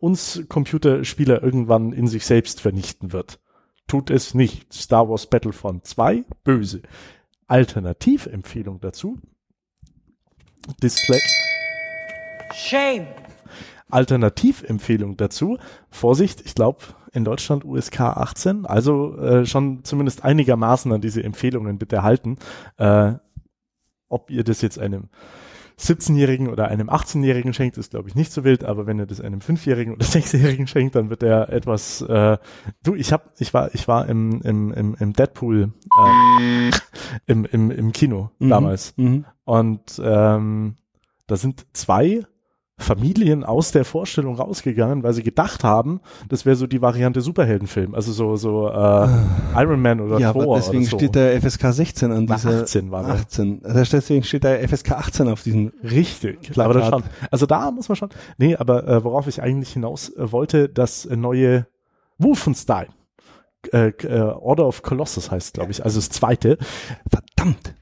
uns 0.00 0.42
Computerspieler 0.48 1.42
irgendwann 1.42 1.92
in 1.92 2.08
sich 2.08 2.24
selbst 2.26 2.60
vernichten 2.60 3.12
wird. 3.12 3.38
Tut 3.86 4.10
es 4.10 4.34
nicht. 4.34 4.72
Star 4.72 5.08
Wars 5.08 5.26
Battlefront 5.26 5.86
2, 5.86 6.24
böse. 6.42 6.82
Alternativempfehlung 7.46 8.80
dazu. 8.80 9.18
Display. 10.82 11.20
Shame. 12.54 13.06
Alternativempfehlung 13.90 15.16
dazu. 15.16 15.58
Vorsicht, 15.90 16.42
ich 16.44 16.54
glaube 16.54 16.78
in 17.12 17.24
Deutschland 17.24 17.64
USK 17.64 18.00
18, 18.00 18.66
also 18.66 19.16
äh, 19.18 19.44
schon 19.46 19.82
zumindest 19.84 20.24
einigermaßen 20.24 20.92
an 20.92 21.00
diese 21.00 21.24
Empfehlungen 21.24 21.78
bitte 21.78 22.02
halten. 22.02 22.38
Äh, 22.76 23.14
ob 24.08 24.30
ihr 24.30 24.44
das 24.44 24.60
jetzt 24.60 24.78
einem 24.78 25.08
17-Jährigen 25.80 26.48
oder 26.48 26.68
einem 26.68 26.90
18-Jährigen 26.90 27.54
schenkt, 27.54 27.78
ist 27.78 27.90
glaube 27.90 28.08
ich 28.08 28.14
nicht 28.14 28.32
so 28.32 28.44
wild, 28.44 28.64
aber 28.64 28.86
wenn 28.86 28.98
ihr 28.98 29.06
das 29.06 29.20
einem 29.20 29.40
5-Jährigen 29.40 29.94
oder 29.94 30.04
6-Jährigen 30.06 30.66
schenkt, 30.66 30.94
dann 30.94 31.10
wird 31.10 31.22
er 31.22 31.48
etwas 31.50 32.02
äh, 32.02 32.36
du, 32.82 32.94
ich 32.94 33.12
hab 33.12 33.32
ich 33.38 33.54
war 33.54 33.74
ich 33.74 33.88
war 33.88 34.08
im 34.08 34.42
im 34.42 34.72
im, 34.72 34.94
im 34.98 35.12
Deadpool 35.14 35.72
äh, 35.98 36.70
im, 37.26 37.44
im 37.46 37.70
im 37.70 37.92
Kino 37.92 38.30
Mhm. 38.38 38.48
damals 38.50 38.94
Mhm. 38.96 39.24
und 39.44 40.00
ähm, 40.04 40.76
da 41.26 41.36
sind 41.36 41.66
zwei 41.72 42.24
Familien 42.80 43.44
aus 43.44 43.72
der 43.72 43.84
Vorstellung 43.84 44.34
rausgegangen, 44.36 45.02
weil 45.02 45.12
sie 45.12 45.22
gedacht 45.22 45.62
haben, 45.64 46.00
das 46.28 46.46
wäre 46.46 46.56
so 46.56 46.66
die 46.66 46.80
Variante 46.82 47.20
Superheldenfilm, 47.20 47.94
also 47.94 48.10
so 48.12 48.36
so 48.36 48.68
äh, 48.68 49.08
Iron 49.54 49.80
Man 49.82 50.00
oder 50.00 50.18
Ja, 50.18 50.32
Thor 50.32 50.42
aber 50.44 50.56
deswegen 50.56 50.82
oder 50.82 50.90
so. 50.90 50.96
steht 50.98 51.14
da 51.14 51.28
FSK 51.40 51.72
16 51.72 52.10
an 52.12 52.26
dieser 52.26 52.62
18 52.62 52.90
war 52.90 53.02
da. 53.02 53.08
18. 53.14 53.60
Da 53.62 53.84
steht- 53.84 54.00
Deswegen 54.00 54.22
steht 54.24 54.44
da 54.44 54.54
FSK 54.56 54.92
18 54.92 55.28
auf 55.28 55.42
diesem. 55.42 55.72
Richtig, 55.84 56.40
Plakat. 56.52 56.64
aber 56.64 56.74
das 56.80 56.88
schon. 56.88 57.02
Also 57.30 57.46
da 57.46 57.70
muss 57.70 57.88
man 57.88 57.96
schon. 57.96 58.08
Nee, 58.38 58.56
aber 58.56 58.88
äh, 58.88 59.04
worauf 59.04 59.26
ich 59.26 59.42
eigentlich 59.42 59.72
hinaus 59.74 60.08
äh, 60.16 60.32
wollte, 60.32 60.68
das 60.68 61.04
äh, 61.04 61.16
neue 61.16 61.66
Wolfenstein. 62.18 62.86
Äh, 63.72 63.88
äh, 63.88 64.20
Order 64.22 64.66
of 64.66 64.82
Colossus 64.82 65.30
heißt, 65.30 65.52
glaube 65.54 65.70
ich, 65.70 65.84
also 65.84 65.98
das 65.98 66.08
zweite. 66.08 66.56
Verdammt! 67.10 67.74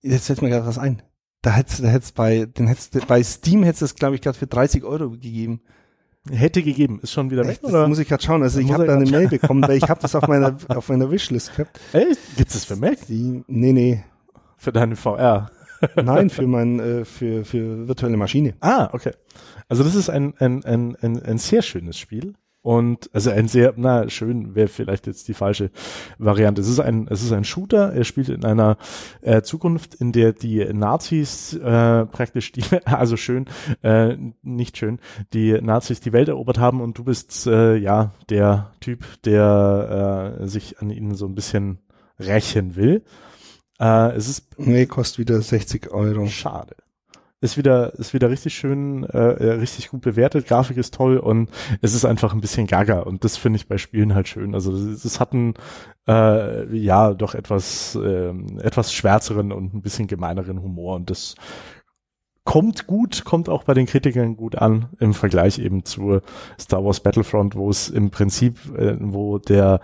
Jetzt 0.00 0.26
fällt 0.26 0.42
mir 0.42 0.50
gerade 0.50 0.66
was 0.66 0.78
ein. 0.78 1.02
Da 1.44 1.50
hättest 1.50 1.82
da 1.84 1.88
hättest 1.88 2.14
bei, 2.14 2.46
den 2.46 2.66
hättest 2.66 2.94
du- 2.94 3.00
bei 3.06 3.22
Steam 3.22 3.62
hättest 3.64 3.82
du 3.82 3.84
es, 3.84 3.94
glaube 3.94 4.14
ich, 4.14 4.22
gerade 4.22 4.38
für 4.38 4.46
30 4.46 4.82
Euro 4.82 5.10
gegeben. 5.10 5.60
Hätte 6.30 6.62
gegeben, 6.62 7.00
ist 7.02 7.12
schon 7.12 7.30
wieder 7.30 7.42
weg, 7.42 7.50
Echt? 7.50 7.64
Das 7.64 7.70
oder? 7.70 7.86
muss 7.86 7.98
ich 7.98 8.08
gerade 8.08 8.22
schauen. 8.22 8.42
Also 8.42 8.58
ich 8.58 8.72
habe 8.72 8.86
da 8.86 8.94
eine 8.94 9.10
Mail 9.10 9.28
bekommen, 9.28 9.60
weil 9.62 9.76
ich 9.76 9.88
habe 9.90 10.00
das 10.00 10.14
auf 10.14 10.26
meiner 10.26 10.56
auf 10.68 10.88
meiner 10.88 11.10
Wishlist 11.10 11.54
gehabt. 11.54 11.78
Echt? 11.92 12.18
Gibt's 12.38 12.54
das 12.54 12.64
für 12.64 12.76
Mac? 12.76 12.96
Die, 13.08 13.44
nee, 13.46 13.72
nee. 13.74 14.02
Für 14.56 14.72
deine 14.72 14.96
VR? 14.96 15.50
Nein, 16.02 16.30
für 16.30 16.46
mein, 16.46 16.80
äh, 16.80 17.04
für, 17.04 17.44
für 17.44 17.86
virtuelle 17.86 18.16
Maschine. 18.16 18.54
Ah, 18.60 18.88
okay. 18.92 19.10
Also 19.68 19.84
das 19.84 19.94
ist 19.94 20.08
ein, 20.08 20.32
ein, 20.38 20.64
ein, 20.64 20.96
ein, 20.96 21.22
ein 21.22 21.36
sehr 21.36 21.60
schönes 21.60 21.98
Spiel. 21.98 22.32
Und 22.64 23.10
also 23.12 23.28
ein 23.28 23.46
sehr, 23.46 23.74
na 23.76 24.08
schön 24.08 24.54
wäre 24.54 24.68
vielleicht 24.68 25.06
jetzt 25.06 25.28
die 25.28 25.34
falsche 25.34 25.70
Variante. 26.16 26.62
Es 26.62 26.68
ist 26.68 26.80
ein, 26.80 27.06
es 27.10 27.22
ist 27.22 27.30
ein 27.30 27.44
Shooter. 27.44 27.92
Er 27.92 28.04
spielt 28.04 28.30
in 28.30 28.42
einer 28.42 28.78
äh, 29.20 29.42
Zukunft, 29.42 29.94
in 29.96 30.12
der 30.12 30.32
die 30.32 30.64
Nazis 30.72 31.52
äh, 31.52 32.06
praktisch 32.06 32.52
die, 32.52 32.62
also 32.86 33.18
schön, 33.18 33.44
äh, 33.82 34.16
nicht 34.40 34.78
schön, 34.78 34.98
die 35.34 35.52
Nazis 35.60 36.00
die 36.00 36.14
Welt 36.14 36.28
erobert 36.28 36.58
haben 36.58 36.80
und 36.80 36.96
du 36.96 37.04
bist 37.04 37.46
äh, 37.46 37.76
ja 37.76 38.14
der 38.30 38.72
Typ, 38.80 39.04
der 39.24 40.38
äh, 40.40 40.46
sich 40.46 40.80
an 40.80 40.88
ihnen 40.88 41.14
so 41.16 41.26
ein 41.26 41.34
bisschen 41.34 41.80
rächen 42.18 42.76
will. 42.76 43.04
Äh, 43.78 44.12
es 44.16 44.26
ist 44.26 44.58
Nee, 44.58 44.86
kostet 44.86 45.18
wieder 45.18 45.38
60 45.38 45.90
Euro. 45.90 46.28
Schade. 46.28 46.76
Ist 47.44 47.56
wieder, 47.58 47.94
ist 47.98 48.14
wieder 48.14 48.30
richtig 48.30 48.54
schön, 48.54 49.04
äh, 49.04 49.18
äh, 49.18 49.52
richtig 49.52 49.90
gut 49.90 50.00
bewertet, 50.00 50.46
Grafik 50.46 50.78
ist 50.78 50.94
toll 50.94 51.18
und 51.18 51.50
es 51.82 51.94
ist 51.94 52.04
einfach 52.04 52.32
ein 52.32 52.40
bisschen 52.40 52.66
gaga 52.66 53.00
und 53.00 53.22
das 53.22 53.36
finde 53.36 53.58
ich 53.58 53.68
bei 53.68 53.76
Spielen 53.78 54.14
halt 54.14 54.28
schön. 54.28 54.54
Also 54.54 54.72
es, 54.74 55.04
es 55.04 55.20
hat 55.20 55.32
einen, 55.32 55.54
äh, 56.08 56.74
ja, 56.76 57.12
doch 57.12 57.34
etwas, 57.34 57.94
äh, 57.96 58.30
etwas 58.62 58.92
schwärzeren 58.92 59.52
und 59.52 59.74
ein 59.74 59.82
bisschen 59.82 60.06
gemeineren 60.06 60.62
Humor 60.62 60.96
und 60.96 61.10
das 61.10 61.34
kommt 62.44 62.86
gut, 62.86 63.24
kommt 63.24 63.48
auch 63.48 63.64
bei 63.64 63.74
den 63.74 63.86
Kritikern 63.86 64.36
gut 64.36 64.56
an 64.56 64.88
im 64.98 65.14
Vergleich 65.14 65.58
eben 65.58 65.84
zu 65.84 66.20
Star 66.58 66.84
Wars 66.84 67.00
Battlefront, 67.00 67.56
wo 67.56 67.70
es 67.70 67.88
im 67.88 68.10
Prinzip, 68.10 68.58
äh, 68.76 68.96
wo 69.00 69.38
der, 69.38 69.80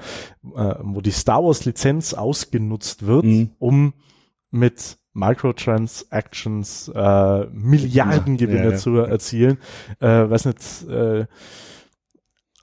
äh, 0.57 0.75
wo 0.83 1.01
die 1.01 1.11
Star 1.11 1.45
Wars 1.45 1.65
Lizenz 1.65 2.15
ausgenutzt 2.15 3.07
wird, 3.07 3.25
Mhm. 3.25 3.51
um 3.59 3.93
mit 4.51 4.99
Microtransactions 5.13 6.89
äh, 6.95 7.47
Milliardengewinne 7.47 8.65
Ja, 8.65 8.71
ja, 8.71 8.77
zu 8.77 8.97
erzielen. 8.97 9.59
Äh, 9.99 10.31
weiß 10.31 10.45
nicht, 10.47 10.89
äh, 10.89 11.27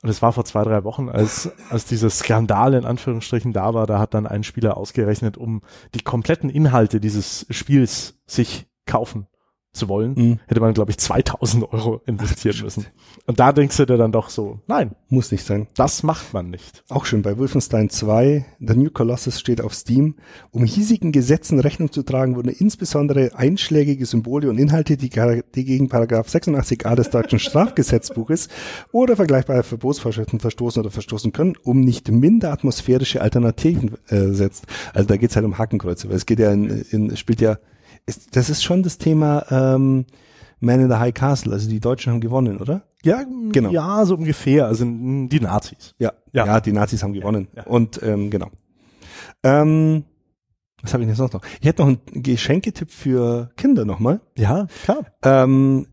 das 0.04 0.22
war 0.22 0.32
vor 0.32 0.46
zwei, 0.46 0.64
drei 0.64 0.84
Wochen, 0.84 1.10
als, 1.10 1.52
als 1.70 1.86
dieser 1.86 2.10
Skandal 2.10 2.74
in 2.74 2.86
Anführungsstrichen 2.86 3.52
da 3.52 3.74
war, 3.74 3.88
da 3.88 4.00
hat 4.00 4.14
dann 4.14 4.28
ein 4.28 4.44
Spieler 4.44 4.78
ausgerechnet, 4.78 5.38
um 5.38 5.62
die 5.96 6.02
kompletten 6.02 6.50
Inhalte 6.50 7.00
dieses 7.00 7.46
Spiels 7.50 8.20
sich 8.26 8.68
kaufen 8.86 9.28
zu 9.74 9.88
wollen, 9.90 10.14
Mhm. 10.16 10.40
hätte 10.48 10.60
man, 10.60 10.74
glaube 10.74 10.90
ich, 10.92 10.98
2000 10.98 11.72
Euro 11.72 12.02
investieren 12.08 12.58
müssen. 12.64 12.88
Und 13.28 13.40
da 13.40 13.52
denkst 13.52 13.78
du 13.78 13.86
dir 13.86 13.98
dann 13.98 14.12
doch 14.12 14.30
so, 14.30 14.60
nein, 14.68 14.96
Muss 15.10 15.32
nicht 15.32 15.46
sein. 15.46 15.68
das 15.76 16.02
macht 16.02 16.34
man 16.34 16.50
nicht. 16.50 16.84
Auch 16.90 17.06
schön, 17.06 17.22
bei 17.22 17.38
Wolfenstein 17.38 17.90
2, 17.90 18.46
The 18.60 18.76
New 18.76 18.90
Colossus 18.90 19.40
steht 19.40 19.62
auf 19.62 19.76
Steam. 19.76 20.16
Um 20.52 20.64
hiesigen 20.66 21.12
Gesetzen 21.12 21.60
Rechnung 21.60 21.92
zu 21.92 22.02
tragen, 22.04 22.36
wurden 22.36 22.50
insbesondere 22.50 23.32
einschlägige 23.36 24.06
Symbole 24.06 24.50
und 24.50 24.58
Inhalte, 24.58 24.98
die, 24.98 25.10
die 25.10 25.66
gegen 25.66 25.90
Paragraph 25.90 26.28
86a 26.28 26.96
des 26.96 27.10
deutschen 27.12 27.38
Strafgesetzbuches 27.40 28.48
oder 28.92 29.16
vergleichbare 29.16 29.64
Verbotsvorschriften 29.64 30.40
verstoßen 30.40 30.80
oder 30.80 30.90
verstoßen 30.92 31.32
können, 31.34 31.56
um 31.64 31.82
nicht 31.82 32.10
minder 32.10 32.52
atmosphärische 32.52 33.22
Alternativen 33.22 33.96
äh, 34.08 34.30
setzt. 34.34 34.66
Also 34.94 35.08
da 35.08 35.18
geht's 35.18 35.36
halt 35.36 35.46
um 35.46 35.58
Hakenkreuze, 35.58 36.10
weil 36.10 36.16
es 36.16 36.26
geht 36.26 36.40
ja 36.40 36.52
in, 36.52 36.66
in 36.90 37.12
es 37.12 37.20
spielt 37.20 37.42
ja, 37.42 37.58
ist, 38.08 38.36
das 38.36 38.50
ist 38.50 38.64
schon 38.64 38.82
das 38.84 38.98
Thema 38.98 39.46
ähm, 39.52 40.06
Man 40.60 40.82
in 40.82 40.90
the 40.90 40.96
High 40.96 41.14
Castle. 41.14 41.54
Also 41.54 41.70
die 41.70 41.80
Deutschen 41.80 42.12
haben 42.14 42.22
gewonnen, 42.22 42.58
oder? 42.58 42.84
Ja, 43.04 43.24
Genau. 43.52 43.70
Ja, 43.70 44.04
so 44.06 44.16
ungefähr. 44.16 44.66
Also 44.66 44.84
die 44.86 45.40
Nazis. 45.40 45.94
Ja, 46.00 46.14
Ja. 46.34 46.46
ja. 46.46 46.60
die 46.60 46.72
Nazis 46.72 47.04
haben 47.04 47.14
gewonnen. 47.14 47.48
Ja. 47.56 47.64
Und 47.68 48.02
ähm, 48.02 48.30
genau. 48.32 48.50
Ähm, 49.44 50.04
was 50.82 50.94
habe 50.94 51.04
ich 51.04 51.10
jetzt 51.10 51.20
noch? 51.20 51.42
Ich 51.60 51.68
hätte 51.68 51.82
noch 51.84 51.88
einen 51.90 52.24
Geschenketipp 52.24 52.92
für 52.92 53.50
Kinder 53.58 53.86
nochmal. 53.86 54.22
Ja, 54.38 54.68
klar. 54.84 55.06
Ähm, 55.24 55.88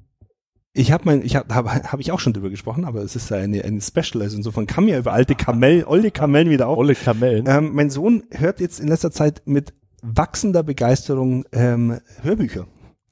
ich 0.72 0.90
habe 0.92 1.04
mein, 1.06 1.22
ich 1.22 1.36
habe 1.36 1.54
hab, 1.54 1.66
hab 1.92 2.00
ich 2.00 2.10
auch 2.10 2.20
schon 2.20 2.32
drüber 2.32 2.50
gesprochen, 2.50 2.84
aber 2.84 3.02
es 3.02 3.14
ist 3.16 3.30
eine, 3.32 3.62
eine 3.64 3.80
Special, 3.80 4.22
also 4.22 4.36
insofern 4.36 4.66
kann 4.66 4.84
mir 4.86 4.98
über 4.98 5.12
alte 5.12 5.36
Kamellen, 5.36 5.84
alte 5.86 6.10
Kamellen 6.10 6.50
wieder 6.50 6.66
auf. 6.68 6.78
Olle 6.78 6.94
Kamellen. 6.96 7.44
Ähm, 7.48 7.74
mein 7.74 7.90
Sohn 7.90 8.24
hört 8.32 8.60
jetzt 8.60 8.80
in 8.80 8.88
letzter 8.88 9.12
Zeit 9.12 9.42
mit 9.44 9.72
wachsender 10.04 10.62
Begeisterung 10.62 11.44
ähm, 11.52 11.98
Hörbücher. 12.22 12.66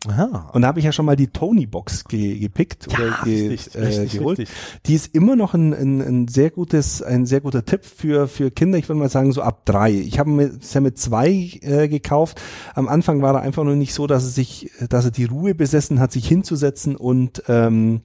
Aha. 0.09 0.51
Und 0.53 0.63
da 0.63 0.69
habe 0.69 0.81
ich 0.81 0.85
ja 0.85 0.91
schon 0.91 1.07
mal 1.07 1.15
die 1.15 1.29
Tony-Box 1.29 2.05
ge, 2.07 2.39
gepickt 2.39 2.89
oder 2.89 3.21
ge, 3.23 3.51
richtig, 3.51 3.75
äh, 3.77 3.85
richtig, 3.85 4.19
geholt. 4.19 4.39
richtig. 4.41 4.57
Die 4.87 4.95
ist 4.95 5.15
immer 5.15 5.37
noch 5.37 5.55
ein, 5.55 5.73
ein, 5.73 6.01
ein 6.01 6.29
sehr 6.29 6.51
gutes, 6.51 7.03
ein 7.03 7.25
sehr 7.25 7.41
guter 7.41 7.65
Tipp 7.65 7.85
für 7.85 8.27
für 8.27 8.51
Kinder. 8.51 8.79
Ich 8.79 8.89
würde 8.89 8.99
mal 8.99 9.09
sagen 9.09 9.33
so 9.33 9.43
ab 9.43 9.65
drei. 9.65 9.93
Ich 9.93 10.19
habe 10.19 10.31
mir 10.31 10.49
bisher 10.49 10.81
mit 10.81 10.99
zwei 10.99 11.31
äh, 11.61 11.87
gekauft. 11.87 12.41
Am 12.75 12.89
Anfang 12.89 13.23
war 13.23 13.35
er 13.35 13.43
einfach 13.43 13.63
nur 13.63 13.77
nicht 13.77 13.95
so, 13.95 14.09
dass 14.09 14.25
er 14.25 14.31
sich, 14.31 14.71
dass 14.89 15.05
er 15.05 15.13
die 15.13 15.25
Ruhe 15.25 15.55
besessen 15.55 16.01
hat, 16.01 16.11
sich 16.11 16.27
hinzusetzen 16.27 16.97
und 16.97 17.45
ähm, 17.47 18.03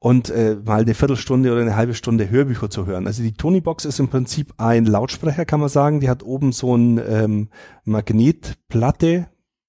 und 0.00 0.30
äh, 0.30 0.56
mal 0.64 0.80
eine 0.80 0.94
Viertelstunde 0.94 1.52
oder 1.52 1.60
eine 1.60 1.76
halbe 1.76 1.94
Stunde 1.94 2.30
Hörbücher 2.30 2.70
zu 2.70 2.86
hören. 2.86 3.06
Also 3.06 3.22
die 3.22 3.34
Tony-Box 3.34 3.84
ist 3.84 4.00
im 4.00 4.08
Prinzip 4.08 4.54
ein 4.56 4.86
Lautsprecher, 4.86 5.44
kann 5.44 5.60
man 5.60 5.68
sagen. 5.68 6.00
Die 6.00 6.08
hat 6.08 6.22
oben 6.22 6.52
so 6.52 6.74
ein 6.74 6.98
ähm, 7.06 7.48
Magnetplatte, 7.84 9.28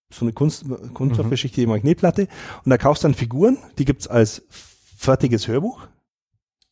so 0.09 0.25
eine 0.25 0.31
Kunst, 0.31 0.65
kunststoffbeschichtete 0.93 1.67
Magnetplatte. 1.67 2.29
Und 2.63 2.69
da 2.69 2.77
kaufst 2.77 3.03
du 3.03 3.09
dann 3.09 3.15
Figuren, 3.15 3.57
die 3.77 3.85
gibt's 3.85 4.07
als 4.07 4.43
fertiges 4.97 5.49
Hörbuch. 5.49 5.87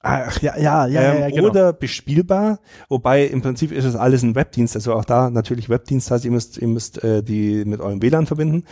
Ach 0.01 0.41
ja, 0.41 0.57
ja, 0.57 0.87
ja, 0.87 1.01
ähm, 1.01 1.19
ja, 1.19 1.27
ja 1.27 1.29
genau. 1.29 1.49
Oder 1.49 1.73
bespielbar, 1.73 2.59
wobei 2.87 3.25
im 3.25 3.41
Prinzip 3.41 3.73
ist 3.73 3.83
es 3.83 3.97
alles 3.97 4.23
ein 4.23 4.33
Webdienst, 4.33 4.75
also 4.77 4.93
auch 4.93 5.03
da 5.03 5.29
natürlich 5.29 5.67
Webdienst 5.67 6.09
heißt, 6.09 6.23
ihr 6.23 6.31
müsst, 6.31 6.57
ihr 6.57 6.69
müsst 6.69 7.03
äh, 7.03 7.21
die 7.21 7.65
mit 7.65 7.81
eurem 7.81 8.01
WLAN 8.01 8.25
verbinden. 8.25 8.63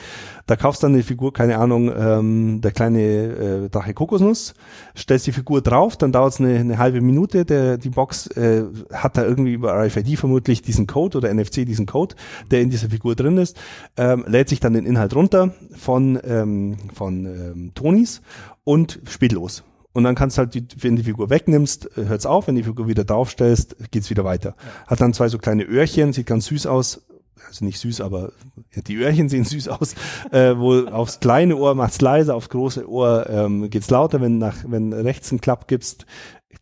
Da 0.45 0.55
kaufst 0.55 0.83
dann 0.83 0.93
eine 0.93 1.03
Figur, 1.03 1.33
keine 1.33 1.57
Ahnung, 1.57 1.91
ähm, 1.93 2.61
der 2.61 2.71
kleine 2.71 3.01
äh, 3.01 3.69
Drache 3.69 3.93
Kokosnuss, 3.93 4.53
stellst 4.97 5.27
die 5.27 5.33
Figur 5.33 5.61
drauf, 5.61 5.97
dann 5.97 6.13
dauert 6.13 6.31
es 6.31 6.39
eine, 6.39 6.59
eine 6.59 6.77
halbe 6.77 7.01
Minute, 7.01 7.43
der, 7.43 7.77
die 7.77 7.89
Box 7.89 8.27
äh, 8.27 8.63
hat 8.93 9.17
da 9.17 9.25
irgendwie 9.25 9.51
über 9.51 9.73
RFID 9.73 10.17
vermutlich 10.17 10.61
diesen 10.61 10.87
Code 10.87 11.17
oder 11.17 11.33
NFC 11.33 11.65
diesen 11.65 11.87
Code, 11.87 12.15
der 12.51 12.61
in 12.61 12.69
dieser 12.69 12.89
Figur 12.89 13.15
drin 13.15 13.37
ist, 13.37 13.57
ähm, 13.97 14.23
lädt 14.27 14.47
sich 14.47 14.61
dann 14.61 14.71
den 14.71 14.85
Inhalt 14.85 15.13
runter 15.13 15.53
von, 15.75 16.17
ähm, 16.23 16.77
von 16.93 17.25
ähm, 17.25 17.71
Tonis 17.75 18.21
und 18.63 19.01
spielt 19.09 19.33
los. 19.33 19.65
Und 19.97 20.03
dann 20.03 20.13
kannst 20.13 20.37
halt, 20.37 20.53
die, 20.53 20.63
wenn 20.79 20.95
die 20.95 21.01
Figur 21.01 21.31
wegnimmst, 21.31 21.97
äh, 21.97 22.05
hört's 22.05 22.27
auf, 22.27 22.45
wenn 22.45 22.53
die 22.53 22.61
Figur 22.61 22.87
wieder 22.87 23.03
draufstellst, 23.03 23.77
geht's 23.89 24.11
wieder 24.11 24.23
weiter. 24.23 24.55
Hat 24.85 25.01
dann 25.01 25.11
zwei 25.11 25.27
so 25.27 25.39
kleine 25.39 25.63
Öhrchen, 25.63 26.13
sieht 26.13 26.27
ganz 26.27 26.45
süß 26.45 26.67
aus. 26.67 27.07
Also 27.47 27.65
nicht 27.65 27.79
süß, 27.79 28.01
aber 28.01 28.31
ja, 28.75 28.83
die 28.83 28.95
Öhrchen 28.97 29.27
sehen 29.27 29.43
süß 29.43 29.69
aus. 29.69 29.95
Äh, 30.31 30.55
wo 30.59 30.85
aufs 30.85 31.19
kleine 31.19 31.55
Ohr 31.55 31.73
macht's 31.73 31.99
leiser, 31.99 32.35
aufs 32.35 32.49
große 32.49 32.87
Ohr 32.87 33.27
ähm, 33.27 33.71
geht's 33.71 33.89
lauter. 33.89 34.21
Wenn 34.21 34.37
nach, 34.37 34.57
wenn 34.67 34.93
rechts 34.93 35.31
einen 35.31 35.41
Klapp 35.41 35.67
gibst, 35.67 36.05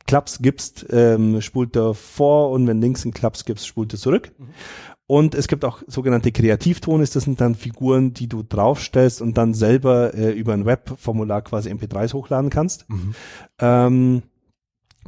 Klaps 0.07 0.39
gibst, 0.39 0.85
ähm, 0.91 1.41
spult 1.41 1.75
er 1.75 1.93
vor 1.93 2.51
und 2.51 2.65
wenn 2.67 2.79
links 2.79 3.03
einen 3.03 3.13
Klaps 3.13 3.43
gibst, 3.43 3.67
spult 3.67 3.91
er 3.91 3.99
zurück. 3.99 4.31
Und 5.07 5.35
es 5.35 5.47
gibt 5.47 5.63
auch 5.65 5.83
sogenannte 5.85 6.31
Kreativtones, 6.31 7.11
das 7.11 7.25
sind 7.25 7.39
dann 7.39 7.53
Figuren, 7.53 8.13
die 8.13 8.27
du 8.27 8.41
draufstellst 8.41 9.21
und 9.21 9.37
dann 9.37 9.53
selber 9.53 10.15
äh, 10.15 10.31
über 10.31 10.53
ein 10.53 10.65
Webformular 10.65 11.43
quasi 11.43 11.69
MP3s 11.71 12.13
hochladen 12.13 12.49
kannst. 12.49 12.87
Ähm, 13.59 14.23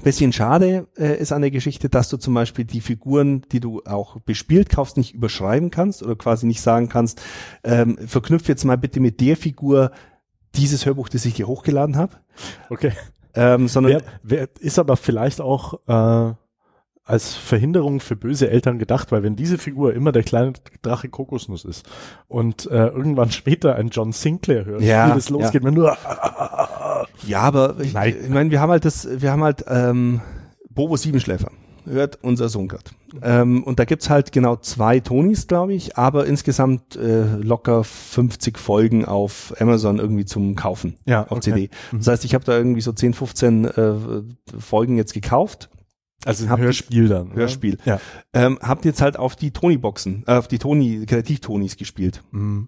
bisschen 0.03 0.31
schade 0.31 0.87
äh, 0.97 1.19
ist 1.19 1.31
an 1.31 1.41
der 1.41 1.51
Geschichte, 1.51 1.89
dass 1.89 2.09
du 2.09 2.17
zum 2.17 2.33
Beispiel 2.33 2.65
die 2.65 2.81
Figuren, 2.81 3.41
die 3.51 3.59
du 3.59 3.81
auch 3.85 4.19
bespielt 4.21 4.69
kaufst, 4.69 4.97
nicht 4.97 5.15
überschreiben 5.15 5.71
kannst 5.71 6.03
oder 6.03 6.15
quasi 6.15 6.45
nicht 6.45 6.61
sagen 6.61 6.89
kannst, 6.89 7.21
ähm, 7.63 7.97
verknüpf 8.05 8.47
jetzt 8.47 8.65
mal 8.65 8.77
bitte 8.77 8.99
mit 8.99 9.19
der 9.19 9.35
Figur 9.35 9.91
dieses 10.55 10.85
Hörbuch, 10.85 11.09
das 11.09 11.25
ich 11.25 11.33
dir 11.33 11.47
hochgeladen 11.47 11.97
habe. 11.97 12.17
Okay. 12.69 12.91
Ähm, 13.33 13.67
sondern 13.67 13.93
Wer, 13.93 14.03
wer 14.23 14.49
ist 14.59 14.79
aber 14.79 14.97
vielleicht 14.97 15.41
auch 15.41 15.79
äh, 15.87 16.33
als 17.07 17.35
Verhinderung 17.35 17.99
für 18.01 18.15
böse 18.15 18.49
Eltern 18.49 18.79
gedacht, 18.79 19.11
weil 19.11 19.23
wenn 19.23 19.35
diese 19.35 19.57
Figur 19.57 19.93
immer 19.93 20.11
der 20.11 20.23
kleine 20.23 20.53
Drache 20.81 21.07
Kokosnuss 21.09 21.63
ist 21.65 21.87
und 22.27 22.65
äh, 22.69 22.87
irgendwann 22.87 23.31
später 23.31 23.75
ein 23.75 23.89
John 23.89 24.11
Sinclair 24.11 24.65
hört, 24.65 24.81
Ja, 24.81 25.09
wie 25.09 25.15
das 25.15 25.29
losgeht, 25.29 25.63
man 25.63 25.73
nur 25.73 25.95
Ja, 27.25 27.41
aber 27.41 27.75
ich, 27.79 27.95
ich 27.95 28.29
meine, 28.29 28.51
wir 28.51 28.59
haben 28.59 28.71
halt 28.71 28.85
das, 28.85 29.07
wir 29.21 29.31
haben 29.31 29.43
halt 29.43 29.63
ähm, 29.67 30.21
Bobo 30.69 30.97
Siebenschläfer. 30.97 31.49
Hört 31.89 32.19
unser 32.21 32.49
Sohn 32.49 32.67
grad. 32.67 32.91
Ähm, 33.21 33.63
und 33.63 33.79
da 33.79 33.85
gibt's 33.85 34.09
halt 34.09 34.33
genau 34.33 34.57
zwei 34.57 34.99
Tonis, 34.99 35.47
glaube 35.47 35.73
ich, 35.73 35.97
aber 35.97 36.25
insgesamt 36.25 36.97
äh, 36.97 37.23
locker 37.37 37.85
50 37.85 38.57
Folgen 38.59 39.05
auf 39.05 39.53
Amazon 39.59 39.97
irgendwie 39.97 40.25
zum 40.25 40.55
Kaufen 40.55 40.97
Ja, 41.05 41.23
auf 41.23 41.37
okay. 41.37 41.41
CD. 41.41 41.69
Das 41.93 42.07
heißt, 42.07 42.25
ich 42.25 42.33
habe 42.33 42.43
da 42.43 42.57
irgendwie 42.57 42.81
so 42.81 42.91
10, 42.91 43.13
15 43.13 43.65
äh, 43.65 43.93
Folgen 44.59 44.97
jetzt 44.97 45.13
gekauft. 45.13 45.69
Also 46.27 46.45
ein 46.45 46.59
Hörspiel 46.59 47.07
dann. 47.07 47.33
Hörspiel. 47.33 47.77
Ja. 47.85 47.99
Ähm, 48.33 48.59
habt 48.61 48.85
jetzt 48.85 49.01
halt 49.01 49.17
auf 49.17 49.35
die 49.35 49.51
Tony-Boxen, 49.51 50.23
äh, 50.27 50.33
auf 50.33 50.47
die 50.47 50.59
Tony, 50.59 51.05
Kreativ-Tonis 51.05 51.77
gespielt. 51.77 52.23
Mhm. 52.31 52.67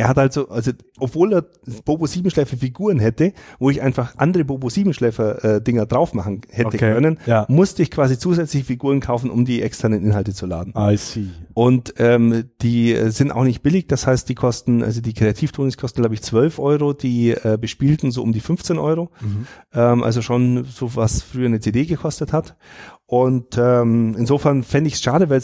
Er 0.00 0.08
hat 0.08 0.18
also, 0.18 0.48
also 0.48 0.72
obwohl 0.98 1.34
er 1.34 1.44
Bobo 1.84 2.06
Siebenschläfer 2.06 2.56
Figuren 2.56 2.98
hätte, 2.98 3.34
wo 3.58 3.68
ich 3.68 3.82
einfach 3.82 4.14
andere 4.16 4.44
Bobo 4.44 4.70
Siebenschläfer 4.70 5.44
äh, 5.56 5.62
Dinger 5.62 5.84
drauf 5.84 6.14
machen 6.14 6.40
hätte 6.48 6.68
Okay, 6.68 6.78
können, 6.78 7.18
ja. 7.26 7.44
musste 7.48 7.82
ich 7.82 7.90
quasi 7.90 8.18
zusätzliche 8.18 8.64
Figuren 8.64 9.00
kaufen, 9.00 9.30
um 9.30 9.44
die 9.44 9.60
externen 9.60 10.02
Inhalte 10.02 10.32
zu 10.32 10.46
laden. 10.46 10.72
I 10.74 10.96
see. 10.96 11.26
Und 11.52 11.92
ähm, 11.98 12.44
die 12.62 12.94
äh, 12.94 13.10
sind 13.10 13.30
auch 13.30 13.44
nicht 13.44 13.62
billig, 13.62 13.88
das 13.88 14.06
heißt, 14.06 14.26
die 14.30 14.34
kosten, 14.34 14.82
also 14.82 15.02
die 15.02 15.12
Kreativtonis 15.12 15.76
kosten, 15.76 16.00
glaube 16.00 16.14
ich, 16.14 16.22
12 16.22 16.58
Euro, 16.58 16.94
die 16.94 17.32
äh, 17.32 17.58
bespielten 17.60 18.10
so 18.10 18.22
um 18.22 18.32
die 18.32 18.40
15 18.40 18.78
Euro. 18.78 19.10
Ähm, 19.74 20.02
also 20.02 20.22
schon 20.22 20.64
so 20.64 20.96
was 20.96 21.20
früher 21.20 21.46
eine 21.46 21.60
CD 21.60 21.84
gekostet 21.84 22.32
hat. 22.32 22.56
Und 23.10 23.58
ähm, 23.58 24.14
insofern 24.16 24.62
fände 24.62 24.86
ich 24.86 24.94
es 24.94 25.02
schade, 25.02 25.30
weil 25.30 25.42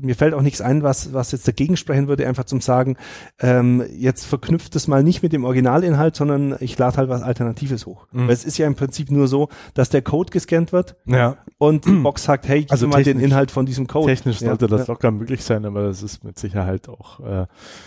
mir 0.00 0.16
fällt 0.16 0.34
auch 0.34 0.42
nichts 0.42 0.60
ein, 0.60 0.82
was, 0.82 1.12
was 1.12 1.30
jetzt 1.30 1.46
dagegen 1.46 1.76
sprechen 1.76 2.08
würde, 2.08 2.26
einfach 2.26 2.42
zum 2.42 2.60
sagen, 2.60 2.96
ähm, 3.38 3.84
jetzt 3.96 4.26
verknüpft 4.26 4.74
es 4.74 4.88
mal 4.88 5.04
nicht 5.04 5.22
mit 5.22 5.32
dem 5.32 5.44
Originalinhalt, 5.44 6.16
sondern 6.16 6.56
ich 6.58 6.76
lade 6.76 6.96
halt 6.96 7.08
was 7.08 7.22
Alternatives 7.22 7.86
hoch. 7.86 8.08
Mhm. 8.10 8.22
Weil 8.26 8.34
es 8.34 8.44
ist 8.44 8.58
ja 8.58 8.66
im 8.66 8.74
Prinzip 8.74 9.12
nur 9.12 9.28
so, 9.28 9.48
dass 9.74 9.90
der 9.90 10.02
Code 10.02 10.32
gescannt 10.32 10.72
wird 10.72 10.96
Ja. 11.06 11.36
und 11.58 11.84
die 11.86 11.92
Box 12.02 12.24
sagt, 12.24 12.48
hey, 12.48 12.62
gib 12.62 12.72
Also 12.72 12.88
mal 12.88 13.04
den 13.04 13.20
Inhalt 13.20 13.52
von 13.52 13.64
diesem 13.64 13.86
Code. 13.86 14.08
Technisch 14.08 14.40
Ja, 14.40 14.48
sollte 14.48 14.66
das 14.66 14.88
ja. 14.88 14.92
locker 14.92 15.12
möglich 15.12 15.44
sein, 15.44 15.64
aber 15.64 15.82
es 15.82 16.02
ist 16.02 16.24
mit 16.24 16.36
Sicherheit 16.36 16.88
auch, 16.88 17.20
äh, 17.20 17.46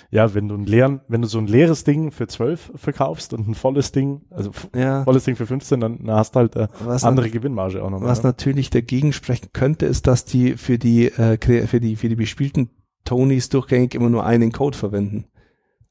ja, 0.09 0.33
wenn 0.33 0.47
du 0.47 0.55
ein 0.55 0.65
leeren, 0.65 1.01
wenn 1.09 1.21
du 1.21 1.27
so 1.27 1.37
ein 1.39 1.47
leeres 1.47 1.83
Ding 1.83 2.11
für 2.13 2.27
12 2.27 2.71
verkaufst 2.75 3.33
und 3.33 3.45
ein 3.45 3.55
volles 3.55 3.91
Ding, 3.91 4.21
also 4.29 4.51
Ja. 4.73 5.03
volles 5.03 5.25
Ding 5.25 5.35
für 5.35 5.45
15, 5.47 5.81
dann 5.81 5.99
hast 6.07 6.33
du 6.35 6.39
halt 6.39 6.55
äh, 6.55 6.69
Was 6.85 7.03
andere 7.03 7.29
Gewinnmarge 7.29 7.83
auch 7.83 7.89
nochmal. 7.89 8.07
Was 8.07 8.23
natürlich 8.23 8.69
dagegen 8.85 9.13
sprechen 9.13 9.49
könnte, 9.51 9.85
ist, 9.87 10.05
dass 10.07 10.25
die 10.25 10.57
für 10.57 10.77
die 10.77 11.07
äh, 11.07 11.37
für 11.67 11.79
die 11.79 11.95
für 11.95 12.09
die 12.09 12.15
bespielten 12.15 12.69
Tonys 13.03 13.49
durchgängig 13.49 13.95
immer 13.95 14.09
nur 14.09 14.25
einen 14.25 14.51
Code 14.51 14.77
verwenden. 14.77 15.25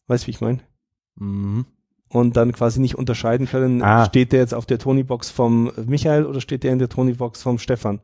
Weißt 0.07 0.25
du, 0.25 0.27
wie 0.29 0.31
ich 0.33 0.41
meine? 0.41 0.61
Mhm. 1.17 1.67
Und 2.09 2.37
dann 2.37 2.53
quasi 2.53 2.81
nicht 2.81 2.95
unterscheiden 2.95 3.49
können, 3.49 3.83
Ah. 3.83 4.05
steht 4.05 4.33
der 4.33 4.41
jetzt 4.41 4.55
auf 4.55 4.67
der 4.67 4.79
Tony-Box 4.79 5.31
vom 5.31 5.73
Michael 5.87 6.27
oder 6.27 6.41
steht 6.41 6.63
der 6.63 6.73
in 6.73 6.79
der 6.79 6.89
Tony-Box 6.89 7.43
vom 7.43 7.59
Stefan. 7.59 8.01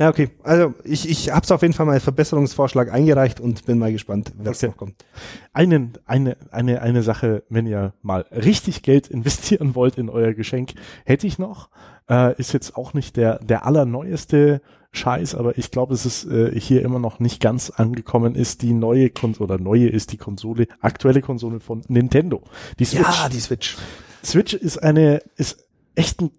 Ja, 0.00 0.08
okay. 0.08 0.30
Also 0.42 0.72
ich, 0.82 1.06
ich 1.10 1.30
habe 1.30 1.44
es 1.44 1.50
auf 1.52 1.60
jeden 1.60 1.74
Fall 1.74 1.84
mal 1.84 1.92
als 1.92 2.04
Verbesserungsvorschlag 2.04 2.90
eingereicht 2.90 3.38
und 3.38 3.66
bin 3.66 3.78
mal 3.78 3.92
gespannt, 3.92 4.32
was 4.38 4.56
Okay. 4.56 4.68
noch 4.68 4.78
kommt. 4.78 4.94
Einen, 5.52 5.92
eine, 6.06 6.38
eine, 6.50 6.80
eine 6.80 7.02
Sache, 7.02 7.42
wenn 7.50 7.66
ihr 7.66 7.92
mal 8.00 8.24
richtig 8.30 8.80
Geld 8.80 9.08
investieren 9.08 9.74
wollt 9.74 9.98
in 9.98 10.08
euer 10.08 10.32
Geschenk, 10.32 10.72
hätte 11.04 11.26
ich 11.26 11.38
noch. 11.38 11.68
Äh, 12.08 12.34
ist 12.40 12.54
jetzt 12.54 12.76
auch 12.76 12.94
nicht 12.94 13.18
der, 13.18 13.40
der 13.40 13.66
allerneueste 13.66 14.62
Scheiß, 14.92 15.34
aber 15.34 15.58
ich 15.58 15.70
glaube, 15.70 15.92
es 15.92 16.06
ist 16.06 16.24
äh, 16.24 16.58
hier 16.58 16.80
immer 16.80 16.98
noch 16.98 17.20
nicht 17.20 17.40
ganz 17.42 17.68
angekommen, 17.68 18.34
ist 18.34 18.62
die 18.62 18.72
neue 18.72 19.10
Konsole, 19.10 19.52
oder 19.52 19.62
neue 19.62 19.88
ist 19.88 20.12
die 20.12 20.16
Konsole, 20.16 20.66
aktuelle 20.80 21.20
Konsole 21.20 21.60
von 21.60 21.82
Nintendo. 21.88 22.42
Die 22.78 22.86
Switch. 22.86 23.28
die 23.28 23.40
Switch. 23.40 23.76
Switch 24.24 24.54
ist 24.54 24.82
eine, 24.82 25.22
ist 25.36 25.68
echt 25.94 26.22
ein 26.22 26.30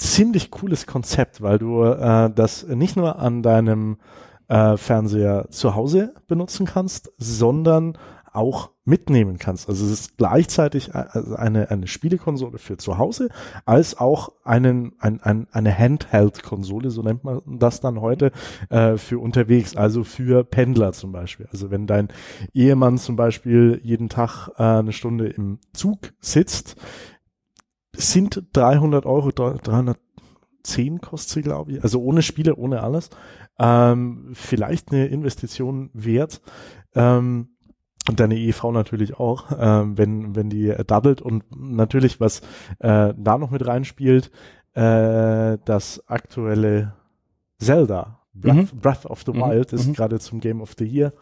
ziemlich 0.00 0.50
cooles 0.50 0.86
Konzept, 0.86 1.42
weil 1.42 1.58
du 1.58 1.82
äh, 1.84 2.30
das 2.34 2.66
nicht 2.66 2.96
nur 2.96 3.18
an 3.18 3.42
deinem 3.42 3.98
äh, 4.48 4.76
Fernseher 4.76 5.48
zu 5.50 5.74
Hause 5.74 6.14
benutzen 6.26 6.66
kannst, 6.66 7.12
sondern 7.18 7.96
auch 8.32 8.70
mitnehmen 8.84 9.38
kannst. 9.38 9.68
Also 9.68 9.84
es 9.84 9.90
ist 9.90 10.16
gleichzeitig 10.16 10.94
a- 10.94 11.08
also 11.10 11.34
eine, 11.34 11.70
eine 11.70 11.86
Spielekonsole 11.88 12.58
für 12.58 12.76
zu 12.76 12.96
Hause, 12.96 13.28
als 13.66 13.98
auch 13.98 14.30
einen, 14.44 14.92
ein, 15.00 15.20
ein, 15.20 15.48
eine 15.50 15.76
Handheld-Konsole, 15.76 16.90
so 16.90 17.02
nennt 17.02 17.24
man 17.24 17.40
das 17.46 17.80
dann 17.80 18.00
heute, 18.00 18.30
äh, 18.68 18.96
für 18.96 19.18
unterwegs, 19.18 19.76
also 19.76 20.04
für 20.04 20.44
Pendler 20.44 20.92
zum 20.92 21.10
Beispiel. 21.12 21.48
Also 21.52 21.70
wenn 21.70 21.86
dein 21.88 22.08
Ehemann 22.54 22.98
zum 22.98 23.16
Beispiel 23.16 23.80
jeden 23.82 24.08
Tag 24.08 24.48
äh, 24.56 24.62
eine 24.62 24.92
Stunde 24.92 25.28
im 25.28 25.58
Zug 25.72 26.12
sitzt, 26.20 26.76
sind 28.00 28.42
300 28.52 29.06
Euro, 29.06 29.30
310 29.30 31.00
kostet 31.00 31.30
sie, 31.30 31.42
glaube 31.42 31.72
ich, 31.72 31.82
also 31.82 32.00
ohne 32.02 32.22
Spiele, 32.22 32.56
ohne 32.56 32.82
alles, 32.82 33.10
ähm, 33.58 34.30
vielleicht 34.32 34.92
eine 34.92 35.06
Investition 35.06 35.90
wert. 35.92 36.40
Ähm, 36.94 37.50
und 38.08 38.18
deine 38.18 38.36
Ehefrau 38.36 38.72
natürlich 38.72 39.20
auch, 39.20 39.46
ähm, 39.58 39.98
wenn, 39.98 40.34
wenn 40.34 40.48
die 40.48 40.74
doubled 40.86 41.20
und 41.20 41.44
natürlich, 41.54 42.18
was 42.18 42.40
äh, 42.78 43.14
da 43.16 43.38
noch 43.38 43.50
mit 43.50 43.66
reinspielt, 43.66 44.30
äh, 44.72 45.58
das 45.64 46.02
aktuelle 46.08 46.94
Zelda, 47.58 48.20
Breath, 48.32 48.72
Breath 48.80 49.06
of 49.06 49.22
the 49.26 49.32
Mhm, 49.32 49.40
Wild, 49.40 49.72
ist 49.72 49.88
mhm. 49.88 49.92
gerade 49.92 50.18
zum 50.18 50.40
Game 50.40 50.60
of 50.60 50.74
the 50.78 50.84
Year 50.84 51.12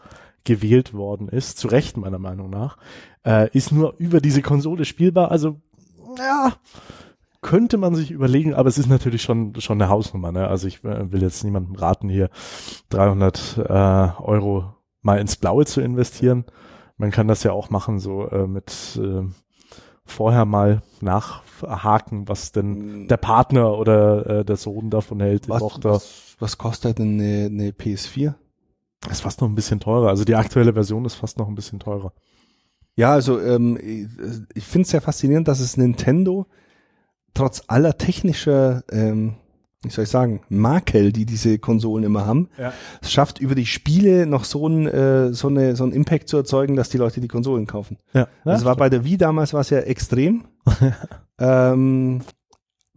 gewählt 0.45 0.93
worden 0.93 1.27
ist, 1.27 1.57
zu 1.57 1.67
Recht 1.67 1.97
meiner 1.97 2.19
Meinung 2.19 2.49
nach, 2.49 2.77
äh, 3.25 3.49
ist 3.51 3.71
nur 3.71 3.95
über 3.97 4.21
diese 4.21 4.41
Konsole 4.41 4.85
spielbar, 4.85 5.31
also 5.31 5.59
ja, 6.17 6.53
könnte 7.41 7.77
man 7.77 7.95
sich 7.95 8.11
überlegen, 8.11 8.53
aber 8.53 8.67
es 8.69 8.77
ist 8.77 8.89
natürlich 8.89 9.21
schon 9.21 9.53
schon 9.59 9.81
eine 9.81 9.89
Hausnummer. 9.89 10.31
Ne? 10.31 10.47
Also 10.47 10.67
ich 10.67 10.83
äh, 10.83 11.11
will 11.11 11.21
jetzt 11.21 11.43
niemandem 11.43 11.75
raten, 11.75 12.09
hier 12.09 12.29
300 12.89 13.57
äh, 13.57 14.21
Euro 14.21 14.73
mal 15.01 15.19
ins 15.19 15.37
Blaue 15.37 15.65
zu 15.65 15.81
investieren. 15.81 16.45
Man 16.97 17.11
kann 17.11 17.27
das 17.27 17.43
ja 17.43 17.53
auch 17.53 17.69
machen, 17.69 17.99
so 17.99 18.27
äh, 18.27 18.45
mit 18.45 18.99
äh, 19.01 19.23
vorher 20.05 20.45
mal 20.45 20.81
nachhaken, 21.01 22.27
was 22.27 22.51
denn 22.51 23.07
der 23.07 23.17
Partner 23.17 23.77
oder 23.77 24.39
äh, 24.39 24.45
der 24.45 24.57
Sohn 24.57 24.89
davon 24.89 25.21
hält, 25.21 25.45
die 25.45 25.49
Was, 25.49 25.59
Tochter. 25.59 25.91
was, 25.91 26.35
was 26.39 26.57
kostet 26.57 26.99
denn 26.99 27.19
eine, 27.19 27.45
eine 27.45 27.69
PS4? 27.71 28.33
Das 29.01 29.13
ist 29.13 29.21
fast 29.21 29.39
noch 29.39 29.47
ein 29.47 29.55
bisschen 29.55 29.79
teurer. 29.79 30.09
Also 30.09 30.25
die 30.25 30.35
aktuelle 30.35 30.73
Version 30.73 31.05
ist 31.05 31.15
fast 31.15 31.37
noch 31.37 31.47
ein 31.47 31.55
bisschen 31.55 31.79
teurer. 31.79 32.11
Ja, 32.99 33.13
also 33.13 33.39
ähm, 33.41 33.77
ich, 33.81 34.07
ich 34.55 34.63
finde 34.65 34.83
es 34.85 34.89
sehr 34.91 35.01
faszinierend, 35.01 35.47
dass 35.47 35.59
es 35.61 35.77
Nintendo 35.77 36.47
trotz 37.33 37.63
aller 37.67 37.97
technischer, 37.97 38.83
ähm, 38.91 39.35
wie 39.83 39.89
soll 39.89 40.03
ich 40.03 40.09
sagen, 40.09 40.41
Makel, 40.49 41.13
die 41.13 41.25
diese 41.25 41.59
Konsolen 41.59 42.03
immer 42.03 42.25
haben, 42.25 42.49
Ja. 42.57 42.73
es 43.01 43.11
schafft 43.13 43.39
über 43.39 43.55
die 43.55 43.65
Spiele 43.65 44.25
noch 44.25 44.43
so 44.43 44.67
ein 44.67 44.85
äh, 44.87 45.31
so 45.33 45.47
eine 45.47 45.75
so 45.77 45.85
ein 45.85 45.93
Impact 45.93 46.27
zu 46.27 46.35
erzeugen, 46.37 46.75
dass 46.75 46.89
die 46.89 46.97
Leute 46.97 47.21
die 47.21 47.29
Konsolen 47.29 47.65
kaufen. 47.67 47.97
Ja, 48.13 48.27
Das 48.43 48.65
war 48.65 48.75
bei 48.75 48.89
der 48.89 49.05
Wii 49.05 49.17
damals 49.17 49.53
war 49.53 49.61
es 49.61 49.69
ja 49.69 49.79
extrem. 49.79 50.43
ähm, 51.39 52.21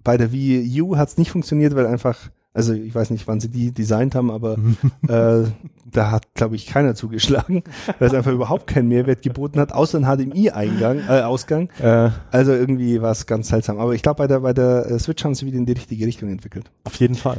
bei 0.03 0.17
der 0.17 0.33
Wii 0.33 0.83
U 0.83 0.97
hat 0.97 1.11
es 1.11 1.19
nicht 1.19 1.31
funktioniert, 1.31 1.77
weil 1.77 1.87
einfach, 1.87 2.19
also 2.55 2.73
ich 2.75 2.95
weiß 2.95 3.11
nicht, 3.11 3.27
wann 3.27 3.41
sie 3.41 3.49
die 3.49 3.73
designt 3.73 4.15
haben, 4.15 4.31
aber 4.31 4.57
äh, 5.09 5.45
da 5.91 6.11
hat, 6.11 6.35
glaube 6.35 6.57
ich, 6.57 6.67
keiner 6.67 6.95
zugeschlagen, 6.95 7.63
weil 7.99 8.09
es 8.09 8.15
einfach 8.15 8.33
überhaupt 8.33 8.67
keinen 8.67 8.89
Mehrwert 8.89 9.23
geboten 9.23 9.59
hat, 9.61 9.73
außer 9.73 9.99
ein 9.99 10.05
HDMI-Eingang, 10.05 11.01
äh, 11.09 11.23
Ausgang. 11.23 11.69
äh, 11.81 12.11
Also 12.31 12.53
irgendwie 12.53 13.01
war 13.03 13.13
es 13.13 13.27
ganz 13.27 13.49
seltsam. 13.49 13.79
Aber 13.79 13.95
ich 13.95 14.03
glaube, 14.03 14.19
bei 14.19 14.27
der, 14.27 14.41
bei 14.41 14.53
der 14.53 14.87
äh, 14.91 14.99
Switch 14.99 15.25
haben 15.25 15.35
sie 15.35 15.47
wieder 15.47 15.59
in 15.59 15.67
die 15.67 15.73
richtige 15.73 16.07
Richtung 16.07 16.31
entwickelt. 16.31 16.71
auf 16.85 16.97
jeden 16.97 17.15
Fall. 17.15 17.39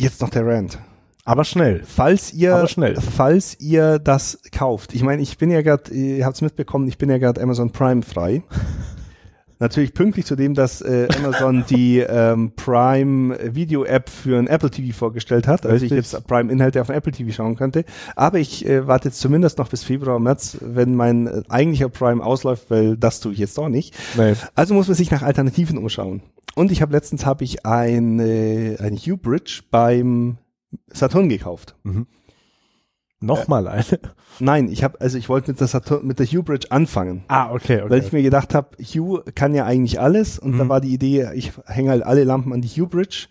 Jetzt 0.00 0.20
noch 0.20 0.30
der 0.30 0.46
Rant. 0.46 0.78
Aber 1.26 1.44
schnell. 1.44 1.82
Falls 1.86 2.34
ihr, 2.34 2.54
Aber 2.54 2.68
schnell. 2.68 2.96
falls 3.00 3.58
ihr 3.60 3.98
das 3.98 4.40
kauft, 4.52 4.94
ich 4.94 5.02
meine, 5.02 5.22
ich 5.22 5.38
bin 5.38 5.50
ja 5.50 5.62
gerade, 5.62 5.90
ihr 5.94 6.26
habt 6.26 6.36
es 6.36 6.42
mitbekommen, 6.42 6.86
ich 6.88 6.98
bin 6.98 7.08
ja 7.08 7.16
gerade 7.18 7.40
Amazon 7.40 7.70
Prime 7.70 8.02
frei. 8.02 8.42
Natürlich 9.58 9.94
pünktlich 9.94 10.26
zu 10.26 10.36
dem, 10.36 10.54
dass 10.54 10.80
äh, 10.80 11.08
Amazon 11.16 11.64
die 11.68 11.98
ähm, 11.98 12.52
Prime 12.56 13.54
Video 13.54 13.84
App 13.84 14.10
für 14.10 14.38
ein 14.38 14.46
Apple 14.46 14.70
TV 14.70 14.96
vorgestellt 14.96 15.46
hat, 15.46 15.64
also 15.64 15.84
ich 15.84 15.92
jetzt 15.92 16.26
Prime 16.26 16.52
Inhalte 16.52 16.80
auf 16.80 16.88
dem 16.88 16.96
Apple 16.96 17.12
TV 17.12 17.32
schauen 17.32 17.56
könnte. 17.56 17.84
Aber 18.16 18.38
ich 18.38 18.66
äh, 18.66 18.86
warte 18.86 19.08
jetzt 19.08 19.20
zumindest 19.20 19.58
noch 19.58 19.68
bis 19.68 19.84
Februar, 19.84 20.18
März, 20.18 20.58
wenn 20.60 20.94
mein 20.94 21.26
äh, 21.26 21.42
eigentlicher 21.48 21.88
Prime 21.88 22.24
ausläuft, 22.24 22.70
weil 22.70 22.96
das 22.96 23.20
tue 23.20 23.32
ich 23.32 23.38
jetzt 23.38 23.56
doch 23.56 23.68
nicht. 23.68 23.94
Nee. 24.16 24.34
Also 24.54 24.74
muss 24.74 24.88
man 24.88 24.96
sich 24.96 25.10
nach 25.10 25.22
Alternativen 25.22 25.78
umschauen. 25.78 26.22
Und 26.54 26.70
ich 26.70 26.82
habe 26.82 26.92
letztens 26.92 27.26
habe 27.26 27.44
ich 27.44 27.66
eine 27.66 28.76
eine 28.80 28.96
Hue 28.96 29.16
Bridge 29.16 29.62
beim 29.70 30.38
Saturn 30.88 31.28
gekauft. 31.28 31.76
Nochmal 33.24 33.68
eine. 33.68 33.84
Nein, 34.40 34.68
ich 34.68 34.82
habe 34.84 35.00
also 35.00 35.16
ich 35.18 35.28
wollte 35.28 35.50
mit 35.52 35.60
der 35.60 35.66
Saturn, 35.68 36.06
mit 36.06 36.18
der 36.18 36.26
Hue 36.26 36.42
Bridge 36.42 36.66
anfangen, 36.70 37.22
Ah, 37.28 37.50
okay, 37.52 37.82
okay. 37.82 37.90
weil 37.90 38.00
ich 38.02 38.12
mir 38.12 38.22
gedacht 38.22 38.54
habe, 38.54 38.76
Hue 38.82 39.22
kann 39.34 39.54
ja 39.54 39.64
eigentlich 39.64 40.00
alles 40.00 40.38
und 40.38 40.58
da 40.58 40.64
Mhm. 40.64 40.68
war 40.68 40.80
die 40.80 40.92
Idee, 40.94 41.28
ich 41.34 41.52
hänge 41.66 41.90
halt 41.90 42.02
alle 42.04 42.24
Lampen 42.24 42.52
an 42.52 42.60
die 42.60 42.68
Hue 42.68 42.86
Bridge 42.88 43.26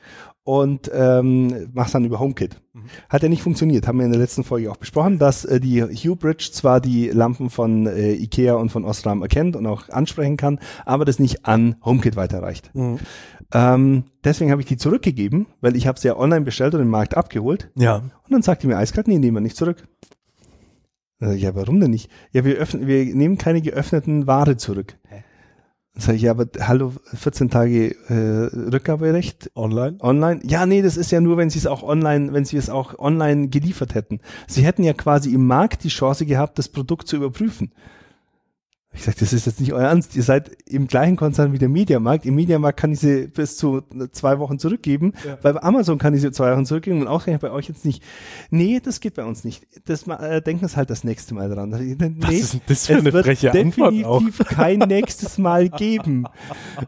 und 0.46 0.92
ähm, 0.94 1.70
mach's 1.74 1.94
dann 1.94 2.04
über 2.04 2.20
HomeKit. 2.20 2.60
Mhm. 2.74 2.82
Hat 3.08 3.24
ja 3.24 3.30
nicht 3.30 3.42
funktioniert, 3.44 3.88
haben 3.88 3.98
wir 4.00 4.06
in 4.06 4.12
der 4.12 4.20
letzten 4.20 4.44
Folge 4.44 4.70
auch 4.72 4.76
besprochen, 4.78 5.18
dass 5.18 5.46
äh, 5.46 5.62
die 5.62 5.82
Hue 5.84 6.18
Bridge 6.18 6.50
zwar 6.52 6.82
die 6.82 7.08
Lampen 7.10 7.50
von 7.50 7.88
äh, 7.88 8.12
Ikea 8.14 8.56
und 8.56 8.70
von 8.70 8.84
Osram 8.84 9.22
erkennt 9.22 9.56
und 9.56 9.66
auch 9.66 9.88
ansprechen 9.90 10.36
kann, 10.36 10.60
aber 10.86 11.06
das 11.06 11.18
nicht 11.20 11.46
an 11.46 11.76
HomeKit 11.86 12.18
weiterreicht. 12.18 12.72
Mhm. 12.76 13.00
Ähm, 13.54 14.06
deswegen 14.24 14.52
habe 14.52 14.62
ich 14.62 14.68
die 14.68 14.78
zurückgegeben, 14.78 15.46
weil 15.62 15.76
ich 15.76 15.86
habe 15.86 16.00
sie 16.00 16.08
ja 16.08 16.18
online 16.18 16.44
bestellt 16.44 16.74
und 16.74 16.82
im 16.82 16.90
Markt 16.90 17.16
abgeholt. 17.16 17.70
Ja. 17.76 17.98
Und 17.98 18.32
dann 18.32 18.42
sagt 18.42 18.64
die 18.64 18.68
mir 18.68 18.78
eiskalt, 18.78 19.08
nee, 19.08 19.20
nehmen 19.20 19.38
wir 19.38 19.42
nicht 19.42 19.56
zurück. 19.56 19.88
Ich, 21.20 21.42
ja, 21.42 21.56
warum 21.56 21.80
denn 21.80 21.92
nicht? 21.92 22.10
Ja, 22.32 22.44
wir, 22.44 22.56
öffnen, 22.56 22.88
wir 22.88 23.06
nehmen 23.16 23.38
keine 23.38 23.62
geöffneten 23.62 24.28
Ware 24.28 24.58
zurück. 24.58 24.98
Dann 25.94 26.02
sage 26.02 26.16
ich, 26.16 26.24
ja, 26.24 26.32
aber 26.32 26.48
hallo, 26.60 26.94
14 27.14 27.52
Tage 27.52 27.96
äh, 28.10 28.74
Rückgaberecht 28.74 29.52
Online. 29.56 29.98
online. 30.00 30.42
Ja, 30.44 30.66
nee, 30.66 30.82
das 30.82 30.98
ist 30.98 31.12
ja 31.12 31.22
nur, 31.22 31.38
wenn 31.38 31.52
sie 31.52 31.60
es 31.60 31.68
auch 31.68 31.84
online, 31.84 32.34
wenn 32.34 32.46
sie 32.46 32.58
es 32.58 32.72
auch 32.72 32.98
online 32.98 33.50
geliefert 33.50 33.94
hätten. 33.94 34.20
Sie 34.48 34.66
hätten 34.66 34.84
ja 34.84 34.94
quasi 34.94 35.32
im 35.32 35.46
Markt 35.46 35.84
die 35.84 35.90
Chance 35.90 36.26
gehabt, 36.26 36.58
das 36.58 36.70
Produkt 36.70 37.08
zu 37.08 37.18
überprüfen. 37.18 37.72
Ich 38.96 39.04
sage, 39.06 39.18
das 39.20 39.34
ist 39.34 39.48
jetzt 39.48 39.60
nicht 39.60 39.74
euer 39.74 39.88
Ernst. 39.88 40.16
Ihr 40.16 40.22
seid 40.24 40.52
im 40.68 40.86
gleichen 40.88 41.16
Konzern 41.16 41.52
wie 41.52 41.58
der 41.58 41.68
Mediamarkt. 41.70 42.26
Im 42.28 42.36
Mediamarkt 42.36 42.80
kann 42.80 42.92
ich 42.92 43.00
sie 43.00 43.28
bis 43.28 43.58
zu 43.58 43.82
zwei 44.12 44.38
Wochen 44.38 44.60
zurückgeben. 44.60 45.14
Ja. 45.26 45.36
Bei 45.42 45.62
Amazon 45.64 45.98
kann 45.98 46.14
ich 46.14 46.22
sie 46.22 46.32
zwei 46.32 46.54
Wochen 46.54 46.66
zurückgeben 46.66 47.02
und 47.02 47.08
ausgerechnet 47.08 47.42
bei 47.42 47.52
euch 47.52 47.68
jetzt 47.68 47.86
nicht. 47.86 48.04
Nee, 48.52 48.80
das 48.84 49.00
geht 49.00 49.16
bei 49.16 49.24
uns 49.26 49.44
nicht. 49.44 49.66
Das 49.86 50.08
äh, 50.08 50.42
denken 50.42 50.66
es 50.66 50.78
halt 50.78 50.92
das 50.92 51.04
nächste 51.04 51.34
Mal 51.34 51.50
dran. 51.50 51.70
Nee, 51.70 51.96
Was 52.20 52.34
ist 52.34 52.54
denn 52.54 52.62
das 52.68 52.86
für 52.88 52.94
eine 52.98 53.14
wird 53.14 53.26
freche 53.26 53.52
Antwort 53.52 53.94
definitiv 53.94 54.06
auch? 54.06 54.22
kein 54.48 54.80
nächstes 54.80 55.38
Mal 55.40 55.70
geben. 55.70 56.26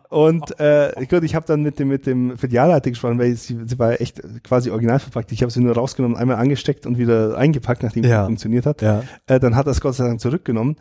Und 0.10 0.60
äh, 0.60 0.92
gut, 1.10 1.24
ich 1.24 1.34
habe 1.36 1.46
dann 1.48 1.64
mit 1.64 1.80
dem 1.80 1.88
mit 1.88 2.06
dem 2.06 2.38
Filialleiter 2.38 2.92
gesprochen, 2.92 3.18
weil 3.18 3.36
sie, 3.36 3.58
sie 3.66 3.80
war 3.80 4.00
echt 4.00 4.22
quasi 4.44 4.70
original 4.70 5.00
verpackt. 5.00 5.32
Ich 5.32 5.42
habe 5.42 5.52
sie 5.52 5.60
nur 5.62 5.74
rausgenommen, 5.74 6.18
einmal 6.18 6.38
angesteckt 6.38 6.86
und 6.86 6.98
wieder 6.98 7.36
eingepackt, 7.38 7.84
nachdem 7.84 8.04
Ja. 8.04 8.22
es 8.22 8.28
funktioniert 8.28 8.66
hat. 8.66 8.82
Ja. 8.82 9.04
Äh, 9.28 9.40
dann 9.40 9.56
hat 9.56 9.66
er 9.66 9.72
es 9.72 9.82
Gott 9.82 9.96
sei 9.96 10.06
Dank 10.06 10.20
zurückgenommen. 10.20 10.76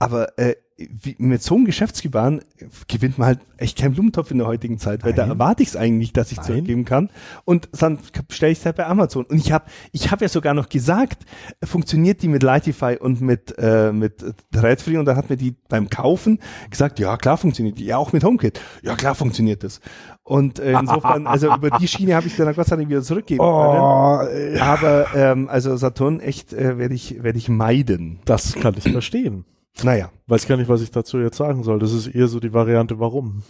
Aber 0.00 0.38
äh, 0.38 0.56
wie, 0.78 1.14
mit 1.18 1.42
so 1.42 1.56
einem 1.56 1.66
Geschäftsgebaren 1.66 2.40
gewinnt 2.88 3.18
man 3.18 3.26
halt 3.26 3.40
echt 3.58 3.76
keinen 3.78 3.92
Blumentopf 3.92 4.30
in 4.30 4.38
der 4.38 4.46
heutigen 4.46 4.78
Zeit, 4.78 5.04
weil 5.04 5.12
da 5.12 5.24
Nein. 5.26 5.32
erwarte 5.32 5.62
ich 5.62 5.68
es 5.68 5.76
eigentlich 5.76 5.98
nicht, 5.98 6.16
dass 6.16 6.32
ich 6.32 6.38
Nein. 6.38 6.46
zurückgeben 6.46 6.84
kann. 6.86 7.10
Und 7.44 7.68
dann 7.78 7.98
stelle 8.30 8.52
ich 8.52 8.60
es 8.60 8.64
halt 8.64 8.76
bei 8.76 8.86
Amazon. 8.86 9.26
Und 9.26 9.36
ich 9.36 9.52
habe 9.52 9.66
ich 9.92 10.10
hab 10.10 10.22
ja 10.22 10.28
sogar 10.28 10.54
noch 10.54 10.70
gesagt, 10.70 11.24
funktioniert 11.62 12.22
die 12.22 12.28
mit 12.28 12.42
Lightify 12.42 12.96
und 12.98 13.20
mit, 13.20 13.54
äh, 13.58 13.92
mit 13.92 14.24
Threadfree 14.52 14.96
und 14.96 15.04
dann 15.04 15.16
hat 15.16 15.28
mir 15.28 15.36
die 15.36 15.54
beim 15.68 15.90
Kaufen 15.90 16.38
gesagt, 16.70 16.98
ja 16.98 17.18
klar 17.18 17.36
funktioniert 17.36 17.78
die, 17.78 17.84
ja 17.84 17.98
auch 17.98 18.14
mit 18.14 18.24
HomeKit, 18.24 18.58
ja 18.82 18.96
klar 18.96 19.14
funktioniert 19.14 19.62
das. 19.62 19.80
Und 20.22 20.60
äh, 20.60 20.78
insofern, 20.78 21.26
also 21.26 21.54
über 21.54 21.70
die 21.78 21.88
Schiene 21.88 22.14
habe 22.14 22.26
ich 22.26 22.36
dann 22.36 22.54
Gott 22.54 22.68
sei 22.68 22.76
Dank 22.76 22.88
wieder 22.88 23.02
zurückgeben 23.02 23.40
Oh, 23.44 24.18
können. 24.18 24.60
Aber 24.62 25.06
ähm, 25.14 25.48
also 25.50 25.76
Saturn 25.76 26.20
echt 26.20 26.54
äh, 26.54 26.78
werde 26.78 26.94
ich, 26.94 27.22
werde 27.22 27.36
ich 27.36 27.50
meiden. 27.50 28.20
das 28.24 28.54
kann 28.54 28.74
ich 28.78 28.90
verstehen. 28.90 29.44
Naja. 29.82 30.10
Weiß 30.26 30.46
gar 30.46 30.56
nicht, 30.56 30.68
was 30.68 30.82
ich 30.82 30.90
dazu 30.90 31.18
jetzt 31.18 31.36
sagen 31.36 31.62
soll. 31.62 31.78
Das 31.78 31.92
ist 31.92 32.06
eher 32.08 32.28
so 32.28 32.40
die 32.40 32.52
Variante, 32.52 32.98
warum. 33.00 33.42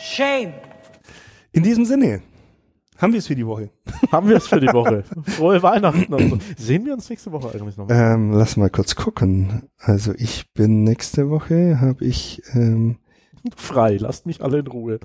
Shame. 0.00 0.52
In 1.52 1.62
diesem 1.62 1.84
Sinne 1.84 2.22
haben 2.98 3.12
wir 3.12 3.18
es 3.18 3.26
für 3.26 3.34
die 3.34 3.46
Woche. 3.46 3.70
Haben 4.12 4.28
wir 4.28 4.36
es 4.36 4.46
für 4.46 4.60
die 4.60 4.72
Woche. 4.72 5.02
Frohe 5.24 5.62
Weihnachten. 5.62 6.12
und 6.12 6.30
so. 6.30 6.38
Sehen 6.56 6.84
wir 6.84 6.92
uns 6.92 7.08
nächste 7.10 7.32
Woche 7.32 7.52
eigentlich 7.52 7.76
noch? 7.76 7.88
Ähm, 7.90 8.32
lass 8.32 8.56
mal 8.56 8.70
kurz 8.70 8.94
gucken. 8.94 9.68
Also 9.78 10.12
ich 10.16 10.52
bin 10.52 10.84
nächste 10.84 11.28
Woche, 11.30 11.80
habe 11.80 12.04
ich, 12.04 12.42
ähm, 12.54 12.98
Frei. 13.56 13.96
Lasst 13.96 14.26
mich 14.26 14.42
alle 14.42 14.60
in 14.60 14.66
Ruhe. 14.68 15.00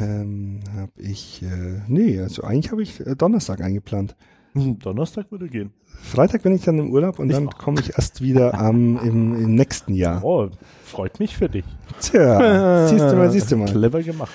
ähm, 0.00 0.60
habe 0.74 0.92
ich, 0.96 1.42
äh, 1.42 1.80
nee, 1.88 2.20
also 2.20 2.42
eigentlich 2.42 2.70
habe 2.72 2.82
ich 2.82 3.04
äh, 3.04 3.16
Donnerstag 3.16 3.60
eingeplant. 3.60 4.16
Donnerstag 4.80 5.30
würde 5.30 5.48
gehen. 5.48 5.72
Freitag 6.02 6.42
bin 6.42 6.54
ich 6.54 6.62
dann 6.62 6.78
im 6.78 6.90
Urlaub 6.90 7.18
und 7.18 7.30
Ich 7.30 7.36
dann 7.36 7.48
komme 7.50 7.80
ich 7.80 7.90
erst 7.90 8.20
wieder 8.22 8.54
am 8.54 8.98
im, 8.98 9.34
im 9.36 9.54
nächsten 9.54 9.94
Jahr. 9.94 10.22
Oh, 10.24 10.48
freut 10.84 11.20
mich 11.20 11.36
für 11.36 11.48
dich. 11.48 11.64
Tja, 12.00 12.86
siehst 12.88 13.04
du 13.04 13.16
mal, 13.16 13.30
siehst 13.30 13.52
du 13.52 13.56
mal. 13.56 13.70
Clever 13.70 14.02
gemacht. 14.02 14.32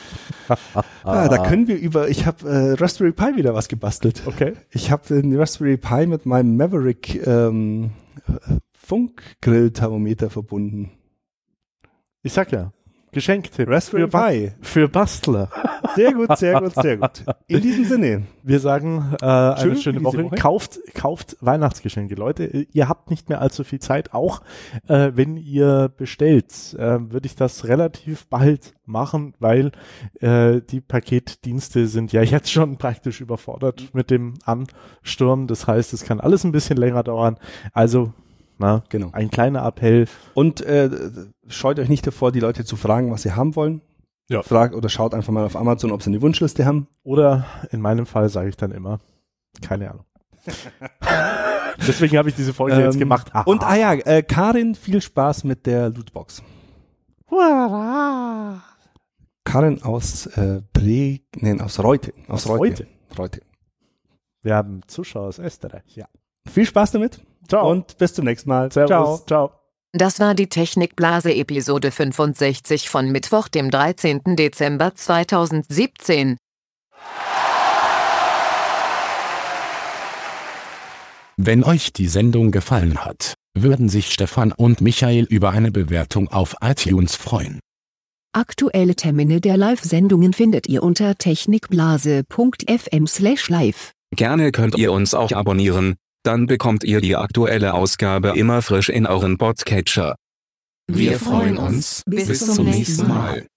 Ah, 1.03 1.29
da 1.29 1.37
können 1.37 1.69
wir 1.69 1.77
über, 1.77 2.09
ich 2.09 2.25
habe 2.25 2.49
äh, 2.49 2.73
Raspberry 2.73 3.13
Pi 3.13 3.37
wieder 3.37 3.53
was 3.53 3.69
gebastelt. 3.69 4.23
Okay. 4.25 4.53
Ich 4.71 4.91
habe 4.91 5.07
den 5.07 5.37
Raspberry 5.37 5.77
Pi 5.77 6.05
mit 6.05 6.25
meinem 6.25 6.57
Maverick 6.57 7.25
ähm, 7.25 7.91
Funkgrill-Thermometer 8.73 10.29
verbunden. 10.29 10.91
Ich 12.23 12.33
sag 12.33 12.51
ja. 12.51 12.73
Geschenktipp. 13.17 13.67
Raspberry 13.67 14.07
Pi. 14.07 14.51
für 14.61 14.87
Bastler. 14.87 15.49
Sehr 15.95 16.13
gut, 16.13 16.37
sehr 16.37 16.61
gut, 16.61 16.75
sehr 16.75 16.97
gut. 16.97 17.23
In 17.47 17.61
diesem 17.61 17.85
Sinne. 17.85 18.27
Wir 18.43 18.59
sagen 18.59 19.15
äh, 19.19 19.25
eine 19.25 19.57
Schön 19.59 19.77
schöne 19.77 19.99
für 20.01 20.05
Woche. 20.05 20.23
Woche. 20.25 20.35
Kauft, 20.35 20.79
kauft 20.93 21.35
Weihnachtsgeschenke, 21.41 22.13
Leute. 22.13 22.45
Ihr 22.45 22.87
habt 22.87 23.09
nicht 23.09 23.27
mehr 23.27 23.41
allzu 23.41 23.63
viel 23.63 23.79
Zeit. 23.79 24.13
Auch 24.13 24.43
äh, 24.87 25.13
wenn 25.15 25.35
ihr 25.35 25.89
bestellt, 25.97 26.75
äh, 26.77 26.99
würde 27.11 27.25
ich 27.25 27.35
das 27.35 27.65
relativ 27.67 28.27
bald 28.27 28.75
machen, 28.85 29.33
weil 29.39 29.71
äh, 30.19 30.61
die 30.61 30.79
Paketdienste 30.79 31.87
sind 31.87 32.13
ja 32.13 32.21
jetzt 32.21 32.51
schon 32.51 32.77
praktisch 32.77 33.19
überfordert 33.19 33.95
mit 33.95 34.11
dem 34.11 34.35
Ansturm. 34.45 35.47
Das 35.47 35.65
heißt, 35.65 35.91
es 35.91 36.03
kann 36.03 36.19
alles 36.19 36.43
ein 36.43 36.51
bisschen 36.51 36.77
länger 36.77 37.01
dauern. 37.01 37.37
Also, 37.73 38.13
na, 38.57 38.83
Genau. 38.89 39.09
ein 39.13 39.29
kleiner 39.31 39.65
Appell. 39.65 40.07
Und 40.33 40.61
äh, 40.61 40.89
scheut 41.47 41.79
euch 41.79 41.89
nicht 41.89 42.05
davor, 42.07 42.31
die 42.31 42.39
Leute 42.39 42.65
zu 42.65 42.75
fragen, 42.75 43.11
was 43.11 43.21
sie 43.23 43.33
haben 43.33 43.55
wollen. 43.55 43.81
Ja. 44.29 44.41
Fragt 44.43 44.75
oder 44.75 44.89
schaut 44.89 45.13
einfach 45.13 45.31
mal 45.31 45.45
auf 45.45 45.55
Amazon, 45.55 45.91
ob 45.91 46.01
sie 46.03 46.09
eine 46.09 46.21
Wunschliste 46.21 46.65
haben. 46.65 46.87
Oder 47.03 47.45
in 47.71 47.79
meinem 47.81 48.05
Fall 48.05 48.27
sage 48.29 48.49
ich 48.49 48.57
dann 48.57 48.71
immer, 48.71 48.99
keine 49.61 49.89
Ahnung. 49.91 50.05
Deswegen 51.87 52.17
habe 52.17 52.29
ich 52.29 52.35
diese 52.35 52.53
Folge 52.53 52.77
jetzt 52.81 52.95
Ähm, 52.95 52.99
gemacht. 52.99 53.33
Haha. 53.33 53.43
Und 53.43 53.63
ah 53.63 53.75
ja, 53.75 53.93
äh, 53.93 54.23
Karin, 54.23 54.75
viel 54.75 55.01
Spaß 55.01 55.43
mit 55.43 55.65
der 55.65 55.89
Lootbox. 55.89 56.41
Hurra! 57.29 58.61
Karin 59.43 59.81
aus 59.83 60.25
äh, 60.27 60.61
Bre, 60.73 61.19
nein, 61.39 61.61
aus 61.61 61.79
Reute. 61.81 62.13
Aus, 62.27 62.45
Aus 62.45 62.57
Reute. 62.59 62.87
Reute. 63.17 63.41
Wir 64.41 64.55
haben 64.55 64.81
Zuschauer 64.87 65.27
aus 65.27 65.39
Österreich. 65.39 65.95
Ja. 65.95 66.07
Viel 66.49 66.65
Spaß 66.65 66.91
damit 66.91 67.21
Ciao. 67.47 67.69
und 67.69 67.97
bis 67.97 68.13
zum 68.13 68.25
nächsten 68.25 68.49
Mal. 68.49 68.71
Servus. 68.71 69.25
Ciao. 69.25 69.51
Das 69.93 70.19
war 70.19 70.35
die 70.35 70.47
Technikblase 70.47 71.33
Episode 71.33 71.91
65 71.91 72.89
von 72.89 73.09
Mittwoch, 73.11 73.47
dem 73.47 73.71
13. 73.71 74.35
Dezember 74.35 74.93
2017. 74.93 76.37
Wenn 81.37 81.63
euch 81.63 81.93
die 81.93 82.07
Sendung 82.07 82.51
gefallen 82.51 83.05
hat, 83.05 83.35
würden 83.55 83.87
sich 83.89 84.11
Stefan 84.11 84.51
und 84.51 84.81
Michael 84.81 85.25
über 85.25 85.51
eine 85.51 85.71
Bewertung 85.71 86.27
auf 86.29 86.55
iTunes 86.61 87.15
freuen. 87.15 87.59
Aktuelle 88.33 88.95
Termine 88.95 89.39
der 89.39 89.55
Live-Sendungen 89.57 90.33
findet 90.33 90.67
ihr 90.67 90.83
unter 90.83 91.17
technikblase.fm/live. 91.17 93.91
Gerne 94.15 94.51
könnt 94.51 94.77
ihr 94.77 94.91
uns 94.91 95.13
auch 95.13 95.31
abonnieren, 95.31 95.95
dann 96.27 96.45
bekommt 96.45 96.83
ihr 96.83 96.99
die 96.99 97.15
aktuelle 97.15 97.73
Ausgabe 97.73 98.33
immer 98.35 98.61
frisch 98.61 98.89
in 98.89 99.07
euren 99.07 99.37
Podcatcher. 99.37 100.15
Wir 100.87 101.17
freuen 101.19 101.57
uns. 101.57 102.03
Bis 102.05 102.27
Bis 102.27 102.53
zum 102.53 102.65
nächsten. 102.65 103.07
Mal. 103.07 103.47